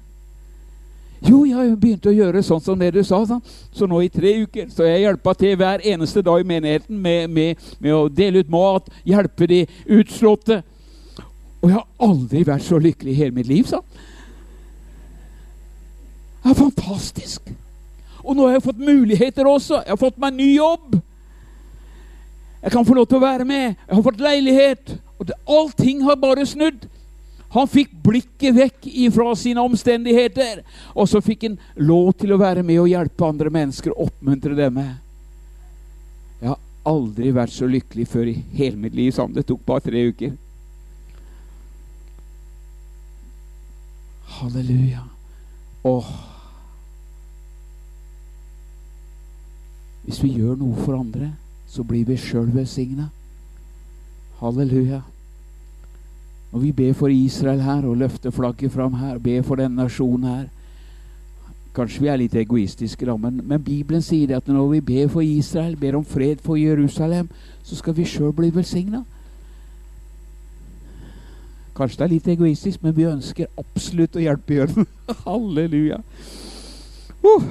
Jo, 1.21 1.43
jeg 1.45 1.57
har 1.59 1.73
begynt 1.77 2.07
å 2.09 2.15
gjøre 2.15 2.41
sånn 2.45 2.63
som 2.65 2.79
det 2.81 2.95
du 2.95 3.03
sa. 3.05 3.19
Sånn. 3.29 3.43
Så 3.77 3.89
nå 3.91 3.99
i 4.01 4.13
tre 4.13 4.33
uker 4.47 4.71
så 4.73 4.87
jeg 4.89 5.03
hjelpa 5.05 5.35
til 5.37 5.59
hver 5.61 5.85
eneste 5.85 6.23
dag 6.25 6.41
i 6.41 6.49
menigheten 6.49 6.97
med, 6.97 7.29
med, 7.29 7.67
med 7.79 7.97
å 7.97 8.07
dele 8.09 8.41
ut 8.41 8.53
mat, 8.53 8.89
hjelpe 9.05 9.49
de 9.51 9.65
utslåtte. 9.99 10.63
Og 11.61 11.69
jeg 11.69 11.77
har 11.77 12.09
aldri 12.09 12.47
vært 12.49 12.65
så 12.65 12.81
lykkelig 12.81 13.13
i 13.13 13.19
hele 13.19 13.37
mitt 13.37 13.51
liv, 13.51 13.69
sa 13.69 13.83
han. 13.83 14.09
Det 16.41 16.55
er 16.55 16.57
fantastisk. 16.57 17.51
Og 18.25 18.33
nå 18.37 18.47
har 18.47 18.57
jeg 18.57 18.65
fått 18.65 18.81
muligheter 18.81 19.49
også. 19.49 19.83
Jeg 19.85 19.93
har 19.93 20.01
fått 20.01 20.21
meg 20.21 20.39
ny 20.39 20.55
jobb. 20.55 20.97
Jeg 22.63 22.73
kan 22.73 22.87
få 22.89 22.97
lov 22.97 23.09
til 23.09 23.21
å 23.21 23.25
være 23.27 23.45
med. 23.49 23.77
Jeg 23.77 23.97
har 23.97 24.05
fått 24.07 24.25
leilighet. 24.25 24.95
Og 25.21 25.29
det, 25.29 25.37
allting 25.45 26.03
har 26.09 26.17
bare 26.17 26.47
snudd. 26.49 26.89
Han 27.51 27.69
fikk 27.69 27.93
blikket 28.05 28.55
vekk 28.55 28.87
ifra 28.87 29.33
sine 29.37 29.61
omstendigheter, 29.61 30.63
og 30.95 31.09
så 31.11 31.21
fikk 31.21 31.49
han 31.49 31.59
lov 31.83 32.13
til 32.21 32.33
å 32.33 32.39
være 32.41 32.63
med 32.63 32.79
og 32.79 32.89
hjelpe 32.89 33.27
andre 33.27 33.51
mennesker 33.51 33.91
og 33.91 34.07
oppmuntre 34.07 34.55
dem. 34.55 34.79
Jeg 36.41 36.53
har 36.53 36.61
aldri 36.89 37.35
vært 37.35 37.53
så 37.53 37.67
lykkelig 37.69 38.07
før 38.09 38.31
i 38.31 38.37
hele 38.55 38.79
mitt 38.79 38.95
liv 38.95 39.11
som 39.13 39.35
det 39.35 39.49
tok 39.51 39.67
bare 39.67 39.85
tre 39.91 40.07
uker. 40.13 40.39
Halleluja. 44.41 45.03
Åh. 45.91 46.11
Hvis 50.07 50.23
vi 50.23 50.37
gjør 50.39 50.55
noe 50.63 50.79
for 50.85 50.97
andre, 50.97 51.35
så 51.69 51.83
blir 51.87 52.07
vi 52.07 52.17
sjøl 52.19 52.49
velsigna. 52.55 53.11
Halleluja. 54.41 55.03
Når 56.53 56.59
vi 56.59 56.73
ber 56.73 56.93
for 56.93 57.09
Israel 57.09 57.61
her 57.61 57.85
og 57.87 57.97
løfter 57.97 58.31
flagget 58.31 58.73
fram 58.73 58.95
her, 58.95 59.15
og 59.15 59.23
ber 59.23 59.43
for 59.43 59.61
denne 59.61 59.77
nasjonen 59.77 60.27
her 60.29 60.49
Kanskje 61.75 62.01
vi 62.03 62.09
er 62.11 62.17
litt 62.19 62.35
egoistiske, 62.35 63.07
da, 63.07 63.15
men, 63.17 63.37
men, 63.47 63.63
Bibelen 63.63 64.03
sier 64.03 64.33
at 64.37 64.49
når 64.51 64.73
vi 64.73 64.81
ber 64.81 65.09
for 65.13 65.23
Israel, 65.23 65.77
ber 65.79 66.01
om 66.01 66.05
fred 66.05 66.43
for 66.43 66.59
Jerusalem, 66.59 67.29
så 67.63 67.77
skal 67.79 67.95
vi 67.95 68.09
sjøl 68.11 68.33
bli 68.35 68.51
velsigna. 68.51 69.05
Kanskje 71.77 72.01
det 72.01 72.05
er 72.05 72.13
litt 72.17 72.27
egoistisk, 72.35 72.83
men 72.83 72.97
vi 72.97 73.07
ønsker 73.07 73.53
absolutt 73.61 74.19
å 74.19 74.25
hjelpe 74.25 74.59
Jørgen. 74.59 74.89
Halleluja. 75.25 76.01
Uh. 77.23 77.47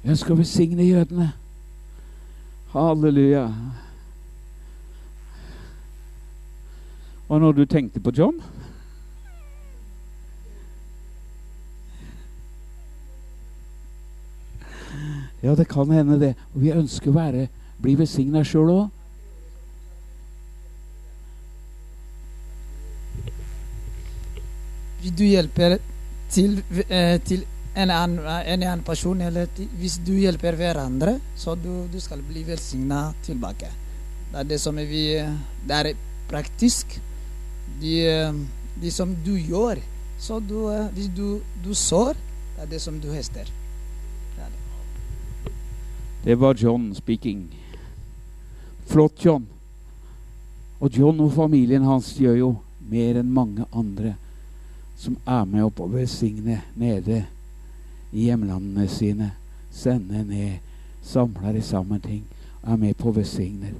Jeg 0.00 0.14
ønsker 0.14 0.32
å 0.32 0.40
velsigne 0.40 0.88
jødene. 0.88 1.28
Halleluja. 2.72 3.44
Hva 7.30 7.38
når 7.38 7.52
du 7.54 7.60
tenkte 7.70 8.00
på 8.02 8.10
John? 8.10 8.40
Ja, 15.38 15.52
det 15.54 15.68
kan 15.70 15.92
hende, 15.94 16.16
det. 16.18 16.32
Og 16.56 16.64
vi 16.64 16.72
ønsker 16.74 17.12
å 17.12 17.14
være, 17.14 17.44
bli 17.78 17.92
velsigna 18.00 18.42
sjøl 18.42 18.72
òg. 18.74 18.88
Hvis 25.04 25.14
du 25.14 25.22
hjelper 25.22 25.76
til, 26.34 26.56
eh, 26.88 27.20
til 27.22 27.44
en, 27.76 27.92
annen, 27.94 28.18
en 28.26 28.64
annen 28.64 28.82
person, 28.82 29.22
eller 29.22 29.46
hvis 29.78 30.00
du 30.02 30.16
hjelper 30.18 30.58
hverandre, 30.58 31.14
så 31.38 31.54
du, 31.54 31.86
du 31.94 32.00
skal 32.02 32.26
bli 32.26 32.42
velsigna 32.48 33.12
tilbake. 33.22 33.70
Det 34.32 34.42
er 34.42 34.50
det 34.50 34.58
som 34.60 34.82
vi 34.82 35.04
Det 35.62 35.78
er 35.78 35.94
praktisk 36.26 36.98
de, 37.80 37.94
de 38.82 38.90
som 38.92 39.14
du 39.24 39.34
gjør. 39.38 39.80
Så 40.20 40.40
du, 40.44 40.68
hvis 40.92 41.08
du, 41.16 41.40
du 41.64 41.72
sår, 41.74 42.14
det 42.56 42.66
er 42.66 42.70
det 42.74 42.80
som 42.84 43.00
du 43.00 43.08
høster. 43.12 43.48
Det 46.24 46.34
var 46.34 46.54
John 46.54 46.94
speaking. 46.94 47.48
Flott, 48.86 49.24
John. 49.24 49.46
Og 50.78 50.98
John 50.98 51.20
og 51.20 51.32
familien 51.32 51.82
hans 51.82 52.12
gjør 52.20 52.36
jo 52.36 52.50
mer 52.90 53.20
enn 53.20 53.32
mange 53.32 53.64
andre 53.72 54.14
som 55.00 55.16
er 55.24 55.46
med 55.48 55.64
opp 55.64 55.80
og 55.80 55.94
velsigner 55.94 56.60
nede 56.76 57.22
i 58.12 58.26
hjemlandene 58.26 58.88
sine. 58.88 59.30
Sender 59.72 60.24
ned, 60.28 60.58
samler 61.02 61.56
i 61.56 61.64
sammen 61.64 62.00
ting. 62.04 62.24
Er 62.62 62.76
med 62.76 62.98
på 63.00 63.12
velsigner. 63.16 63.72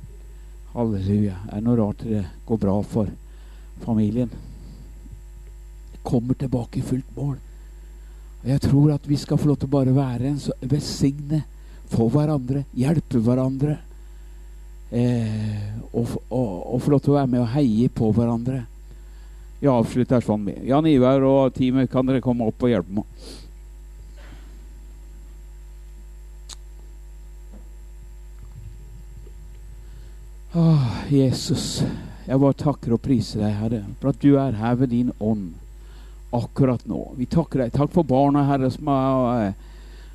Halleluja. 0.73 1.37
Er 1.51 1.61
det 1.61 1.67
noe 1.67 1.77
rart 1.77 2.05
det 2.09 2.25
går 2.47 2.63
bra 2.63 2.79
for? 2.83 3.11
Familien 3.85 4.31
kommer 6.03 6.35
tilbake 6.35 6.81
i 6.81 6.83
fullt 6.83 7.17
mål. 7.17 7.37
Og 8.43 8.49
Jeg 8.49 8.61
tror 8.61 8.93
at 8.95 9.09
vi 9.09 9.17
skal 9.21 9.39
få 9.39 9.51
lov 9.51 9.61
til 9.61 9.69
å 9.69 9.77
bare 9.77 9.95
være 9.95 10.31
en 10.31 10.41
så 10.41 10.55
velsigne 10.61 11.43
for 11.91 12.09
hverandre, 12.13 12.65
hjelpe 12.77 13.21
hverandre. 13.21 13.77
Eh, 14.91 15.69
og, 15.93 16.17
og, 16.31 16.75
og, 16.75 16.81
få 16.83 16.91
lov 16.91 17.03
til 17.05 17.13
å 17.13 17.19
være 17.21 17.31
med 17.31 17.43
og 17.45 17.53
heie 17.55 17.91
på 17.95 18.11
hverandre. 18.15 18.65
Jeg 19.61 19.71
avslutter 19.71 20.25
sånn 20.25 20.47
med 20.47 20.65
Jan 20.67 20.89
Ivar 20.89 21.23
og 21.27 21.53
teamet, 21.55 21.91
kan 21.93 22.09
dere 22.09 22.25
komme 22.25 22.49
opp 22.49 22.65
og 22.65 22.73
hjelpe 22.73 23.03
meg? 23.03 23.05
Åh, 30.59 30.87
Jesus. 31.13 31.85
Jeg 32.31 32.39
bare 32.39 32.55
takker 32.55 32.95
og 32.95 33.03
priser 33.03 33.43
deg, 33.43 33.57
Herre, 33.59 33.81
for 33.99 34.13
at 34.13 34.23
du 34.23 34.37
er 34.39 34.55
her 34.55 34.77
ved 34.79 34.93
din 34.93 35.11
ånd 35.19 35.49
akkurat 36.31 36.85
nå. 36.87 37.01
Vi 37.19 37.27
takker 37.27 37.65
deg. 37.65 37.73
Takk 37.75 37.91
for 37.91 38.07
barna, 38.07 38.45
Herre, 38.47 38.69
som 38.71 38.87
har 38.87 39.49
uh, 39.51 39.71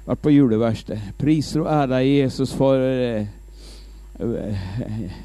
vært 0.06 0.22
på 0.24 0.32
juleverksted. 0.32 1.10
Priser 1.20 1.66
og 1.66 1.72
ære 1.74 1.90
deg, 1.92 2.12
Jesus, 2.22 2.54
for 2.56 2.80
uh, 2.80 3.26
uh, 4.24 5.18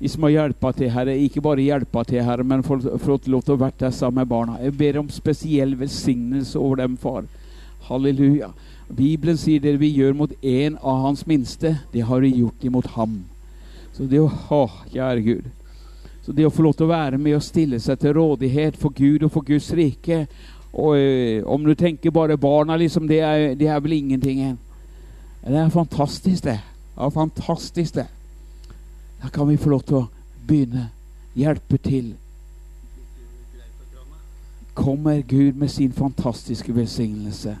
vi 0.00 0.10
som 0.10 0.26
har 0.26 0.34
hjelpa 0.34 0.72
til, 0.74 0.90
Herre. 0.90 1.14
Ikke 1.22 1.44
bare 1.46 1.62
hjelpa 1.62 2.02
til, 2.08 2.24
Herre, 2.26 2.42
men 2.42 2.66
fått 2.66 3.28
lov 3.30 3.44
til 3.46 3.54
å 3.54 3.60
være 3.60 3.78
der 3.84 3.94
sammen 3.94 4.24
med 4.24 4.32
barna. 4.32 4.58
Jeg 4.64 4.74
ber 4.80 4.98
om 5.04 5.12
spesiell 5.14 5.76
velsignelse 5.78 6.58
over 6.58 6.82
dem, 6.82 6.98
far. 7.00 7.28
Halleluja. 7.86 8.50
Bibelen 8.90 9.38
sier 9.38 9.62
det 9.62 9.76
vi 9.78 9.94
gjør 9.94 10.18
mot 10.18 10.34
en 10.42 10.76
av 10.82 11.06
hans 11.06 11.22
minste, 11.26 11.76
det 11.94 12.02
har 12.10 12.26
vi 12.26 12.34
gjort 12.40 12.66
imot 12.66 12.90
ham. 12.98 13.20
Så 13.94 14.10
det 14.10 14.20
å 14.20 14.28
ha, 14.50 14.64
kjære 14.90 15.24
Gud. 15.24 15.46
Så 16.26 16.34
det 16.34 16.42
å 16.46 16.50
få 16.50 16.64
lov 16.66 16.74
til 16.74 16.88
å 16.88 16.90
være 16.90 17.18
med 17.22 17.36
og 17.38 17.44
stille 17.46 17.78
seg 17.78 18.00
til 18.02 18.16
rådighet 18.16 18.74
for 18.80 18.90
Gud 18.90 19.22
og 19.22 19.30
for 19.30 19.46
Guds 19.46 19.68
rike 19.78 20.24
og 20.76 20.98
øh, 20.98 21.46
Om 21.46 21.64
du 21.64 21.74
tenker 21.74 22.10
bare 22.10 22.36
barna, 22.36 22.76
liksom, 22.76 23.08
det 23.08 23.20
er, 23.20 23.54
det 23.54 23.68
er 23.68 23.80
vel 23.80 23.92
ingenting. 23.92 24.58
Det 25.46 25.56
er 25.56 25.68
fantastisk, 25.68 26.44
det. 26.44 26.60
er 27.00 27.10
fantastisk, 27.10 27.94
det. 27.94 28.06
Da 29.22 29.28
kan 29.28 29.48
vi 29.48 29.56
få 29.56 29.70
lov 29.70 29.82
til 29.82 29.96
å 29.96 30.06
begynne. 30.46 30.90
Hjelpe 31.36 31.78
til. 31.78 32.14
Kommer 34.74 35.22
Gud 35.22 35.56
med 35.56 35.70
sin 35.70 35.92
fantastiske 35.92 36.74
velsignelse. 36.74 37.56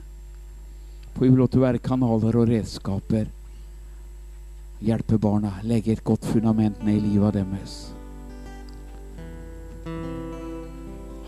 Får 1.14 1.24
vi 1.24 1.36
lov 1.36 1.48
til 1.48 1.62
å 1.62 1.68
være 1.70 1.78
kanaler 1.78 2.36
og 2.36 2.48
redskaper. 2.48 3.30
Hjelpe 4.84 5.18
barna. 5.18 5.54
Legge 5.64 5.92
et 5.92 6.04
godt 6.04 6.24
fundament 6.24 6.84
ned 6.84 7.00
i 7.00 7.06
livet 7.14 7.40
deres. 7.40 7.95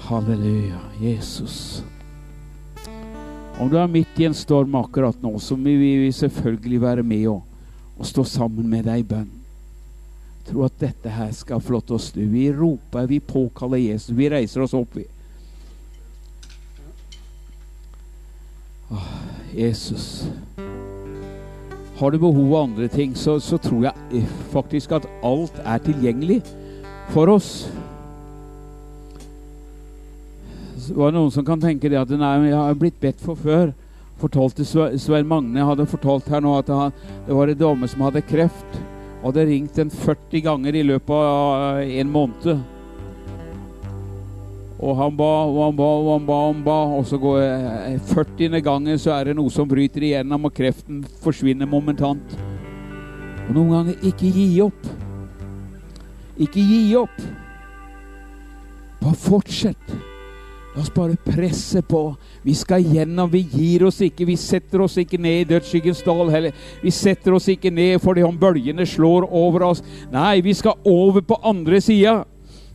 Halleluja, 0.09 0.79
Jesus. 1.01 1.83
Om 3.59 3.69
du 3.69 3.77
er 3.77 3.91
midt 3.93 4.17
i 4.17 4.25
en 4.25 4.35
storm 4.35 4.73
akkurat 4.79 5.19
nå, 5.21 5.35
så 5.37 5.53
vil 5.61 5.77
vi 5.77 6.13
selvfølgelig 6.17 6.79
være 6.81 7.03
med 7.05 7.27
og, 7.29 7.43
og 7.99 8.07
stå 8.09 8.23
sammen 8.25 8.71
med 8.73 8.87
deg 8.89 9.03
i 9.03 9.05
bønn. 9.11 9.27
Tro 10.49 10.63
at 10.65 10.79
dette 10.81 11.13
her 11.13 11.29
skal 11.37 11.61
få 11.61 11.75
lov 11.75 11.85
til 11.85 11.99
å 11.99 12.01
snu. 12.01 12.23
Vi 12.33 12.47
roper, 12.57 13.05
vi 13.11 13.19
påkaller 13.21 13.83
Jesus. 13.83 14.15
Vi 14.17 14.31
reiser 14.33 14.65
oss 14.65 14.73
opp. 14.79 14.97
Åh, 18.89 19.11
Jesus. 19.53 20.07
Har 22.01 22.17
du 22.17 22.17
behov 22.17 22.41
for 22.47 22.63
andre 22.63 22.89
ting, 22.89 23.13
så, 23.13 23.37
så 23.45 23.61
tror 23.61 23.91
jeg 23.91 24.25
faktisk 24.57 24.97
at 24.97 25.11
alt 25.21 25.61
er 25.67 25.85
tilgjengelig 25.85 26.41
for 27.13 27.29
oss. 27.37 27.69
Var 30.95 31.13
noen 31.15 31.33
som 31.35 31.45
kan 31.47 31.61
tenke 31.61 31.91
det 31.91 31.99
at 32.01 32.13
nei, 32.15 32.49
jeg 32.49 32.57
har 32.57 32.79
blitt 32.79 33.01
bedt 33.03 33.21
for 33.25 33.39
før. 33.39 33.73
Fortalte 34.19 34.65
Svein 34.67 35.29
Magne 35.31 35.63
hadde 35.63 35.87
fortalt 35.87 36.27
her 36.33 36.43
nå 36.43 36.57
at 36.59 36.71
det 36.71 37.37
var 37.37 37.51
en 37.51 37.61
dame 37.61 37.89
som 37.91 38.03
hadde 38.07 38.25
kreft. 38.27 38.81
Og 39.21 39.31
hadde 39.31 39.49
ringt 39.51 39.79
en 39.83 39.91
40 39.91 40.43
ganger 40.47 40.79
i 40.79 40.85
løpet 40.87 41.15
av 41.15 41.81
en 41.83 42.11
måned. 42.15 42.67
Og 44.79 44.95
han 44.95 45.17
ba 45.19 45.31
og 45.47 45.57
han 45.65 45.79
ba 45.79 45.87
og 45.99 46.13
han 46.13 46.27
ba, 46.27 46.35
og 46.35 46.53
han 46.53 46.61
ba, 46.67 46.77
og 46.99 47.07
så 47.07 47.19
går 47.19 47.99
40. 48.13 48.61
gangen 48.63 48.99
så 48.99 49.17
er 49.17 49.31
det 49.31 49.39
noe 49.39 49.51
som 49.51 49.67
bryter 49.71 50.07
igjennom, 50.07 50.47
og 50.47 50.55
kreften 50.55 51.03
forsvinner 51.23 51.67
momentant. 51.67 52.39
Og 53.49 53.57
noen 53.57 53.75
ganger 53.75 54.07
ikke 54.07 54.31
gi 54.31 54.47
opp. 54.63 54.87
Ikke 56.39 56.63
gi 56.63 56.85
opp. 56.99 57.19
Bare 59.03 59.19
fortsett. 59.19 59.99
La 60.79 60.83
oss 60.83 60.95
bare 60.95 61.17
presse 61.19 61.81
på. 61.83 62.15
Vi 62.47 62.53
skal 62.55 62.85
gjennom. 62.87 63.27
Vi 63.33 63.41
gir 63.51 63.83
oss 63.89 63.97
ikke. 64.05 64.29
Vi 64.29 64.37
setter 64.39 64.85
oss 64.85 64.95
ikke 65.03 65.19
ned 65.19 65.41
i 65.41 65.47
dødsskyggens 65.51 66.05
dal 66.07 66.31
heller. 66.31 66.55
Vi 66.85 66.93
setter 66.95 67.35
oss 67.35 67.49
ikke 67.51 67.73
ned 67.75 67.99
fordi 67.99 68.23
om 68.23 68.39
bølgene 68.39 68.87
slår 68.87 69.27
over 69.27 69.65
oss. 69.73 69.83
Nei, 70.13 70.37
vi 70.47 70.55
skal 70.55 70.79
over 70.87 71.25
på 71.27 71.41
andre 71.43 71.81
sida. 71.83 72.21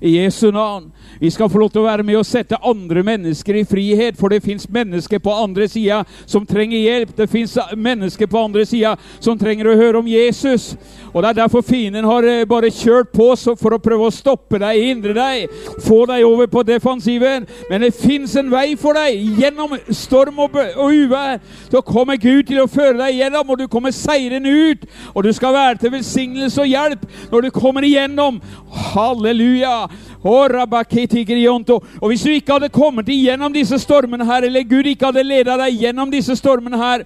I 0.04 0.18
Jesu 0.18 0.52
navn. 0.52 0.92
Vi 1.20 1.32
skal 1.32 1.50
få 1.50 1.58
lov 1.62 1.70
til 1.72 1.80
å 1.80 1.86
være 1.86 2.04
med 2.04 2.18
og 2.20 2.26
sette 2.28 2.58
andre 2.60 3.00
mennesker 3.08 3.56
i 3.56 3.64
frihet, 3.64 4.18
for 4.20 4.34
det 4.34 4.42
fins 4.44 4.66
mennesker 4.68 5.22
på 5.24 5.32
andre 5.32 5.70
sida 5.72 6.02
som 6.28 6.44
trenger 6.44 6.82
hjelp. 6.82 7.14
Det 7.16 7.30
fins 7.32 7.54
mennesker 7.72 8.28
på 8.28 8.42
andre 8.44 8.66
sida 8.68 8.98
som 9.24 9.40
trenger 9.40 9.70
å 9.72 9.78
høre 9.80 10.02
om 10.02 10.10
Jesus. 10.12 10.74
Og 11.14 11.24
Det 11.24 11.30
er 11.30 11.38
derfor 11.38 11.64
fienden 11.64 12.04
har 12.04 12.28
eh, 12.28 12.44
bare 12.50 12.72
kjørt 12.74 13.14
på 13.16 13.30
for 13.56 13.78
å 13.78 13.80
prøve 13.80 14.10
å 14.10 14.12
stoppe 14.12 14.60
deg, 14.60 14.82
hindre 14.84 15.14
deg, 15.16 15.56
få 15.86 16.02
deg 16.10 16.26
over 16.28 16.52
på 16.52 16.66
defensiven. 16.68 17.48
Men 17.70 17.88
det 17.88 17.94
fins 17.96 18.36
en 18.36 18.52
vei 18.52 18.76
for 18.76 19.00
deg 19.00 19.40
gjennom 19.40 19.78
storm 19.88 20.44
og, 20.44 20.60
og 20.76 20.92
uvær. 20.92 21.40
Så 21.72 21.80
kommer 21.88 22.20
Gud 22.20 22.50
til 22.52 22.60
å 22.66 22.68
føre 22.68 22.98
deg 23.00 23.22
gjennom, 23.22 23.56
og 23.56 23.64
du 23.64 23.70
kommer 23.72 23.96
seirende 23.96 24.52
ut. 24.52 24.84
Og 25.16 25.24
du 25.24 25.32
skal 25.32 25.56
være 25.56 25.80
til 25.80 25.96
velsignelse 25.96 26.60
og 26.60 26.72
hjelp 26.74 27.08
når 27.32 27.48
du 27.48 27.52
kommer 27.56 27.88
igjennom. 27.88 28.44
Halleluja! 28.92 29.93
Og 30.24 32.08
hvis 32.10 32.24
du 32.24 32.32
ikke 32.32 32.56
hadde 32.56 32.70
kommet 32.74 33.10
igjennom 33.12 33.54
disse 33.54 33.80
stormene 33.82 34.26
her, 34.26 34.48
eller 34.48 34.64
Gud 34.64 34.88
ikke 34.88 35.12
hadde 35.12 35.24
ledet 35.24 35.60
deg 35.60 35.80
gjennom 35.82 36.12
disse 36.12 36.36
stormene 36.40 36.80
her, 36.80 37.06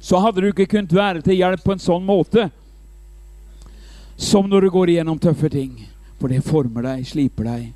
så 0.00 0.20
hadde 0.22 0.40
du 0.40 0.50
ikke 0.52 0.70
kunnet 0.70 0.94
være 0.94 1.24
til 1.24 1.36
hjelp 1.36 1.64
på 1.64 1.74
en 1.74 1.82
sånn 1.82 2.04
måte 2.06 2.48
som 4.16 4.46
når 4.48 4.60
du 4.60 4.70
går 4.70 4.94
igjennom 4.94 5.18
tøffe 5.18 5.50
ting. 5.50 5.74
For 6.20 6.30
det 6.30 6.44
former 6.46 6.86
deg, 6.86 7.02
sliper 7.06 7.50
deg. 7.50 7.66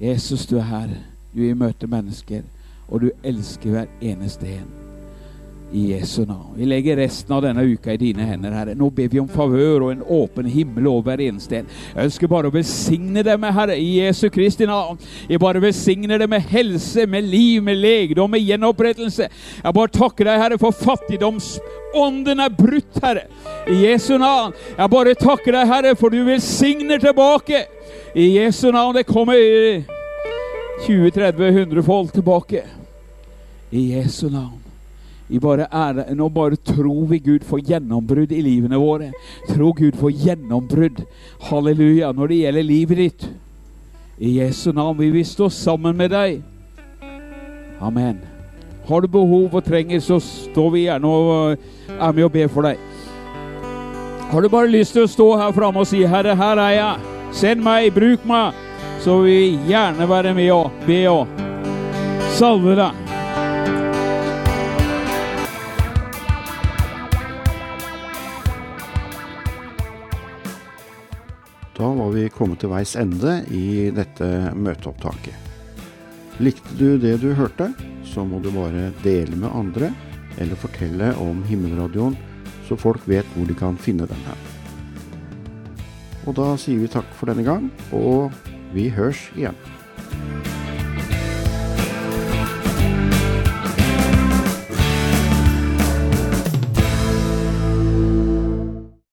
Jesus, 0.00 0.46
du 0.46 0.56
er 0.58 0.70
her. 0.70 0.94
Du 1.34 1.42
er 1.42 1.50
i 1.50 1.58
møte 1.58 1.90
mennesker, 1.90 2.46
og 2.88 3.02
du 3.02 3.10
elsker 3.26 3.74
hver 3.74 3.92
eneste 4.00 4.46
en 4.54 4.83
i 5.74 5.92
Jesu 5.92 6.26
navn. 6.26 6.54
Vi 6.56 6.66
legger 6.66 6.96
resten 6.96 7.34
av 7.34 7.42
denne 7.42 7.62
uka 7.62 7.92
i 7.92 7.96
dine 7.98 8.22
hender, 8.22 8.52
Herre. 8.54 8.74
Nå 8.78 8.90
ber 8.94 9.08
vi 9.10 9.18
om 9.18 9.26
favør 9.28 9.82
og 9.82 9.90
en 9.90 10.04
åpen 10.06 10.46
himmel 10.46 10.86
over 10.86 11.08
hver 11.08 11.24
eneste 11.24 11.58
en. 11.58 11.72
Jeg 11.96 12.10
ønsker 12.10 12.30
bare 12.30 12.46
å 12.46 12.54
besigne 12.54 13.24
dem, 13.26 13.46
Herre, 13.56 13.74
i 13.74 13.96
Jesu 13.96 14.28
Kristi 14.30 14.68
navn. 14.70 15.00
Jeg 15.26 15.42
bare 15.42 15.62
besigner 15.64 16.22
dem 16.22 16.30
med 16.30 16.46
helse, 16.46 17.08
med 17.10 17.26
liv, 17.26 17.58
med 17.66 17.82
legedom, 17.82 18.30
med 18.30 18.46
gjenopprettelse. 18.46 19.26
Jeg 19.64 19.76
bare 19.80 19.94
takker 19.98 20.30
deg, 20.30 20.42
Herre, 20.44 20.62
for 20.62 20.78
fattigdomsånden 20.78 22.46
er 22.46 22.54
brutt, 22.54 23.02
Herre. 23.02 23.26
I 23.66 23.82
Jesu 23.88 24.14
navn. 24.14 24.54
Jeg 24.78 24.94
bare 24.94 25.18
takker 25.18 25.58
deg, 25.58 25.70
Herre, 25.74 25.98
for 25.98 26.14
du 26.14 26.22
velsigner 26.28 27.02
tilbake. 27.02 27.66
I 28.14 28.36
Jesu 28.36 28.68
navn. 28.70 28.94
Det 28.94 29.08
kommer 29.10 29.34
20-30-100 30.86 31.82
folk 31.82 32.14
tilbake. 32.14 32.62
I 33.74 33.90
Jesu 33.96 34.28
navn. 34.30 34.63
Vi 35.28 35.40
bare 35.40 35.66
er, 35.72 36.14
nå 36.14 36.28
bare 36.28 36.56
tror 36.60 37.06
vi 37.08 37.18
Gud 37.24 37.46
for 37.48 37.62
gjennombrudd 37.64 38.32
i 38.32 38.42
livene 38.44 38.76
våre. 38.80 39.12
Tro 39.48 39.72
Gud 39.72 39.96
for 39.96 40.12
gjennombrudd. 40.12 41.00
Halleluja. 41.48 42.12
Når 42.12 42.28
det 42.28 42.40
gjelder 42.42 42.68
livet 42.68 43.00
ditt. 43.00 43.26
I 44.18 44.36
Jesu 44.38 44.70
navn 44.72 44.98
vil 44.98 45.14
vi 45.14 45.24
stå 45.24 45.48
sammen 45.50 45.96
med 45.96 46.12
deg. 46.12 46.42
Amen. 47.80 48.20
Har 48.84 49.00
du 49.00 49.08
behov 49.08 49.54
og 49.56 49.64
trenger, 49.64 50.00
så 50.00 50.20
står 50.20 50.70
vi 50.70 50.84
gjerne 50.84 51.08
og 51.08 51.56
er 51.88 52.12
med 52.12 52.24
og 52.24 52.32
ber 52.32 52.52
for 52.52 52.68
deg. 52.68 52.78
Har 54.30 54.44
du 54.44 54.48
bare 54.52 54.70
lyst 54.70 54.92
til 54.92 55.06
å 55.06 55.10
stå 55.10 55.28
her 55.40 55.52
framme 55.56 55.80
og 55.80 55.86
si 55.86 56.04
'Herre, 56.04 56.36
her 56.36 56.58
er 56.58 56.74
jeg'. 56.76 57.00
Send 57.32 57.62
meg, 57.62 57.94
bruk 57.94 58.26
meg. 58.26 58.52
Så 59.00 59.22
vil 59.22 59.24
vi 59.24 59.58
gjerne 59.68 60.08
være 60.08 60.34
med 60.34 60.50
og 60.52 60.70
be 60.86 61.08
og 61.08 61.26
salve 62.36 62.76
deg. 62.76 63.13
Da 71.74 71.88
var 71.90 72.12
vi 72.14 72.28
kommet 72.30 72.60
til 72.62 72.70
veis 72.70 72.94
ende 72.94 73.40
i 73.50 73.90
dette 73.94 74.26
møteopptaket. 74.54 75.34
Likte 76.38 76.76
du 76.78 76.98
det 77.02 77.16
du 77.22 77.32
hørte, 77.34 77.72
så 78.06 78.22
må 78.26 78.38
du 78.42 78.50
bare 78.54 78.92
dele 79.02 79.34
med 79.38 79.50
andre, 79.50 79.90
eller 80.38 80.58
fortelle 80.58 81.12
om 81.18 81.42
Himmelradioen, 81.48 82.14
så 82.68 82.78
folk 82.78 83.02
vet 83.10 83.26
hvor 83.34 83.46
de 83.50 83.58
kan 83.58 83.78
finne 83.78 84.06
den 84.10 84.26
her. 84.26 84.38
Og 86.24 86.38
da 86.38 86.52
sier 86.58 86.78
vi 86.78 86.90
takk 86.90 87.10
for 87.18 87.30
denne 87.30 87.44
gang, 87.46 87.66
og 87.92 88.30
vi 88.74 88.88
hørs 88.94 89.26
igjen. 89.34 89.58